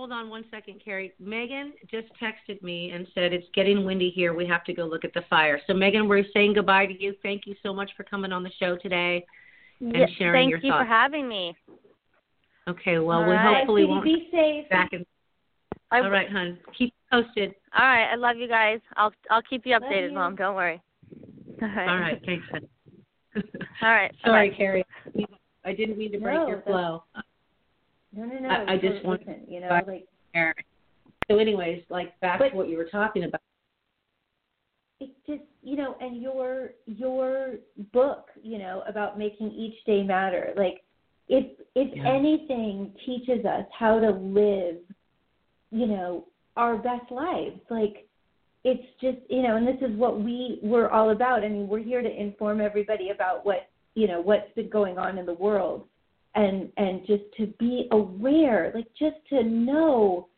Hold 0.00 0.12
on 0.12 0.30
one 0.30 0.46
second, 0.50 0.80
Cari. 0.82 1.12
Megan 1.20 1.74
just 1.90 2.06
texted 2.18 2.62
me 2.62 2.90
and 2.90 3.06
said 3.14 3.34
it's 3.34 3.46
getting 3.54 3.84
windy 3.84 4.08
here. 4.08 4.32
We 4.32 4.46
have 4.46 4.64
to 4.64 4.72
go 4.72 4.86
look 4.86 5.04
at 5.04 5.12
the 5.12 5.20
fire. 5.28 5.60
So 5.66 5.74
Megan, 5.74 6.08
we're 6.08 6.24
saying 6.32 6.54
goodbye 6.54 6.86
to 6.86 6.98
you. 6.98 7.14
Thank 7.22 7.46
you 7.46 7.54
so 7.62 7.74
much 7.74 7.90
for 7.98 8.04
coming 8.04 8.32
on 8.32 8.42
the 8.42 8.50
show 8.58 8.78
today 8.78 9.26
and 9.80 9.94
yes, 9.94 10.08
sharing 10.16 10.32
thank 10.32 10.50
your 10.50 10.58
you 10.60 10.70
thoughts. 10.70 10.84
for 10.84 10.88
having 10.88 11.28
me. 11.28 11.54
Okay, 12.66 12.98
well, 12.98 13.18
All 13.18 13.28
we 13.28 13.34
right. 13.34 13.58
hopefully 13.58 13.84
won't 13.84 14.02
be 14.02 14.26
safe. 14.32 14.70
back 14.70 14.94
in. 14.94 15.04
I, 15.90 16.00
All 16.00 16.08
right, 16.08 16.30
hon. 16.30 16.58
Keep 16.78 16.94
posted. 17.12 17.54
All 17.78 17.84
right, 17.84 18.10
I 18.10 18.14
love 18.14 18.38
you 18.38 18.48
guys. 18.48 18.80
I'll 18.96 19.12
I'll 19.30 19.42
keep 19.42 19.66
you 19.66 19.78
updated, 19.78 20.08
you. 20.08 20.14
Mom. 20.14 20.34
Don't 20.34 20.56
worry. 20.56 20.80
All 21.62 21.68
right. 21.68 21.88
All 21.88 21.98
right, 21.98 22.22
thanks. 22.24 22.46
All 22.54 22.60
right. 23.82 24.14
Sorry, 24.24 24.48
bye. 24.48 24.56
Cari. 24.56 24.84
I 25.66 25.74
didn't 25.74 25.98
mean 25.98 26.10
to 26.12 26.18
break 26.18 26.36
no, 26.36 26.48
your 26.48 26.62
flow. 26.62 27.04
No, 28.14 28.24
no, 28.24 28.38
no. 28.38 28.48
I, 28.48 28.72
I 28.72 28.76
just 28.76 29.04
want 29.04 29.22
you 29.48 29.60
know, 29.60 29.80
like. 29.86 30.06
So, 31.30 31.38
anyways, 31.38 31.82
like 31.90 32.18
back 32.20 32.40
but, 32.40 32.50
to 32.50 32.56
what 32.56 32.68
you 32.68 32.76
were 32.76 32.88
talking 32.90 33.24
about. 33.24 33.40
It's 34.98 35.12
just 35.26 35.42
you 35.62 35.76
know, 35.76 35.96
and 36.00 36.20
your 36.20 36.70
your 36.86 37.54
book, 37.92 38.28
you 38.42 38.58
know, 38.58 38.82
about 38.88 39.18
making 39.18 39.52
each 39.52 39.84
day 39.86 40.02
matter. 40.02 40.52
Like, 40.56 40.82
if 41.28 41.46
if 41.74 41.96
yeah. 41.96 42.08
anything 42.08 42.92
teaches 43.06 43.44
us 43.44 43.64
how 43.78 44.00
to 44.00 44.10
live, 44.10 44.76
you 45.70 45.86
know, 45.86 46.26
our 46.56 46.76
best 46.76 47.10
lives. 47.10 47.60
Like 47.68 48.06
it's 48.64 48.86
just 49.00 49.18
you 49.28 49.42
know, 49.42 49.56
and 49.56 49.66
this 49.66 49.80
is 49.80 49.96
what 49.96 50.20
we 50.20 50.58
we're 50.62 50.88
all 50.88 51.10
about. 51.10 51.44
I 51.44 51.48
mean, 51.48 51.68
we're 51.68 51.78
here 51.78 52.02
to 52.02 52.20
inform 52.20 52.60
everybody 52.60 53.10
about 53.10 53.44
what 53.44 53.68
you 53.94 54.06
know 54.06 54.20
what's 54.20 54.52
been 54.54 54.68
going 54.68 54.98
on 54.98 55.18
in 55.18 55.26
the 55.26 55.34
world, 55.34 55.84
and 56.34 56.70
and 56.76 57.06
just 57.06 57.24
to 57.36 57.46
be 57.58 57.88
aware, 57.90 58.72
like 58.74 58.86
just 58.98 59.16
to 59.30 59.42
know 59.42 60.28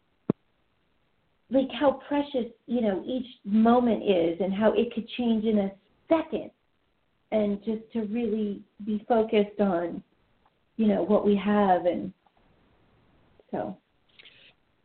like 1.50 1.68
how 1.78 2.00
precious 2.08 2.50
you 2.66 2.80
know 2.80 3.02
each 3.06 3.26
moment 3.44 4.02
is 4.02 4.38
and 4.40 4.54
how 4.54 4.72
it 4.72 4.92
could 4.94 5.08
change 5.16 5.44
in 5.44 5.58
a 5.58 5.72
second 6.08 6.50
and 7.30 7.58
just 7.64 7.82
to 7.92 8.02
really 8.04 8.62
be 8.86 9.04
focused 9.08 9.60
on 9.60 10.02
you 10.76 10.86
know 10.86 11.02
what 11.02 11.26
we 11.26 11.36
have 11.36 11.86
and 11.86 12.12
so 13.50 13.76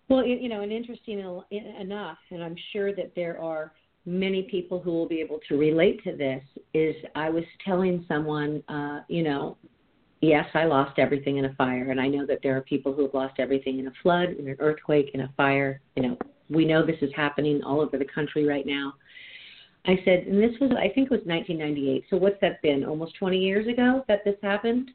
well, 0.09 0.25
you 0.25 0.47
know, 0.47 0.61
and 0.61 0.71
interesting 0.71 1.19
enough, 1.79 2.17
and 2.31 2.43
I'm 2.43 2.55
sure 2.71 2.95
that 2.95 3.11
there 3.15 3.41
are 3.41 3.73
many 4.05 4.43
people 4.43 4.79
who 4.79 4.91
will 4.91 5.07
be 5.07 5.19
able 5.19 5.39
to 5.49 5.57
relate 5.57 6.01
to 6.05 6.15
this. 6.15 6.41
Is 6.73 6.95
I 7.13 7.29
was 7.29 7.43
telling 7.65 8.05
someone, 8.07 8.63
uh, 8.69 9.01
you 9.09 9.23
know, 9.23 9.57
yes, 10.21 10.45
I 10.53 10.65
lost 10.65 10.99
everything 10.99 11.37
in 11.37 11.45
a 11.45 11.53
fire, 11.55 11.91
and 11.91 11.99
I 11.99 12.07
know 12.07 12.25
that 12.25 12.39
there 12.43 12.57
are 12.57 12.61
people 12.61 12.93
who 12.93 13.03
have 13.03 13.13
lost 13.13 13.39
everything 13.39 13.79
in 13.79 13.87
a 13.87 13.93
flood, 14.01 14.29
in 14.29 14.47
an 14.47 14.57
earthquake, 14.59 15.11
in 15.13 15.21
a 15.21 15.33
fire. 15.37 15.81
You 15.95 16.03
know, 16.03 16.17
we 16.49 16.65
know 16.65 16.85
this 16.85 17.01
is 17.01 17.11
happening 17.15 17.61
all 17.63 17.81
over 17.81 17.97
the 17.97 18.05
country 18.05 18.45
right 18.45 18.65
now. 18.65 18.93
I 19.85 19.99
said, 20.03 20.25
and 20.27 20.41
this 20.41 20.59
was, 20.59 20.71
I 20.71 20.89
think 20.93 21.05
it 21.05 21.11
was 21.11 21.21
1998. 21.25 22.05
So 22.09 22.17
what's 22.17 22.39
that 22.41 22.61
been? 22.61 22.83
Almost 22.83 23.15
20 23.15 23.37
years 23.37 23.67
ago 23.67 24.03
that 24.07 24.23
this 24.25 24.35
happened. 24.41 24.91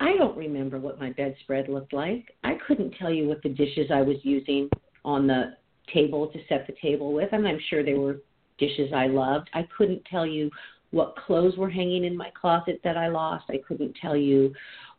I 0.00 0.16
don't 0.16 0.36
remember 0.36 0.78
what 0.80 0.98
my 0.98 1.10
bedspread 1.12 1.68
looked 1.68 1.92
like. 1.92 2.34
I 2.42 2.54
couldn't 2.66 2.92
tell 2.92 3.12
you 3.12 3.28
what 3.28 3.42
the 3.42 3.50
dishes 3.50 3.90
I 3.92 4.00
was 4.00 4.16
using 4.22 4.68
on 5.04 5.26
the 5.26 5.54
table 5.92 6.26
to 6.28 6.38
set 6.48 6.66
the 6.66 6.74
table 6.82 7.12
with. 7.12 7.28
and 7.32 7.46
I'm 7.46 7.60
sure 7.68 7.84
they 7.84 7.94
were 7.94 8.16
dishes 8.58 8.92
I 8.94 9.06
loved. 9.06 9.48
I 9.54 9.66
couldn't 9.76 10.04
tell 10.10 10.26
you 10.26 10.50
what 10.90 11.16
clothes 11.16 11.56
were 11.56 11.70
hanging 11.70 12.04
in 12.04 12.16
my 12.16 12.30
closet 12.38 12.80
that 12.84 12.96
I 12.96 13.08
lost. 13.08 13.44
I 13.48 13.60
couldn't 13.66 13.96
tell 14.00 14.16
you, 14.16 14.52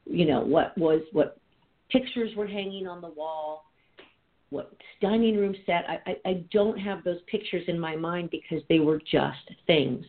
you 0.06 0.26
know, 0.26 0.42
what 0.42 0.78
was 0.78 1.02
what 1.12 1.38
pictures 1.90 2.36
were 2.36 2.48
hanging 2.48 2.88
on 2.88 3.02
the 3.02 3.10
wall, 3.10 3.66
what 4.50 4.74
dining 5.02 5.38
room 5.38 5.56
set. 5.66 5.86
I, 5.88 6.12
I, 6.12 6.30
I 6.30 6.46
don't 6.52 6.78
have 6.78 7.04
those 7.04 7.20
pictures 7.28 7.64
in 7.68 7.80
my 7.80 7.96
mind 7.96 8.30
because 8.32 8.64
they 8.70 8.80
were 8.80 9.00
just 9.00 9.52
things. 9.68 10.06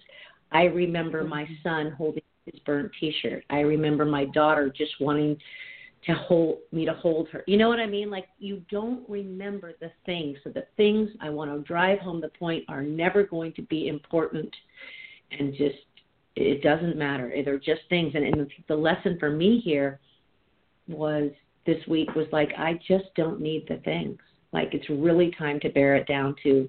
I 0.53 0.65
remember 0.65 1.21
mm-hmm. 1.21 1.31
my 1.31 1.49
son 1.63 1.93
holding 1.93 2.23
his 2.47 2.61
burnt 2.61 2.93
T-shirt. 2.99 3.45
I 3.51 3.61
remember 3.61 4.05
my 4.05 4.27
daughter 4.27 4.73
just 4.77 4.93
wanting 5.01 5.37
to 6.07 6.15
hold 6.15 6.59
me 6.73 6.85
to 6.85 6.95
hold 6.95 7.29
her. 7.29 7.45
You 7.47 7.57
know 7.57 7.69
what 7.69 7.79
I 7.79 7.87
mean? 7.87 8.11
Like 8.11 8.27
you 8.39 8.63
don't 8.71 9.09
remember 9.09 9.73
the 9.81 9.91
things. 10.05 10.37
So 10.43 10.51
the 10.51 10.67
things 10.77 11.11
I 11.21 11.31
want 11.31 11.53
to 11.53 11.61
drive 11.67 12.01
home 12.01 12.21
the 12.21 12.29
point 12.29 12.65
are 12.69 12.83
never 12.83 13.23
going 13.23 13.53
to 13.55 13.63
be 13.63 13.89
important 13.89 14.53
and 15.39 15.53
just 15.55 15.77
it 16.35 16.63
doesn't 16.63 16.97
matter. 16.97 17.31
They're 17.45 17.59
just 17.59 17.83
things 17.89 18.13
and, 18.15 18.25
and 18.25 18.51
the 18.69 18.77
lesson 18.77 19.17
for 19.19 19.31
me 19.31 19.61
here 19.65 20.01
was 20.89 21.31
this 21.67 21.87
week 21.87 22.15
was 22.15 22.27
like 22.33 22.51
I 22.59 22.75
just 22.89 23.15
don't 23.17 23.41
need 23.41 23.67
the 23.69 23.77
things. 23.79 24.19
Like 24.53 24.75
it's 24.75 24.89
really 24.89 25.33
time 25.39 25.61
to 25.61 25.69
bear 25.69 25.97
it 25.97 26.07
down 26.07 26.35
to 26.43 26.69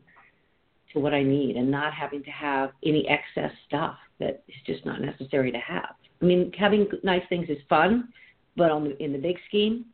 to 0.94 1.00
what 1.00 1.14
I 1.14 1.24
need 1.24 1.58
and 1.58 1.70
not 1.70 1.94
having 1.94 2.24
to 2.24 2.32
have 2.32 2.72
any 2.86 3.08
excess 3.08 3.52
stuff 3.68 3.98
that 4.20 4.44
is 4.48 4.56
just 4.66 4.86
not 4.86 5.02
necessary 5.02 5.52
to 5.52 5.58
have. 5.58 5.96
I 6.22 6.26
mean, 6.26 6.52
having 6.58 6.88
nice 7.04 7.24
things 7.30 7.50
is 7.50 7.58
fun, 7.68 8.10
but 8.56 8.72
on 8.72 8.86
the, 8.86 9.04
in 9.04 9.12
the 9.12 9.20
big 9.20 9.38
scheme, 9.48 9.86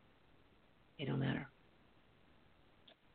it 1.00 1.08
don't 1.08 1.20
matter. 1.20 1.49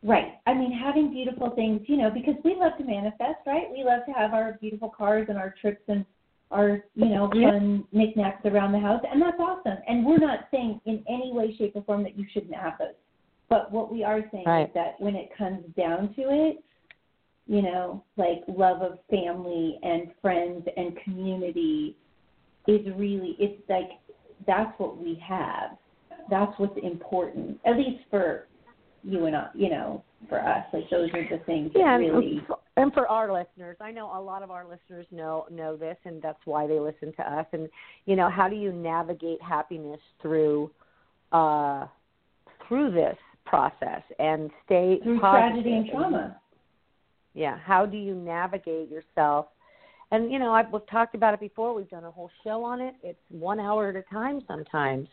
Right. 0.05 0.35
I 0.47 0.53
mean, 0.53 0.71
having 0.71 1.11
beautiful 1.11 1.51
things, 1.57 1.81
you 1.87 1.97
know, 1.97 2.11
because 2.11 2.35
we 2.45 2.55
love 2.55 2.77
to 2.77 2.85
manifest, 2.85 3.39
right? 3.47 3.71
We 3.73 3.85
love 3.85 4.05
to 4.07 4.13
have 4.13 4.35
our 4.35 4.59
beautiful 4.61 4.91
cars 4.91 5.27
and 5.31 5.39
our 5.39 5.55
trips 5.63 5.81
and 5.89 6.05
our, 6.51 6.85
you 6.95 7.07
know, 7.07 7.31
fun 7.31 7.85
knickknacks 7.91 8.45
around 8.45 8.73
the 8.73 8.79
house, 8.79 9.01
and 9.11 9.21
that's 9.21 9.41
awesome. 9.41 9.79
And 9.89 10.05
we're 10.05 10.19
not 10.19 10.41
saying 10.51 10.79
in 10.85 11.03
any 11.09 11.33
way, 11.33 11.57
shape, 11.57 11.73
or 11.75 11.83
form 11.85 12.03
that 12.03 12.19
you 12.19 12.27
shouldn't 12.35 12.55
have 12.55 12.75
those. 12.79 12.89
But 13.49 13.73
what 13.73 13.91
we 13.91 14.05
are 14.05 14.21
saying 14.31 14.45
right. 14.47 14.69
is 14.69 14.75
that 14.75 14.97
when 14.99 15.17
it 15.17 15.31
comes 15.37 15.65
down 15.75 16.15
to 16.17 16.23
it, 16.29 16.63
you 17.47 17.63
know, 17.63 18.05
like 18.19 18.43
love 18.47 18.83
of 18.83 18.99
family 19.11 19.79
and 19.83 20.09
friends 20.21 20.67
and 20.77 20.97
community 21.03 21.97
is 22.67 22.87
really 22.97 23.37
it's 23.39 23.61
like 23.69 23.91
that's 24.47 24.79
what 24.79 24.99
we 24.99 25.23
have. 25.27 25.79
That's 26.31 26.53
what's 26.59 26.79
important, 26.83 27.59
at 27.67 27.77
least 27.77 28.03
for 28.11 28.49
you 29.05 29.27
and 29.27 29.37
I, 29.37 29.49
you 29.55 29.71
know, 29.71 30.03
for 30.29 30.41
us. 30.41 30.65
Like 30.73 30.89
those 30.91 31.11
are 31.13 31.29
the 31.31 31.43
things 31.45 31.73
that 31.73 31.79
yeah, 31.79 31.97
really. 31.97 32.43
And 32.77 32.93
for 32.93 33.07
our 33.09 33.33
listeners, 33.33 33.77
I 33.81 33.91
know 33.91 34.07
a 34.07 34.21
lot 34.21 34.43
of 34.43 34.51
our 34.51 34.67
listeners 34.67 35.07
know 35.11 35.47
know 35.51 35.77
this, 35.77 35.97
and 36.05 36.21
that's 36.23 36.39
why 36.45 36.67
they 36.67 36.81
listen 36.81 37.13
to 37.17 37.23
us. 37.23 37.47
And 37.53 37.69
you 38.07 38.17
know, 38.17 38.31
how 38.31 38.49
do 38.49 38.57
you 38.57 38.73
navigate 38.73 39.41
happiness 39.43 40.01
through 40.23 40.71
uh, 41.33 41.87
through 42.67 42.93
this 42.93 43.17
process 43.45 44.03
and 44.19 44.51
stay 44.65 44.99
through 45.03 45.21
positive? 45.21 45.63
tragedy 45.63 45.73
and 45.77 45.91
trauma? 45.91 46.41
Yeah, 47.35 47.59
how 47.59 47.85
do 47.85 47.97
you 47.97 48.15
navigate 48.15 48.91
yourself 48.91 49.47
and 50.15 50.31
you 50.31 50.39
know 50.39 50.53
I've 50.53 50.73
we've 50.73 50.87
talked 50.87 51.15
about 51.15 51.35
it 51.35 51.41
before. 51.41 51.75
We've 51.75 51.89
done 51.91 52.05
a 52.05 52.11
whole 52.11 52.31
show 52.45 52.63
on 52.65 52.81
it. 52.81 52.95
It's 53.03 53.19
one 53.31 53.59
hour 53.59 53.89
at 53.89 53.97
a 53.97 54.03
time 54.03 54.43
sometimes. 54.47 55.09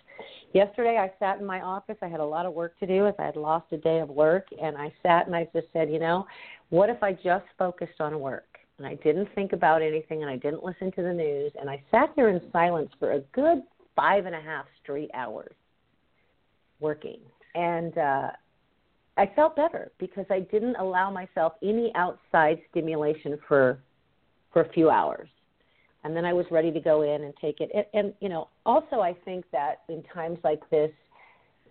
Yesterday 0.53 0.97
I 0.97 1.11
sat 1.19 1.39
in 1.39 1.45
my 1.45 1.61
office. 1.61 1.97
I 2.01 2.07
had 2.07 2.19
a 2.19 2.25
lot 2.25 2.45
of 2.45 2.53
work 2.53 2.77
to 2.79 2.87
do 2.87 3.07
as 3.07 3.15
I 3.17 3.25
had 3.25 3.35
lost 3.35 3.65
a 3.71 3.77
day 3.77 3.99
of 3.99 4.09
work, 4.09 4.47
and 4.61 4.77
I 4.77 4.93
sat 5.01 5.25
and 5.25 5.35
I 5.35 5.47
just 5.53 5.67
said, 5.73 5.91
you 5.91 5.99
know, 5.99 6.25
what 6.69 6.89
if 6.89 7.01
I 7.01 7.13
just 7.13 7.45
focused 7.57 7.99
on 7.99 8.19
work 8.19 8.45
and 8.77 8.85
I 8.85 8.95
didn't 8.95 9.29
think 9.35 9.53
about 9.53 9.81
anything 9.81 10.21
and 10.21 10.31
I 10.31 10.37
didn't 10.37 10.63
listen 10.63 10.91
to 10.93 11.01
the 11.01 11.13
news 11.13 11.51
and 11.59 11.69
I 11.69 11.81
sat 11.91 12.09
there 12.15 12.29
in 12.29 12.41
silence 12.51 12.89
for 12.99 13.13
a 13.13 13.19
good 13.33 13.63
five 13.95 14.25
and 14.25 14.35
a 14.35 14.41
half 14.41 14.65
straight 14.81 15.11
hours 15.13 15.53
working 16.79 17.19
and 17.53 17.97
uh 17.97 18.29
I 19.17 19.29
felt 19.35 19.57
better 19.57 19.91
because 19.99 20.25
I 20.31 20.39
didn't 20.39 20.77
allow 20.77 21.11
myself 21.11 21.53
any 21.61 21.91
outside 21.95 22.59
stimulation 22.71 23.37
for 23.47 23.77
for 24.51 24.61
a 24.61 24.69
few 24.69 24.89
hours. 24.89 25.29
And 26.03 26.15
then 26.15 26.25
I 26.25 26.33
was 26.33 26.45
ready 26.49 26.71
to 26.71 26.79
go 26.79 27.03
in 27.03 27.23
and 27.23 27.33
take 27.39 27.59
it. 27.59 27.69
And, 27.73 27.85
and 27.93 28.13
you 28.19 28.29
know, 28.29 28.49
also 28.65 29.01
I 29.01 29.15
think 29.25 29.45
that 29.51 29.81
in 29.87 30.03
times 30.03 30.39
like 30.43 30.67
this, 30.69 30.91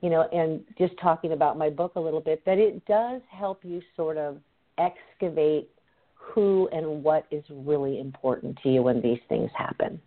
you 0.03 0.09
know, 0.09 0.23
and 0.33 0.63
just 0.79 0.95
talking 1.01 1.33
about 1.33 1.59
my 1.59 1.69
book 1.69 1.93
a 1.97 2.01
little 2.01 2.21
bit, 2.21 2.45
that 2.47 2.59
it 2.59 2.85
does 2.87 3.21
help 3.29 3.65
you 3.65 3.83
sort 3.97 4.17
of 4.17 4.39
excavate 4.79 5.69
who 6.15 6.69
and 6.73 7.03
what 7.03 7.27
is 7.31 7.45
really 7.51 7.99
important 7.99 8.59
to 8.63 8.69
you 8.71 8.83
when 8.83 9.03
these 9.03 9.19
things 9.29 9.51
happen. 9.57 10.01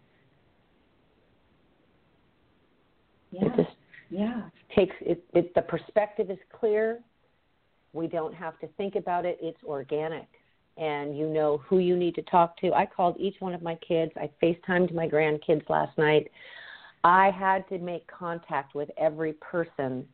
Yeah. 3.32 3.46
It 3.46 3.56
just 3.58 3.76
yeah. 4.10 4.42
takes 4.76 4.96
it, 5.02 5.24
it 5.34 5.54
the 5.54 5.62
perspective 5.62 6.30
is 6.30 6.38
clear. 6.60 7.00
We 7.94 8.08
don't 8.08 8.34
have 8.34 8.60
to 8.60 8.68
think 8.78 8.96
about 8.96 9.26
it. 9.26 9.38
It's 9.42 9.62
organic 9.64 10.28
and 10.78 11.18
you 11.18 11.28
know 11.28 11.62
who 11.68 11.80
you 11.80 11.96
need 11.96 12.16
to 12.16 12.22
talk 12.24 12.58
to. 12.58 12.74
I 12.74 12.86
called 12.86 13.16
each 13.20 13.36
one 13.40 13.54
of 13.54 13.62
my 13.62 13.76
kids. 13.76 14.12
I 14.16 14.30
FaceTimed 14.42 14.94
my 14.94 15.08
grandkids 15.08 15.70
last 15.70 15.98
night. 15.98 16.32
I 17.04 17.32
had 17.32 17.68
to 17.70 17.78
make 17.78 18.08
contact 18.08 18.76
with 18.76 18.90
every 18.98 19.34
person 19.34 20.08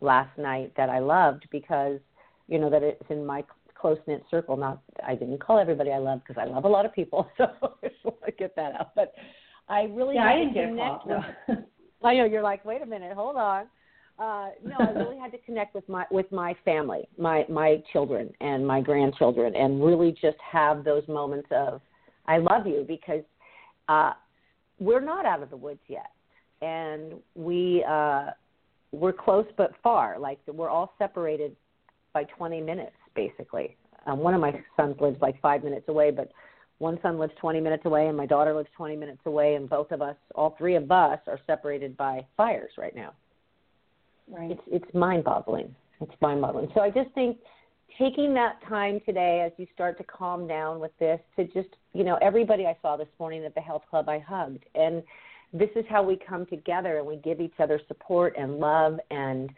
last 0.00 0.36
night 0.36 0.72
that 0.76 0.88
I 0.88 0.98
loved 0.98 1.46
because 1.50 1.98
you 2.48 2.58
know 2.58 2.68
that 2.68 2.82
it's 2.82 3.02
in 3.08 3.24
my 3.24 3.44
close 3.74 3.98
knit 4.06 4.24
circle. 4.30 4.56
Not 4.56 4.82
I 5.06 5.14
didn't 5.14 5.38
call 5.38 5.58
everybody 5.58 5.92
I 5.92 5.98
love 5.98 6.20
because 6.26 6.40
I 6.40 6.50
love 6.50 6.64
a 6.64 6.68
lot 6.68 6.84
of 6.84 6.92
people, 6.92 7.28
so 7.38 7.46
I 7.62 7.88
just 7.88 8.04
want 8.04 8.24
to 8.26 8.32
get 8.32 8.54
that 8.56 8.74
out. 8.74 8.94
But 8.94 9.14
I 9.68 9.82
really 9.84 10.16
yeah, 10.16 10.28
had 10.28 10.32
I 10.32 10.38
didn't 10.38 10.54
to 10.54 10.60
get 10.60 10.68
connect 10.68 11.06
a 11.06 11.54
call. 11.54 11.64
I 12.04 12.16
know 12.16 12.24
you're 12.24 12.42
like, 12.42 12.64
wait 12.64 12.82
a 12.82 12.86
minute, 12.86 13.12
hold 13.14 13.36
on 13.36 13.66
uh, 14.22 14.50
no, 14.64 14.76
I 14.78 14.90
really 14.92 15.18
had 15.18 15.32
to 15.32 15.38
connect 15.38 15.74
with 15.74 15.88
my 15.88 16.04
with 16.12 16.30
my 16.30 16.54
family, 16.64 17.08
my 17.18 17.44
my 17.48 17.82
children 17.92 18.30
and 18.40 18.64
my 18.64 18.80
grandchildren, 18.80 19.56
and 19.56 19.84
really 19.84 20.12
just 20.12 20.36
have 20.48 20.84
those 20.84 21.02
moments 21.08 21.48
of 21.50 21.80
I 22.26 22.38
love 22.38 22.68
you 22.68 22.84
because 22.86 23.24
uh, 23.88 24.12
we're 24.78 25.00
not 25.00 25.26
out 25.26 25.42
of 25.42 25.50
the 25.50 25.56
woods 25.56 25.80
yet, 25.88 26.12
and 26.60 27.14
we 27.34 27.84
uh, 27.88 28.26
we're 28.92 29.12
close 29.12 29.46
but 29.56 29.72
far. 29.82 30.20
Like 30.20 30.38
we're 30.46 30.70
all 30.70 30.92
separated 30.98 31.56
by 32.12 32.22
20 32.22 32.60
minutes, 32.60 32.96
basically. 33.16 33.76
Um, 34.06 34.20
one 34.20 34.34
of 34.34 34.40
my 34.40 34.52
sons 34.76 34.94
lives 35.00 35.16
like 35.20 35.40
five 35.40 35.64
minutes 35.64 35.88
away, 35.88 36.12
but 36.12 36.30
one 36.78 36.96
son 37.02 37.18
lives 37.18 37.32
20 37.40 37.60
minutes 37.60 37.86
away, 37.86 38.06
and 38.06 38.16
my 38.16 38.26
daughter 38.26 38.54
lives 38.54 38.68
20 38.76 38.94
minutes 38.94 39.22
away, 39.26 39.56
and 39.56 39.68
both 39.68 39.90
of 39.90 40.00
us, 40.00 40.16
all 40.36 40.54
three 40.58 40.76
of 40.76 40.88
us, 40.92 41.18
are 41.26 41.40
separated 41.44 41.96
by 41.96 42.24
fires 42.36 42.72
right 42.78 42.94
now. 42.94 43.14
Right. 44.28 44.50
It's 44.50 44.62
it's 44.66 44.94
mind 44.94 45.24
boggling. 45.24 45.74
It's 46.00 46.12
mind 46.20 46.40
boggling. 46.40 46.68
So 46.74 46.80
I 46.80 46.90
just 46.90 47.10
think 47.14 47.38
taking 47.98 48.34
that 48.34 48.58
time 48.68 49.00
today 49.04 49.42
as 49.44 49.52
you 49.58 49.66
start 49.74 49.98
to 49.98 50.04
calm 50.04 50.46
down 50.46 50.80
with 50.80 50.92
this 50.98 51.20
to 51.36 51.44
just 51.44 51.68
you 51.92 52.04
know 52.04 52.18
everybody 52.22 52.66
I 52.66 52.76
saw 52.82 52.96
this 52.96 53.08
morning 53.18 53.44
at 53.44 53.54
the 53.54 53.60
health 53.60 53.82
club 53.90 54.08
I 54.08 54.18
hugged 54.18 54.64
and 54.74 55.02
this 55.52 55.68
is 55.76 55.84
how 55.88 56.02
we 56.02 56.16
come 56.16 56.46
together 56.46 56.98
and 56.98 57.06
we 57.06 57.16
give 57.16 57.40
each 57.40 57.54
other 57.58 57.80
support 57.88 58.34
and 58.38 58.58
love 58.58 58.98
and 59.10 59.50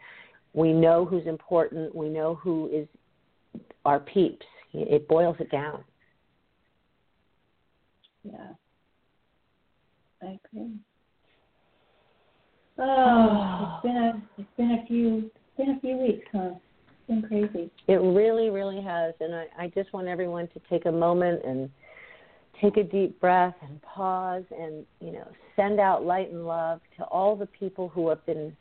we 0.53 0.73
know 0.73 1.05
who's 1.05 1.25
important 1.27 1.95
we 1.95 2.09
know 2.09 2.35
who 2.35 2.69
is 2.73 2.87
our 3.85 3.99
peeps 3.99 4.45
it 4.73 5.07
boils 5.07 5.37
it 5.39 5.49
down 5.49 5.83
yeah 8.23 8.51
I 10.21 10.37
agree 10.53 10.73
Oh, 12.77 13.71
it's 13.75 13.83
been 13.83 13.97
a 13.97 14.23
it's 14.37 14.49
been 14.57 14.71
a 14.71 14.85
few 14.87 15.17
it's 15.17 15.57
been 15.57 15.69
a 15.71 15.79
few 15.79 15.97
weeks, 15.97 16.27
huh? 16.31 16.51
It's 16.53 17.07
been 17.07 17.21
crazy. 17.23 17.71
It 17.87 17.95
really, 17.95 18.49
really 18.49 18.81
has, 18.81 19.13
and 19.19 19.33
I, 19.33 19.45
I 19.57 19.67
just 19.69 19.93
want 19.93 20.07
everyone 20.07 20.47
to 20.49 20.61
take 20.69 20.85
a 20.85 20.91
moment 20.91 21.41
and 21.45 21.69
take 22.61 22.77
a 22.77 22.83
deep 22.83 23.19
breath 23.19 23.55
and 23.61 23.81
pause 23.81 24.43
and 24.57 24.85
you 25.01 25.11
know 25.11 25.27
send 25.55 25.79
out 25.79 26.03
light 26.05 26.31
and 26.31 26.45
love 26.45 26.81
to 26.97 27.03
all 27.05 27.35
the 27.35 27.45
people 27.45 27.89
who 27.89 28.09
have 28.09 28.25
been 28.25 28.55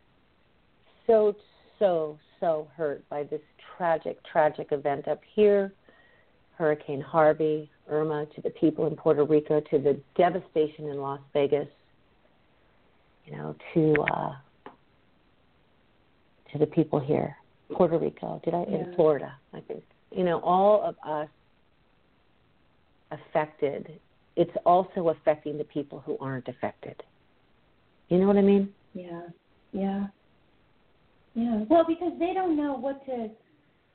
so 1.07 1.35
so 1.79 2.19
so 2.41 2.69
hurt 2.77 3.09
by 3.09 3.23
this 3.23 3.41
tragic 3.77 4.19
tragic 4.25 4.69
event 4.73 5.07
up 5.09 5.21
here 5.35 5.73
hurricane 6.57 7.01
harvey 7.01 7.71
irma 7.89 8.27
to 8.35 8.41
the 8.43 8.51
people 8.51 8.87
in 8.87 8.97
puerto 8.97 9.25
rico 9.25 9.61
to 9.61 9.79
the 9.79 9.99
devastation 10.17 10.89
in 10.89 10.99
las 10.99 11.21
vegas 11.33 11.69
you 13.27 13.37
know, 13.37 13.55
to 13.75 13.95
uh, 14.03 14.33
to 16.53 16.59
the 16.59 16.67
people 16.67 17.01
here, 17.01 17.37
Puerto 17.73 17.99
Rico. 17.99 18.41
Did 18.45 18.55
I 18.55 18.65
yeah. 18.69 18.79
in 18.79 18.95
Florida? 18.95 19.35
I 19.53 19.61
think 19.61 19.83
you 20.11 20.25
know 20.25 20.41
all 20.41 20.83
of 20.83 20.97
us 21.09 21.29
affected. 23.11 24.01
It's 24.37 24.51
also 24.67 25.11
affecting 25.11 25.59
the 25.59 25.65
people 25.65 26.03
who 26.05 26.19
aren't 26.21 26.49
affected. 26.49 27.03
You 28.09 28.19
know 28.19 28.27
what 28.27 28.37
I 28.37 28.43
mean? 28.43 28.69
Yeah, 28.93 29.23
yeah, 29.73 30.07
yeah. 31.35 31.65
Well, 31.69 31.85
because 31.87 32.13
they 32.19 32.33
don't 32.35 32.57
know 32.57 32.75
what 32.75 33.05
to. 33.07 33.31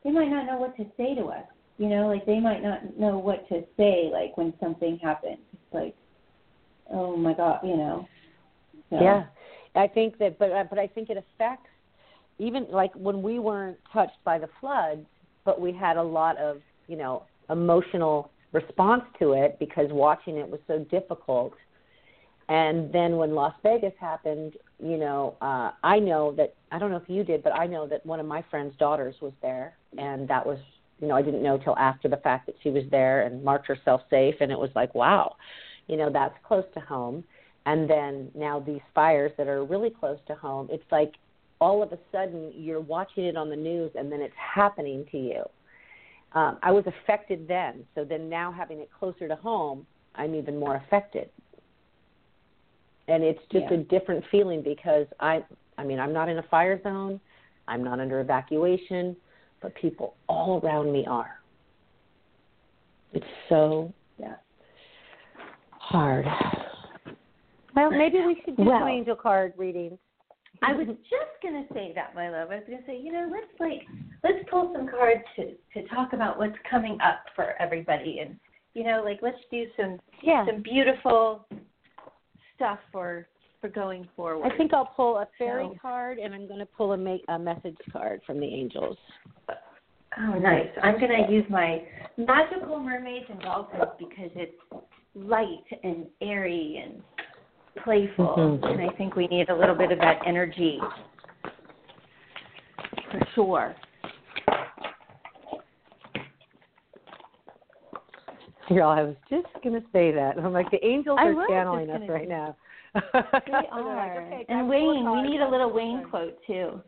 They 0.04 0.12
might 0.12 0.30
not 0.30 0.46
know 0.46 0.58
what 0.58 0.76
to 0.78 0.86
say 0.98 1.14
to 1.16 1.26
us. 1.26 1.46
You 1.78 1.88
know, 1.88 2.08
like 2.08 2.26
they 2.26 2.40
might 2.40 2.64
not 2.64 2.98
know 2.98 3.18
what 3.18 3.48
to 3.50 3.64
say. 3.78 4.10
Like 4.12 4.38
when 4.38 4.54
something 4.60 4.98
happens, 5.02 5.38
it's 5.54 5.74
like, 5.74 5.96
oh 6.92 7.16
my 7.16 7.34
god, 7.34 7.60
you 7.64 7.78
know 7.78 8.08
so. 8.90 9.02
Yeah, 9.02 9.26
I 9.76 9.88
think 9.88 10.18
that, 10.20 10.40
but 10.40 10.52
uh, 10.52 10.64
but 10.70 10.80
I 10.80 10.88
think 10.88 11.10
it 11.10 11.18
affects 11.18 11.70
even 12.38 12.66
like 12.72 12.94
when 12.96 13.22
we 13.22 13.40
weren't 13.40 13.78
touched 13.92 14.24
by 14.24 14.40
the 14.40 14.50
floods, 14.60 15.06
but 15.46 15.60
we 15.60 15.72
had 15.72 15.98
a 15.98 16.04
lot 16.04 16.38
of 16.38 16.62
you 16.88 16.98
know 16.98 17.24
emotional 17.50 18.32
response 18.52 19.04
to 19.20 19.34
it 19.34 19.58
because 19.60 19.88
watching 19.92 20.38
it 20.38 20.50
was 20.50 20.60
so 20.68 20.80
difficult. 20.90 21.54
And 22.48 22.92
then 22.92 23.18
when 23.18 23.36
Las 23.36 23.54
Vegas 23.62 23.94
happened, 24.00 24.54
you 24.84 24.98
know, 24.98 25.36
uh, 25.40 25.72
I 25.84 26.00
know 26.00 26.34
that 26.36 26.56
I 26.72 26.80
don't 26.80 26.90
know 26.90 26.98
if 26.98 27.08
you 27.08 27.24
did, 27.24 27.44
but 27.44 27.54
I 27.54 27.68
know 27.68 27.88
that 27.88 28.04
one 28.06 28.20
of 28.20 28.26
my 28.26 28.44
friend's 28.50 28.76
daughters 28.78 29.16
was 29.22 29.34
there, 29.44 29.76
and 29.98 30.28
that 30.30 30.44
was, 30.44 30.58
you 31.00 31.08
know, 31.08 31.16
I 31.16 31.22
didn't 31.22 31.44
know 31.44 31.60
till 31.60 31.78
after 31.78 32.08
the 32.08 32.18
fact 32.18 32.48
that 32.48 32.56
she 32.64 32.72
was 32.72 32.84
there 32.90 33.22
and 33.22 33.44
marked 33.44 33.68
herself 33.68 34.02
safe, 34.10 34.36
and 34.42 34.52
it 34.52 34.58
was 34.58 34.72
like, 34.74 34.96
wow, 34.96 35.36
you 35.88 35.96
know, 35.96 36.10
that's 36.12 36.34
close 36.44 36.66
to 36.74 36.80
home. 36.80 37.24
And 37.70 37.90
then 37.90 38.32
now 38.34 38.60
these 38.60 38.82
fires 38.96 39.32
that 39.38 39.48
are 39.48 39.64
really 39.64 39.90
close 39.90 40.18
to 40.28 40.36
home, 40.36 40.68
it's 40.72 40.92
like 40.92 41.14
all 41.62 41.84
of 41.84 41.92
a 41.92 42.00
sudden 42.12 42.52
you're 42.56 42.80
watching 42.80 43.26
it 43.26 43.38
on 43.38 43.50
the 43.50 43.56
news, 43.56 43.92
and 43.96 44.12
then 44.12 44.22
it's 44.22 44.34
happening 44.36 45.06
to 45.12 45.18
you. 45.18 45.44
Um, 46.34 46.58
I 46.64 46.72
was 46.72 46.84
affected 46.86 47.48
then, 47.48 47.86
so 47.96 48.04
then 48.04 48.30
now 48.30 48.52
having 48.52 48.80
it 48.80 48.90
closer 48.98 49.28
to 49.28 49.36
home, 49.36 49.86
I'm 50.16 50.36
even 50.36 50.60
more 50.60 50.76
affected 50.76 51.30
and 53.10 53.24
it's 53.24 53.42
just 53.52 53.66
Yeah. 53.66 53.74
a 53.74 53.78
different 53.78 54.26
feeling 54.28 54.62
because 54.62 55.08
I 55.20 55.44
I 55.78 55.84
mean 55.84 56.00
I'm 56.00 56.14
not 56.14 56.30
in 56.30 56.38
a 56.38 56.44
fire 56.44 56.82
zone, 56.84 57.20
I'm 57.68 57.84
not 57.84 58.00
under 58.00 58.20
evacuation, 58.20 59.16
but 59.62 59.74
people 59.76 60.16
all 60.28 60.62
around 60.64 60.92
me 60.92 61.06
are. 61.08 61.40
It's 63.14 63.26
so 63.50 63.94
Yeah. 64.18 64.36
hard. 65.72 66.28
Well, 67.90 67.98
maybe 67.98 68.20
we 68.26 68.42
should 68.46 68.56
do 68.58 68.64
Well- 68.64 68.80
some 68.80 68.88
angel 68.88 69.16
card 69.16 69.54
readings. 69.58 69.98
I 70.62 70.74
was 70.74 70.88
just 70.88 71.42
gonna 71.42 71.66
say 71.74 71.94
that, 71.94 72.14
my 72.16 72.30
love. 72.30 72.52
I 72.52 72.56
was 72.56 72.66
gonna 72.66 72.86
say, 72.86 72.98
you 72.98 73.12
know, 73.14 73.30
let's 73.32 73.60
like 73.60 73.88
let's 74.24 74.44
pull 74.50 74.74
some 74.74 74.88
cards 74.88 75.24
to 75.38 75.56
to 75.74 75.88
talk 75.88 76.14
about 76.14 76.38
what's 76.38 76.58
coming 76.70 77.00
up 77.02 77.24
for 77.36 77.54
everybody, 77.60 78.20
and 78.20 78.38
you 78.74 78.84
know, 78.84 79.02
like 79.04 79.20
let's 79.22 79.38
do 79.52 79.68
some 79.78 80.00
Yeah. 80.22 80.46
some 80.46 80.62
beautiful 80.62 81.48
stuff 82.56 82.80
for 82.92 83.28
for 83.62 83.70
going 83.70 84.08
forward. 84.16 84.52
I 84.52 84.56
think 84.58 84.74
I'll 84.74 84.86
pull 84.86 85.18
a 85.18 85.28
fairy 85.38 85.68
So- 85.68 85.76
card 85.82 86.18
and 86.18 86.34
I'm 86.34 86.48
going 86.48 86.60
to 86.62 86.66
pull 86.66 86.94
a 86.94 86.98
make 86.98 87.26
a 87.28 87.38
message 87.38 87.76
card 87.92 88.22
from 88.24 88.40
the 88.40 88.48
angels. 88.48 88.98
Oh, 90.18 90.40
nice. 90.40 90.70
I'm 90.82 90.98
going 90.98 91.26
to 91.26 91.30
use 91.30 91.44
my 91.50 91.86
magical 92.16 92.80
mermaids 92.80 93.26
and 93.30 93.42
dolphins 93.42 93.84
because 94.00 94.32
it's 94.36 94.56
light 95.14 95.66
and 95.84 96.08
airy 96.22 96.82
and 96.82 97.04
playful, 97.84 98.36
Mhm. 98.38 98.72
and 98.72 98.82
I 98.82 98.90
think 98.96 99.16
we 99.16 99.28
need 99.28 99.50
a 99.50 99.56
little 99.56 99.76
bit 99.76 99.92
of 99.92 100.00
that 100.00 100.22
energy 100.26 100.80
for 103.12 103.26
sure. 103.34 103.76
Girl, 108.68 108.90
I 108.90 109.02
was 109.02 109.16
just 109.30 109.48
going 109.64 109.82
to 109.82 109.88
say 109.92 110.12
that. 110.12 110.38
I'm 110.38 110.54
like 110.54 110.70
the 110.70 110.86
angels 110.86 111.18
I 111.20 111.30
are 111.30 111.48
channeling 111.48 111.90
us 111.90 112.08
right 112.08 112.28
now. 112.30 112.56
They 112.94 113.02
They're 113.52 113.96
like, 113.96 114.18
okay, 114.18 114.46
and 114.50 114.68
Wayne, 114.68 115.12
we 115.12 115.22
need 115.22 115.42
a 115.42 115.48
little 115.50 115.72
Wayne 115.72 116.06
quote 116.10 116.38
too. 116.46 116.82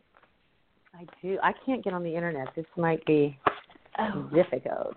I 0.94 1.06
do. 1.22 1.38
I 1.42 1.52
can't 1.64 1.82
get 1.82 1.92
on 1.92 2.02
the 2.02 2.14
internet. 2.14 2.48
This 2.54 2.66
might 2.76 3.04
be 3.06 3.38
Oh, 3.98 4.22
difficult. 4.32 4.94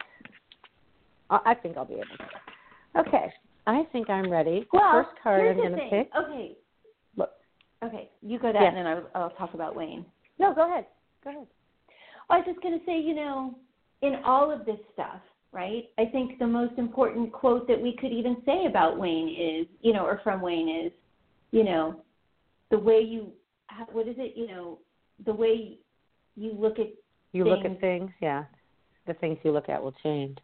I 1.29 1.39
I 1.45 1.53
think 1.53 1.77
I'll 1.77 1.85
be 1.85 1.95
able 1.95 2.05
to. 2.17 2.99
Okay. 3.01 3.33
I 3.67 3.83
think 3.91 4.09
I'm 4.09 4.29
ready. 4.29 4.67
well, 4.71 4.91
First 4.91 5.09
card 5.21 5.47
I'm 5.47 5.57
going 5.57 5.71
to 5.71 5.89
pick. 5.89 6.09
Okay. 6.17 6.51
Look. 7.17 7.31
Okay, 7.83 8.09
you 8.21 8.39
go 8.39 8.51
that, 8.53 8.61
Yes. 8.61 8.73
and 8.75 8.77
then 8.77 8.87
I'll, 8.87 9.09
I'll 9.23 9.29
talk 9.31 9.53
about 9.53 9.75
Wayne. 9.75 10.05
No, 10.39 10.53
go 10.53 10.69
ahead. 10.71 10.85
Go 11.23 11.29
ahead. 11.31 11.47
Oh, 12.29 12.33
I 12.33 12.37
was 12.37 12.45
just 12.47 12.61
going 12.61 12.77
to 12.79 12.85
say, 12.85 12.99
you 12.99 13.15
know, 13.15 13.55
in 14.01 14.15
all 14.25 14.51
of 14.51 14.65
this 14.65 14.79
stuff, 14.93 15.19
right? 15.51 15.85
I 15.97 16.05
think 16.05 16.37
the 16.39 16.47
most 16.47 16.77
important 16.77 17.31
quote 17.31 17.67
that 17.67 17.81
we 17.81 17.95
could 17.99 18.11
even 18.11 18.37
say 18.45 18.65
about 18.67 18.99
Wayne 18.99 19.29
is, 19.29 19.67
you 19.81 19.93
know, 19.93 20.05
or 20.05 20.19
from 20.23 20.41
Wayne 20.41 20.85
is, 20.87 20.91
you 21.51 21.63
know, 21.63 22.01
the 22.71 22.77
way 22.79 22.99
you, 23.01 23.31
what 23.91 24.07
is 24.07 24.15
it? 24.17 24.33
You 24.35 24.47
know, 24.47 24.79
the 25.25 25.33
way 25.33 25.77
you 26.35 26.53
look 26.57 26.79
at 26.79 26.87
You 27.31 27.45
look 27.45 27.63
at 27.65 27.79
things, 27.79 28.11
yeah. 28.21 28.43
The 29.07 29.13
things 29.15 29.37
you 29.43 29.51
look 29.51 29.69
at 29.69 29.81
will 29.81 29.93
change. 30.03 30.37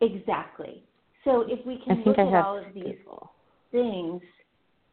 exactly. 0.00 0.82
So 1.24 1.44
if 1.48 1.64
we 1.66 1.78
can 1.84 2.02
look 2.04 2.18
I 2.18 2.22
at 2.22 2.44
all 2.44 2.58
of 2.58 2.72
these 2.74 2.96
things 3.72 4.22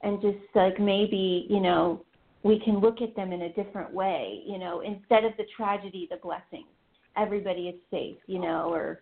and 0.02 0.22
just 0.22 0.38
like 0.56 0.80
maybe 0.80 1.46
you 1.50 1.60
know 1.60 2.04
we 2.44 2.60
can 2.60 2.80
look 2.80 3.02
at 3.02 3.16
them 3.16 3.32
in 3.32 3.44
a 3.44 3.54
different 3.54 3.94
way 3.94 4.42
you 4.46 4.58
know 4.58 4.82
instead 4.82 5.24
of 5.24 5.34
the 5.38 5.44
tragedy 5.56 6.08
the 6.10 6.18
blessings 6.18 6.66
everybody 7.16 7.68
is 7.68 7.76
safe 7.92 8.18
you 8.28 8.40
know 8.40 8.72
or 8.74 9.02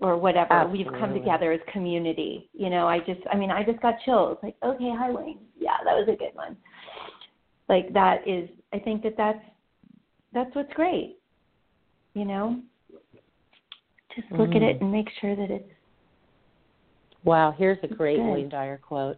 or 0.00 0.16
whatever. 0.16 0.66
We've 0.66 0.88
come 0.98 1.14
together 1.14 1.52
as 1.52 1.60
community 1.72 2.50
you 2.52 2.68
know. 2.70 2.88
I 2.88 2.98
just 2.98 3.20
i 3.32 3.36
mean 3.36 3.50
i 3.50 3.62
just 3.62 3.80
got 3.80 3.94
chills 4.04 4.38
like 4.42 4.56
okay 4.64 4.92
hi 4.98 5.10
wayne. 5.10 5.38
Yeah 5.58 5.76
that 5.84 5.94
was 5.94 6.08
a 6.08 6.16
good 6.16 6.34
one. 6.34 6.56
Like 7.68 7.92
that 7.92 8.26
is 8.26 8.48
i 8.72 8.78
think 8.78 9.02
that 9.04 9.16
that's 9.16 9.44
that's 10.32 10.52
what's 10.56 10.72
great 10.74 11.18
you 12.14 12.24
know? 12.24 12.60
Just 14.14 14.30
look 14.32 14.50
at 14.50 14.62
Mm. 14.62 14.70
it 14.70 14.80
and 14.80 14.92
make 14.92 15.10
sure 15.20 15.34
that 15.34 15.50
it's 15.50 15.73
Wow, 17.24 17.54
here's 17.56 17.78
a 17.82 17.88
great 17.88 18.18
Good. 18.18 18.32
Wayne 18.32 18.48
Dyer 18.48 18.78
quote. 18.78 19.16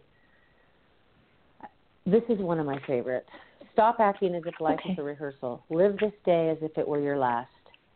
This 2.05 2.23
is 2.29 2.39
one 2.39 2.59
of 2.59 2.65
my 2.65 2.79
favorites. 2.87 3.29
Stop 3.73 3.99
acting 3.99 4.33
as 4.33 4.43
if 4.45 4.59
life 4.61 4.79
is 4.89 4.97
a 4.97 5.03
rehearsal. 5.03 5.61
Live 5.69 5.97
this 5.99 6.13
day 6.25 6.49
as 6.49 6.57
if 6.61 6.77
it 6.77 6.87
were 6.87 6.99
your 6.99 7.17
last. 7.17 7.49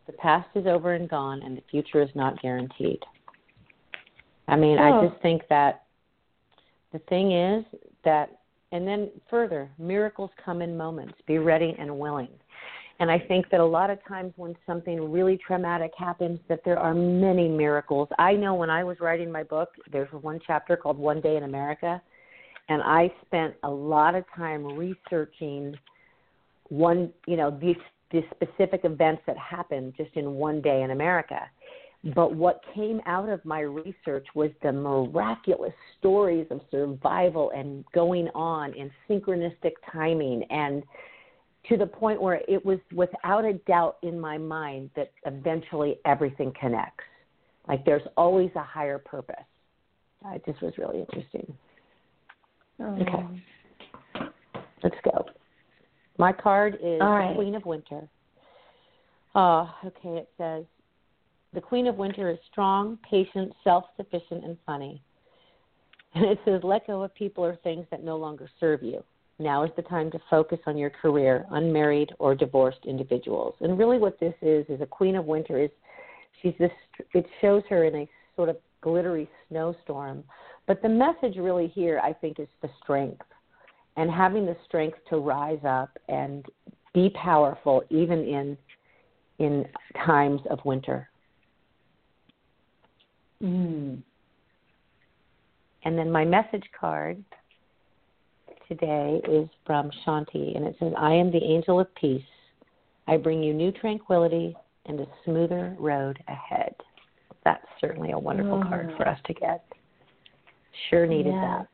The 0.05 0.14
past 0.14 0.49
is 0.55 0.68
over 0.68 0.93
and 0.93 1.09
gone, 1.09 1.41
and 1.43 1.57
the 1.57 1.64
future 1.72 2.01
is 2.01 2.09
not 2.14 2.41
guaranteed. 2.41 3.01
I 4.47 4.57
mean, 4.57 4.78
I 4.78 4.91
Oh. 4.91 5.07
just 5.07 5.22
think 5.22 5.47
that 5.47 5.84
the 6.91 6.99
thing 6.99 7.32
is 7.32 7.66
that, 8.03 8.41
and 8.74 8.86
then 8.86 9.09
further, 9.30 9.72
miracles 9.78 10.30
come 10.43 10.62
in 10.62 10.76
moments. 10.76 11.20
Be 11.26 11.39
ready 11.39 11.74
and 11.80 11.97
willing. 11.97 12.30
And 13.02 13.10
I 13.10 13.18
think 13.18 13.49
that 13.49 13.60
a 13.60 13.66
lot 13.66 13.89
of 13.89 13.97
times 14.08 14.32
when 14.36 14.56
something 14.68 15.12
really 15.12 15.36
traumatic 15.36 15.91
happens, 15.97 16.39
that 16.49 16.60
there 16.64 16.78
are 16.78 16.93
many 16.93 17.49
miracles. 17.49 18.08
I 18.20 18.34
know 18.34 18.54
when 18.54 18.70
I 18.70 18.84
was 18.84 18.97
writing 18.99 19.32
my 19.32 19.41
book, 19.41 19.70
there's 19.91 20.12
one 20.12 20.39
chapter 20.45 20.78
called 20.78 20.99
One 20.99 21.20
Day 21.20 21.36
in 21.36 21.41
America, 21.41 21.99
and 22.70 22.80
I 22.84 23.12
spent 23.26 23.56
a 23.64 23.70
lot 23.70 24.14
of 24.14 24.24
time 24.38 24.78
researching 24.78 25.74
one, 26.70 27.12
you 27.26 27.38
know, 27.38 27.49
these 27.60 27.76
these 28.12 28.24
specific 28.36 28.82
events 28.84 29.24
that 29.26 29.38
happened 29.38 29.93
just 29.97 30.12
in 30.16 30.34
one 30.34 30.62
day 30.62 30.84
in 30.84 30.91
America. 30.91 31.39
But 32.14 32.36
what 32.36 32.62
came 32.76 33.02
out 33.08 33.30
of 33.30 33.43
my 33.43 33.62
research 33.62 34.28
was 34.36 34.52
the 34.62 34.72
miraculous 34.72 35.74
stories 35.97 36.45
of 36.52 36.62
survival 36.70 37.52
and 37.56 37.84
going 37.93 38.28
on 38.36 38.74
in 38.76 38.91
synchronistic 39.10 39.72
timing 39.91 40.43
and 40.52 40.84
to 41.70 41.78
the 41.78 41.86
point 41.86 42.22
where 42.22 42.41
it 42.47 42.66
was 42.66 42.80
without 42.93 43.45
a 43.45 43.53
doubt 43.68 43.97
in 44.01 44.20
my 44.20 44.38
mind 44.38 44.89
that 44.95 45.12
eventually 45.26 45.99
everything 46.05 46.51
connects. 46.59 47.03
Like 47.68 47.86
there's 47.86 48.01
always 48.18 48.49
a 48.55 48.64
higher 48.64 48.97
purpose. 48.97 49.36
Uh, 50.26 50.32
It 50.32 50.45
just 50.45 50.62
was 50.62 50.74
really 50.78 50.99
interesting. 50.99 51.53
Okay. 52.82 54.30
Let's 54.84 54.95
go. 55.03 55.26
My 56.18 56.34
card 56.34 56.76
is 56.76 56.99
the. 56.99 57.36
Queen 57.36 57.55
of 57.55 57.66
Winter. 57.66 58.07
Uh, 59.36 59.68
okay, 59.86 60.18
it 60.18 60.30
says 60.38 60.66
the 61.53 61.62
Queen 61.62 61.88
of 61.88 61.95
Winter 61.97 62.30
is 62.30 62.38
strong, 62.51 62.97
patient, 63.09 63.53
self 63.64 63.86
sufficient, 63.97 64.43
and 64.43 64.57
funny. 64.66 65.01
And 66.14 66.26
it 66.26 66.39
says, 66.43 66.59
let 66.62 66.88
go 66.88 67.03
of 67.03 67.16
people 67.16 67.41
or 67.45 67.55
things 67.64 67.86
that 67.89 68.03
no 68.03 68.18
longer 68.18 68.49
serve 68.59 68.84
you. 68.84 69.01
Now 69.41 69.63
is 69.63 69.71
the 69.75 69.81
time 69.81 70.11
to 70.11 70.19
focus 70.29 70.59
on 70.67 70.77
your 70.77 70.91
career, 70.91 71.45
unmarried 71.51 72.11
or 72.19 72.35
divorced 72.35 72.85
individuals. 72.85 73.55
And 73.61 73.77
really, 73.77 73.97
what 73.97 74.19
this 74.19 74.35
is 74.41 74.65
is 74.69 74.81
a 74.81 74.85
Queen 74.85 75.15
of 75.15 75.25
Winter 75.25 75.59
is 75.59 75.71
she's 76.41 76.53
this. 76.59 76.71
It 77.13 77.25
shows 77.41 77.63
her 77.69 77.85
in 77.85 77.95
a 77.95 78.09
sort 78.35 78.49
of 78.49 78.57
glittery 78.81 79.29
snowstorm, 79.49 80.23
but 80.67 80.81
the 80.81 80.89
message 80.89 81.37
really 81.37 81.67
here, 81.67 81.99
I 82.03 82.13
think, 82.13 82.39
is 82.39 82.47
the 82.61 82.69
strength 82.83 83.25
and 83.97 84.09
having 84.09 84.45
the 84.45 84.55
strength 84.65 84.97
to 85.09 85.17
rise 85.17 85.63
up 85.65 85.97
and 86.07 86.45
be 86.93 87.09
powerful, 87.21 87.83
even 87.89 88.19
in 88.19 88.57
in 89.39 89.65
times 90.05 90.41
of 90.51 90.59
winter. 90.65 91.09
Mm. 93.41 94.03
And 95.83 95.97
then 95.97 96.11
my 96.11 96.25
message 96.25 96.65
card 96.79 97.23
today 98.72 99.22
is 99.28 99.49
from 99.65 99.91
Shanti, 100.05 100.55
and 100.55 100.65
it 100.65 100.78
says, 100.80 100.93
I 100.97 101.11
am 101.11 101.30
the 101.30 101.43
angel 101.43 101.78
of 101.80 101.93
peace. 101.95 102.24
I 103.05 103.17
bring 103.17 103.43
you 103.43 103.53
new 103.53 103.74
tranquility 103.74 104.55
and 104.86 105.01
a 105.01 105.05
smoother 105.26 105.76
road 105.78 106.17
ahead. 106.30 106.74
That's 107.43 107.65
certainly 107.82 108.11
a 108.11 108.19
wonderful 108.19 108.63
card 108.69 108.93
for 108.95 109.07
us 109.09 109.19
to 109.26 109.34
get. 109.34 109.65
Sure 110.89 111.05
needed 111.05 111.34
Yeah. 111.34 111.41
that. 111.41 111.67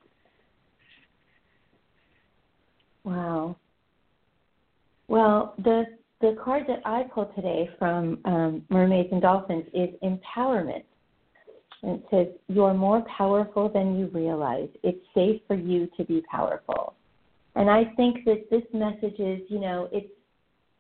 Wow. 3.04 3.56
Well, 5.08 5.54
the 5.60 5.86
the 6.20 6.36
card 6.44 6.66
that 6.68 6.82
I 6.84 7.04
pulled 7.04 7.34
today 7.36 7.70
from 7.78 8.20
um, 8.26 8.66
Mermaids 8.70 9.10
and 9.12 9.22
Dolphins 9.22 9.66
is 9.72 9.90
empowerment, 10.02 10.84
And 11.84 12.00
it 12.00 12.06
says, 12.10 12.28
You're 12.48 12.74
more 12.74 13.04
powerful 13.18 13.70
than 13.70 13.98
you 13.98 14.08
realize. 14.08 14.70
It's 14.84 15.04
safe 15.14 15.42
for 15.48 15.56
you 15.56 15.88
to 15.98 16.04
be 16.04 16.22
powerful. 16.30 16.94
And 17.56 17.70
I 17.70 17.86
think 17.96 18.24
that 18.26 18.50
this 18.50 18.64
message 18.74 19.20
is, 19.20 19.42
you 19.50 19.60
know, 19.60 19.90
it's 19.92 20.12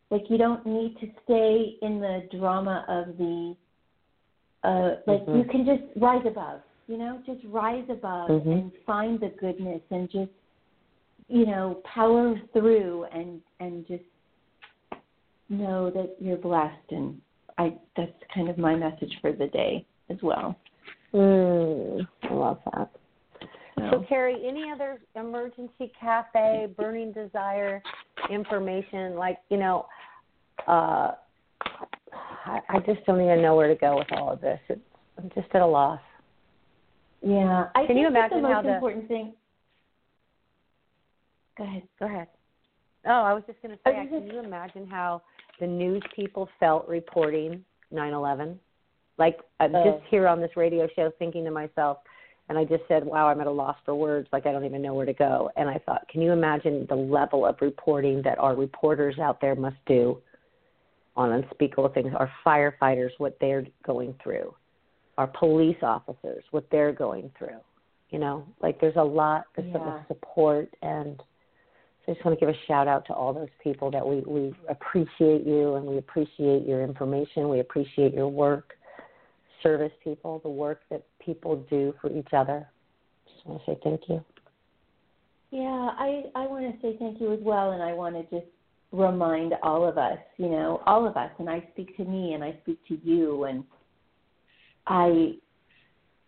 like 0.10 0.24
you 0.30 0.38
don't 0.38 0.66
need 0.66 0.95
to 1.00 1.08
stay 1.24 1.78
in 1.82 2.00
the 2.00 2.28
drama 2.38 2.86
of 2.88 3.18
the, 3.18 3.56
uh, 4.64 4.95
like 5.06 5.26
Mhm. 5.26 5.38
you 5.38 5.43
can 5.45 5.66
just 5.66 5.84
rise 5.98 6.26
above, 6.26 6.62
you 6.88 6.98
know, 6.98 7.22
just 7.26 7.43
rise 7.45 7.88
above 7.89 8.30
Mhm. 8.30 8.52
and 8.52 8.78
find 8.86 9.20
the 9.20 9.30
goodness 9.30 9.82
and 9.89 10.10
just, 10.10 10.32
you 11.28 11.45
know, 11.45 11.82
power 11.84 12.39
through 12.54 13.06
and 13.06 13.41
and 13.60 13.86
just 13.88 14.04
know 15.50 15.89
that 15.89 16.16
you're 16.20 16.38
blessed. 16.38 16.91
And 16.91 17.22
I 17.58 17.78
that's 17.95 18.24
kind 18.34 18.50
of 18.50 18.58
my 18.58 18.76
message 18.76 19.20
for 19.20 19.32
the 19.32 19.48
day 19.48 19.86
as 20.10 20.22
well. 20.22 20.56
Mm, 21.14 22.08
I 22.24 22.34
love 22.34 22.60
that. 22.74 22.89
So, 23.78 23.89
So, 23.91 24.05
Cari, 24.10 24.41
any 24.47 24.72
other 24.72 24.99
emergency 25.16 25.91
cafe, 25.99 26.68
burning 26.78 27.12
desire 27.14 27.82
information? 28.30 29.16
Like, 29.16 29.38
you 29.49 29.58
know, 29.58 29.86
uh, 30.68 31.12
I, 32.45 32.60
I 32.70 32.80
just 32.86 33.05
don't 33.05 33.22
even 33.22 33.41
know 33.41 33.55
where 33.55 33.68
to 33.68 33.76
go 33.76 33.97
with 33.97 34.08
all 34.14 34.32
of 34.32 34.41
this. 34.41 34.60
It's, 34.70 34.82
I'm 35.18 35.30
just 35.36 35.47
at 35.53 35.62
a 35.62 35.66
loss. 35.66 35.99
yeah, 37.22 37.68
I 37.76 37.86
Can 37.88 37.97
you 37.97 38.08
imagine 38.08 38.41
the 38.41 38.47
how 38.49 38.55
most 38.55 38.66
the- 38.66 38.76
important 38.76 39.08
thing. 39.08 39.34
Go 41.58 41.64
ahead. 41.64 41.84
Go 41.99 42.05
ahead. 42.05 42.28
Oh, 43.08 43.10
I 43.24 43.34
was 43.34 43.41
just 43.47 43.60
going 43.64 43.72
to 43.76 43.80
say, 43.84 44.08
can 44.10 44.28
you 44.28 44.39
imagine 44.43 44.86
how 44.86 45.22
the 45.60 45.66
news 45.66 46.03
people 46.16 46.47
felt 46.60 46.88
reporting 46.88 47.64
9/11? 47.91 48.58
Like 49.18 49.39
I'm 49.59 49.76
Oh. 49.76 49.84
just 49.84 50.03
here 50.05 50.28
on 50.28 50.39
this 50.39 50.55
radio 50.55 50.88
show, 50.95 51.11
thinking 51.18 51.43
to 51.45 51.51
myself, 51.51 51.99
and 52.49 52.57
I 52.57 52.63
just 52.63 52.88
said, 52.88 53.03
"Wow, 53.03 53.28
I'm 53.28 53.41
at 53.41 53.47
a 53.47 53.51
loss 53.51 53.78
for 53.84 53.95
words. 53.95 54.28
Like 54.32 54.45
I 54.45 54.51
don't 54.51 54.65
even 54.65 54.82
know 54.82 54.93
where 54.93 55.05
to 55.05 55.13
go." 55.13 55.49
And 55.55 55.70
I 55.70 55.80
thought, 55.80 56.07
can 56.07 56.22
you 56.22 56.32
imagine 56.32 56.86
the 56.88 56.95
level 56.95 57.45
of 57.45 57.59
reporting 57.61 58.22
that 58.24 58.38
our 58.39 58.55
reporters 58.55 59.20
out 59.20 59.41
there 59.41 59.55
must 59.55 59.84
do 59.86 60.22
on 61.15 61.32
unspeakable 61.32 61.89
things? 61.89 62.13
Our 62.15 62.32
firefighters, 62.45 63.11
what 63.18 63.38
they're 63.39 63.65
going 63.84 64.13
through, 64.24 64.53
our 65.18 65.28
police 65.28 65.82
officers, 65.82 66.43
what 66.51 66.70
they're 66.70 66.93
going 66.93 67.32
through. 67.38 67.59
You 68.09 68.20
know, 68.20 68.45
like 68.61 68.80
there's 68.80 68.95
a 68.95 69.03
lot, 69.03 69.45
there's 69.55 69.68
Yeah. 69.74 69.80
much 69.80 70.07
support 70.07 70.74
and 70.82 71.22
so 72.05 72.13
I 72.13 72.15
just 72.15 72.26
want 72.26 72.39
to 72.39 72.45
give 72.45 72.55
a 72.55 72.57
shout 72.65 72.88
out 72.88 73.05
to 73.07 73.13
all 73.13 73.34
those 73.34 73.49
people 73.61 73.91
that 73.91 74.07
we, 74.07 74.22
we 74.22 74.55
appreciate 74.70 75.45
you 75.45 75.76
and 75.76 75.86
we 75.86 75.97
appreciate 75.97 76.65
your 76.65 76.82
information. 76.82 77.49
We 77.49 77.59
appreciate 77.59 78.13
your 78.13 78.30
work, 78.30 78.76
service 79.64 79.91
people, 80.03 80.39
the 80.43 80.49
work 80.49 80.82
that 80.89 81.03
people 81.20 81.66
do 81.70 81.93
for 82.01 82.12
each 82.12 82.34
other. 82.34 82.68
Just 83.26 83.45
want 83.45 83.66
to 83.66 83.72
say 83.72 83.80
thank 83.84 84.01
you. 84.08 84.24
Yeah, 85.51 85.91
I 85.97 86.24
I 86.36 86.45
want 86.47 86.66
to 86.66 86.82
say 86.82 86.97
thank 86.99 87.22
you 87.22 87.34
as 87.34 87.39
well, 87.41 87.72
and 87.72 87.82
I 87.82 87.93
want 87.93 88.16
to 88.16 88.24
just 88.36 88.51
remind 88.91 89.53
all 89.64 89.88
of 89.88 89.97
us, 89.97 90.20
you 90.38 90.49
know, 90.49 90.82
all 90.86 91.08
of 91.08 91.18
us, 91.18 91.32
and 91.39 91.49
I 91.49 91.66
speak 91.74 91.95
to 91.97 92.05
me 92.05 92.34
and 92.34 92.43
I 92.43 92.58
speak 92.64 92.80
to 92.88 92.99
you, 93.03 93.45
and 93.45 93.64
I 94.88 95.36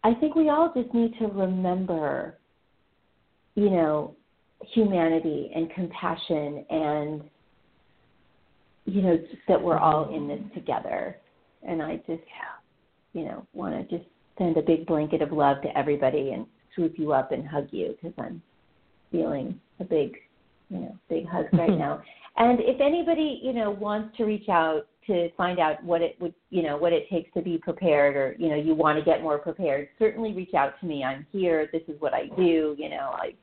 I 0.03 0.13
think 0.15 0.35
we 0.35 0.49
all 0.49 0.71
just 0.73 0.93
need 0.93 1.17
to 1.19 1.27
remember, 1.27 2.37
you 3.55 3.69
know, 3.69 4.15
humanity 4.73 5.51
and 5.55 5.69
compassion 5.71 6.65
and 6.69 7.23
you 8.85 9.01
know 9.01 9.17
that 9.47 9.61
we're 9.61 9.77
all 9.77 10.13
in 10.13 10.27
this 10.27 10.41
together 10.53 11.17
and 11.63 11.81
i 11.81 11.95
just 12.07 12.23
you 13.13 13.23
know 13.23 13.45
want 13.53 13.75
to 13.75 13.97
just 13.97 14.09
send 14.37 14.57
a 14.57 14.61
big 14.61 14.85
blanket 14.85 15.21
of 15.21 15.31
love 15.31 15.61
to 15.61 15.77
everybody 15.77 16.31
and 16.31 16.45
swoop 16.75 16.93
you 16.97 17.13
up 17.13 17.31
and 17.31 17.47
hug 17.47 17.67
you 17.71 17.95
because 17.95 18.13
i'm 18.17 18.41
feeling 19.11 19.59
a 19.79 19.83
big 19.83 20.15
you 20.69 20.79
know 20.79 20.95
big 21.09 21.27
hug 21.27 21.45
right 21.53 21.77
now. 21.77 22.01
And 22.37 22.59
if 22.61 22.79
anybody 22.79 23.39
you 23.43 23.53
know 23.53 23.71
wants 23.71 24.15
to 24.17 24.23
reach 24.23 24.49
out 24.49 24.87
to 25.07 25.29
find 25.35 25.59
out 25.59 25.83
what 25.83 26.01
it 26.01 26.15
would 26.19 26.33
you 26.49 26.63
know 26.63 26.77
what 26.77 26.93
it 26.93 27.09
takes 27.09 27.31
to 27.33 27.41
be 27.41 27.57
prepared 27.57 28.15
or 28.15 28.35
you 28.39 28.49
know 28.49 28.55
you 28.55 28.73
want 28.75 28.97
to 28.97 29.05
get 29.05 29.21
more 29.21 29.37
prepared 29.37 29.89
certainly 29.97 30.33
reach 30.33 30.53
out 30.53 30.79
to 30.79 30.85
me. 30.85 31.03
I'm 31.03 31.25
here. 31.31 31.69
This 31.71 31.81
is 31.87 31.99
what 31.99 32.13
i 32.13 32.27
do. 32.37 32.75
You 32.77 32.89
know 32.89 33.15
i 33.15 33.33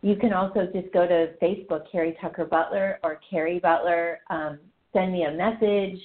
You 0.00 0.14
can 0.16 0.32
also 0.32 0.68
just 0.72 0.92
go 0.92 1.08
to 1.08 1.32
Facebook, 1.42 1.90
Cari 1.90 2.16
Tucker 2.20 2.44
Butler 2.44 3.00
or 3.02 3.18
Cari 3.28 3.58
Butler. 3.58 4.20
Um, 4.30 4.60
send 4.92 5.12
me 5.12 5.24
a 5.24 5.32
message. 5.32 5.98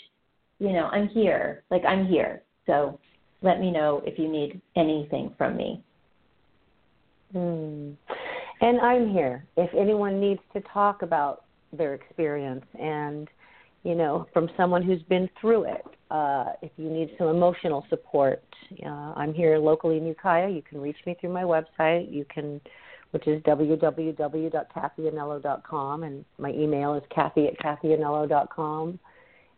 You 0.59 0.71
know, 0.71 0.89
I'm 0.91 1.09
here. 1.09 1.61
Like 1.69 1.83
I'm 1.85 2.07
here. 2.07 2.41
So 2.65 2.99
let 3.41 3.59
me 3.59 3.69
know 3.71 4.01
if 4.05 4.17
you 4.17 4.31
need 4.31 4.61
anything 4.75 5.35
from 5.37 5.57
me. 5.57 5.83
Hmm. 7.33 7.91
And 8.61 8.79
I'm 8.79 9.11
here 9.11 9.43
if 9.57 9.69
anyone 9.73 10.21
needs 10.21 10.39
to 10.53 10.61
talk 10.73 11.01
about 11.01 11.43
their 11.73 11.95
experience 11.95 12.63
and 12.79 13.27
you 13.83 13.95
know, 13.95 14.27
from 14.33 14.49
someone 14.55 14.81
who's 14.81 15.03
been 15.03 15.29
through 15.39 15.65
it. 15.65 15.85
Uh, 16.09 16.53
if 16.61 16.71
you 16.77 16.89
need 16.89 17.11
some 17.17 17.27
emotional 17.27 17.85
support, 17.89 18.41
uh, 18.85 19.13
I'm 19.15 19.33
here 19.33 19.57
locally 19.57 19.97
in 19.97 20.05
Ukiah. 20.05 20.49
You 20.49 20.61
can 20.61 20.79
reach 20.79 20.95
me 21.05 21.17
through 21.19 21.33
my 21.33 21.43
website. 21.43 22.09
You 22.11 22.25
can, 22.33 22.61
which 23.11 23.27
is 23.27 23.43
www.kathyanello.com, 23.43 26.03
and 26.03 26.23
my 26.37 26.51
email 26.51 26.93
is 26.95 27.03
kathy 27.13 27.47
at 27.47 27.59
kathyanello.com. 27.59 28.97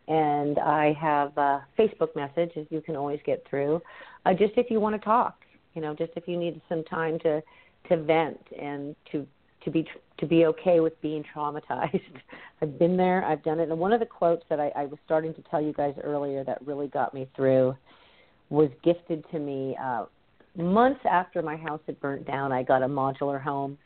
And 0.08 0.58
I 0.60 0.92
have 1.00 1.36
a 1.36 1.66
Facebook 1.78 2.14
message 2.14 2.52
that 2.54 2.70
you 2.70 2.80
can 2.80 2.94
always 2.96 3.18
get 3.26 3.44
through. 3.48 3.82
Uh, 4.24 4.34
just 4.34 4.52
if 4.56 4.70
you 4.70 4.78
want 4.80 4.94
to 4.94 5.04
talk, 5.04 5.34
you 5.74 5.82
know, 5.82 5.94
just 5.94 6.12
if 6.16 6.28
you 6.28 6.36
need 6.36 6.60
some 6.68 6.84
time 6.84 7.18
to 7.20 7.42
to 7.88 7.96
vent 8.02 8.40
and 8.60 8.96
to 9.12 9.24
to 9.66 9.70
be 9.70 9.86
to 10.18 10.26
be 10.26 10.46
okay 10.46 10.80
with 10.80 10.98
being 11.02 11.22
traumatized. 11.34 12.00
I've 12.62 12.78
been 12.78 12.96
there, 12.96 13.22
I've 13.22 13.42
done 13.42 13.60
it. 13.60 13.68
And 13.68 13.78
one 13.78 13.92
of 13.92 14.00
the 14.00 14.06
quotes 14.06 14.44
that 14.48 14.58
I, 14.58 14.68
I 14.68 14.86
was 14.86 14.98
starting 15.04 15.34
to 15.34 15.42
tell 15.50 15.60
you 15.60 15.74
guys 15.74 15.94
earlier 16.02 16.42
that 16.44 16.66
really 16.66 16.86
got 16.86 17.12
me 17.12 17.28
through 17.36 17.76
was 18.48 18.70
gifted 18.82 19.28
to 19.32 19.38
me 19.38 19.76
uh, 19.82 20.06
months 20.56 21.00
after 21.04 21.42
my 21.42 21.56
house 21.56 21.80
had 21.86 22.00
burnt 22.00 22.26
down. 22.26 22.52
I 22.52 22.62
got 22.62 22.82
a 22.82 22.86
modular 22.86 23.42
home, 23.42 23.76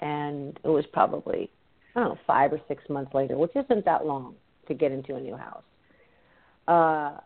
and 0.00 0.58
it 0.62 0.68
was 0.68 0.84
probably 0.92 1.48
I 1.94 2.00
don't 2.00 2.08
know 2.10 2.18
five 2.26 2.52
or 2.52 2.60
six 2.68 2.82
months 2.90 3.14
later, 3.14 3.38
which 3.38 3.52
isn't 3.54 3.84
that 3.86 4.04
long 4.04 4.34
to 4.68 4.74
get 4.74 4.92
into 4.92 5.14
a 5.14 5.20
new 5.20 5.36
house. 5.36 5.62
Uh, 6.68 7.20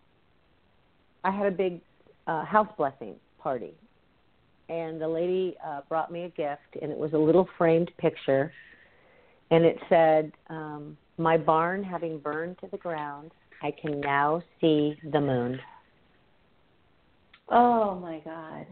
I 1.24 1.30
had 1.30 1.46
a 1.46 1.50
big 1.50 1.80
uh, 2.26 2.44
house 2.44 2.68
blessing 2.76 3.16
party 3.38 3.74
and 4.68 5.00
the 5.00 5.08
lady 5.08 5.56
uh, 5.64 5.80
brought 5.88 6.10
me 6.10 6.24
a 6.24 6.28
gift, 6.30 6.76
and 6.80 6.90
it 6.90 6.98
was 6.98 7.12
a 7.12 7.18
little 7.18 7.48
framed 7.58 7.90
picture, 7.98 8.52
and 9.50 9.64
it 9.64 9.76
said, 9.88 10.32
um, 10.48 10.96
"My 11.18 11.36
barn 11.36 11.82
having 11.82 12.18
burned 12.18 12.58
to 12.58 12.68
the 12.68 12.78
ground, 12.78 13.32
I 13.62 13.70
can 13.70 14.00
now 14.00 14.42
see 14.60 14.96
the 15.12 15.20
moon." 15.20 15.60
Oh 17.50 17.94
my 17.96 18.20
God. 18.24 18.66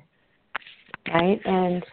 Right, 1.12 1.40
and 1.45 1.84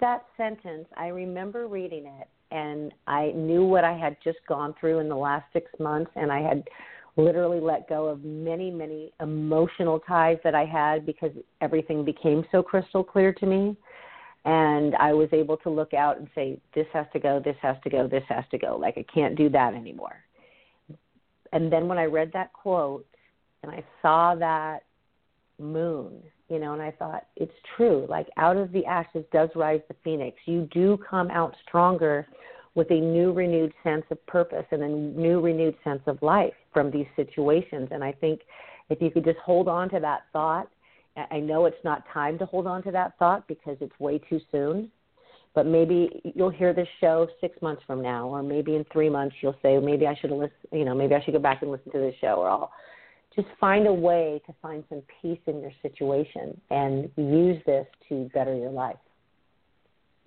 that 0.00 0.26
sentence, 0.36 0.86
I 0.96 1.08
remember 1.08 1.66
reading 1.66 2.06
it, 2.06 2.28
and 2.50 2.92
I 3.06 3.32
knew 3.34 3.64
what 3.64 3.82
I 3.82 3.96
had 3.96 4.16
just 4.22 4.38
gone 4.48 4.74
through 4.78 5.00
in 5.00 5.08
the 5.08 5.16
last 5.16 5.46
six 5.52 5.70
months, 5.80 6.10
and 6.14 6.30
I 6.30 6.40
had 6.40 6.62
literally 7.18 7.60
let 7.60 7.88
go 7.88 8.06
of 8.06 8.24
many, 8.24 8.70
many 8.70 9.12
emotional 9.20 9.98
ties 10.00 10.38
that 10.44 10.54
I 10.54 10.64
had 10.64 11.04
because 11.04 11.32
everything 11.60 12.04
became 12.04 12.44
so 12.50 12.62
crystal 12.62 13.04
clear 13.04 13.32
to 13.34 13.46
me. 13.46 13.76
And 14.44 14.94
I 14.94 15.12
was 15.12 15.28
able 15.32 15.56
to 15.58 15.68
look 15.68 15.92
out 15.92 16.18
and 16.18 16.28
say, 16.34 16.58
this 16.74 16.86
has 16.92 17.06
to 17.12 17.18
go, 17.18 17.42
this 17.44 17.56
has 17.60 17.76
to 17.84 17.90
go, 17.90 18.06
this 18.06 18.22
has 18.28 18.44
to 18.52 18.58
go. 18.58 18.78
Like, 18.78 18.96
I 18.96 19.04
can't 19.12 19.36
do 19.36 19.48
that 19.50 19.74
anymore. 19.74 20.16
And 21.52 21.72
then 21.72 21.88
when 21.88 21.98
I 21.98 22.04
read 22.04 22.30
that 22.32 22.52
quote 22.52 23.04
and 23.62 23.72
I 23.72 23.84
saw 24.00 24.36
that 24.36 24.84
moon, 25.58 26.22
you 26.48 26.60
know, 26.60 26.72
and 26.72 26.80
I 26.80 26.92
thought, 26.92 27.26
it's 27.36 27.52
true. 27.76 28.06
Like, 28.08 28.28
out 28.36 28.56
of 28.56 28.70
the 28.72 28.86
ashes 28.86 29.24
does 29.32 29.50
rise 29.56 29.80
the 29.88 29.96
phoenix. 30.04 30.38
You 30.46 30.68
do 30.72 30.98
come 31.10 31.30
out 31.30 31.54
stronger 31.66 32.26
with 32.78 32.92
a 32.92 33.00
new 33.00 33.32
renewed 33.32 33.74
sense 33.82 34.04
of 34.12 34.24
purpose 34.26 34.64
and 34.70 34.84
a 34.84 34.88
new 34.88 35.40
renewed 35.40 35.74
sense 35.82 36.00
of 36.06 36.16
life 36.22 36.54
from 36.72 36.92
these 36.92 37.08
situations. 37.16 37.88
And 37.90 38.04
I 38.04 38.12
think 38.12 38.42
if 38.88 39.02
you 39.02 39.10
could 39.10 39.24
just 39.24 39.38
hold 39.38 39.66
on 39.66 39.90
to 39.90 39.98
that 39.98 40.20
thought, 40.32 40.68
I 41.32 41.40
know 41.40 41.66
it's 41.66 41.82
not 41.82 42.04
time 42.14 42.38
to 42.38 42.46
hold 42.46 42.68
on 42.68 42.84
to 42.84 42.92
that 42.92 43.18
thought 43.18 43.48
because 43.48 43.76
it's 43.80 43.98
way 43.98 44.18
too 44.18 44.40
soon. 44.52 44.92
But 45.56 45.66
maybe 45.66 46.20
you'll 46.36 46.50
hear 46.50 46.72
this 46.72 46.86
show 47.00 47.26
six 47.40 47.60
months 47.60 47.82
from 47.84 48.00
now, 48.00 48.28
or 48.28 48.44
maybe 48.44 48.76
in 48.76 48.84
three 48.92 49.10
months 49.10 49.34
you'll 49.40 49.58
say, 49.60 49.76
maybe 49.78 50.06
I 50.06 50.14
should 50.14 50.30
listen. 50.30 50.52
You 50.70 50.84
know, 50.84 50.94
maybe 50.94 51.16
I 51.16 51.24
should 51.24 51.34
go 51.34 51.40
back 51.40 51.62
and 51.62 51.72
listen 51.72 51.90
to 51.90 51.98
this 51.98 52.14
show, 52.20 52.36
or 52.36 52.48
I'll 52.48 52.70
just 53.34 53.48
find 53.58 53.88
a 53.88 53.92
way 53.92 54.40
to 54.46 54.54
find 54.62 54.84
some 54.88 55.02
peace 55.20 55.40
in 55.46 55.60
your 55.60 55.72
situation 55.82 56.60
and 56.70 57.10
use 57.16 57.60
this 57.66 57.86
to 58.08 58.30
better 58.32 58.54
your 58.54 58.70
life. 58.70 58.98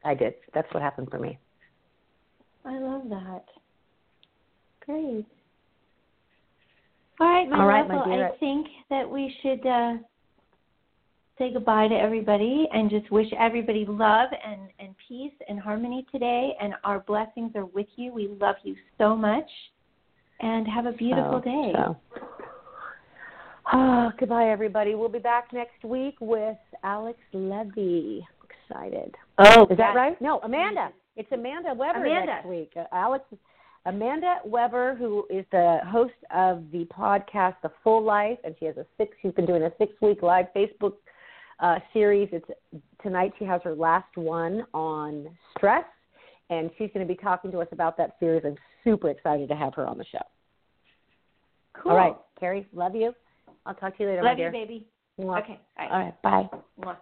I 0.04 0.16
did. 0.16 0.34
That's 0.54 0.68
what 0.74 0.84
happened 0.84 1.08
for 1.10 1.20
me. 1.20 1.38
I 2.66 2.78
love 2.80 3.04
that. 3.10 3.46
Great. 4.86 5.26
All 7.20 7.28
right, 7.28 7.50
my 7.50 7.60
All 7.60 7.68
right, 7.68 7.88
love. 7.88 8.06
my 8.08 8.16
dear. 8.16 8.28
I 8.30 8.38
think 8.38 8.68
that 8.90 9.10
we 9.10 9.34
should 9.42 9.66
uh, 9.66 9.94
say 11.38 11.54
goodbye 11.54 11.88
to 11.88 11.96
everybody 11.96 12.68
and 12.74 12.90
just 12.90 13.12
wish 13.12 13.28
everybody 13.38 13.86
love 13.88 14.30
and, 14.46 14.62
and 14.80 14.96
peace 15.08 15.34
and 15.48 15.60
harmony 15.60 16.06
today. 16.12 16.54
And 16.62 16.74
our 16.84 17.00
blessings 17.02 17.52
are 17.56 17.66
with 17.66 17.88
you. 17.96 18.14
We 18.14 18.28
love 18.40 18.56
you 18.64 18.76
so 18.98 19.16
much. 19.16 19.50
And 20.40 20.68
have 20.68 20.88
a 20.88 20.92
beautiful 20.94 21.42
So, 21.44 21.50
day. 21.50 21.72
so. 21.76 21.98
Oh, 23.74 24.12
goodbye, 24.20 24.50
everybody. 24.50 24.96
We'll 24.96 25.08
be 25.10 25.20
back 25.20 25.54
next 25.54 25.84
week 25.84 26.16
with 26.20 26.58
Alex 26.84 27.20
Levy. 27.32 28.28
Excited. 28.70 29.14
Oh, 29.38 29.68
Is 29.70 29.78
that 29.78 29.96
right? 29.96 30.20
No, 30.22 30.40
Amanda. 30.40 30.90
It's 31.16 31.32
Amanda 31.32 31.74
Weber 31.74 32.06
Amanda. 32.06 32.26
next 32.26 32.48
week. 32.48 32.72
Uh, 32.76 32.84
Alex, 32.92 33.26
Amanda 33.86 34.38
Weber, 34.46 34.96
who 34.96 35.26
is 35.30 35.46
the 35.52 35.80
host 35.88 36.14
of 36.34 36.64
the 36.72 36.86
podcast 36.86 37.56
The 37.64 37.72
Full 37.84 38.04
Life, 38.04 38.38
and 38.44 38.56
she 38.60 38.66
has 38.66 38.78
a 38.78 38.86
six. 38.98 39.16
She's 39.22 39.34
been 39.34 39.46
doing 39.46 39.64
a 39.64 39.72
six-week 39.78 40.22
live 40.22 40.46
Facebook 40.56 40.94
uh, 41.60 41.80
series. 41.94 42.30
It's 42.32 42.48
tonight. 43.04 43.34
She 43.40 43.46
has 43.46 43.62
her 43.64 43.76
last 43.76 44.16
one 44.16 44.66
on 44.74 45.28
stress, 45.58 45.86
and 46.50 46.70
she's 46.78 46.90
going 46.94 47.06
to 47.06 47.14
be 47.14 47.20
talking 47.20 47.52
to 47.52 47.60
us 47.60 47.68
about 47.72 47.98
that 47.98 48.16
series. 48.20 48.44
I'm 48.46 48.56
super 48.84 49.10
excited 49.10 49.50
to 49.50 49.56
have 49.56 49.74
her 49.76 49.86
on 49.86 49.98
the 49.98 50.06
show. 50.12 50.20
Cool. 51.74 51.92
All 51.92 51.98
right, 51.98 52.16
Cari, 52.40 52.68
love 52.74 52.96
you. 52.96 53.14
I'll 53.66 53.76
talk 53.76 53.98
to 53.98 54.04
you 54.04 54.10
later, 54.10 54.24
Love 54.24 54.32
my 54.32 54.36
dear. 54.36 54.48
you, 54.48 54.52
baby. 54.52 54.88
Mwah. 55.20 55.44
Okay. 55.44 55.60
All 55.78 55.86
right. 55.86 55.92
All 55.92 56.00
right, 56.00 56.22
bye. 56.22 56.58
Mwah. 56.80 56.86
Bye. 56.86 56.96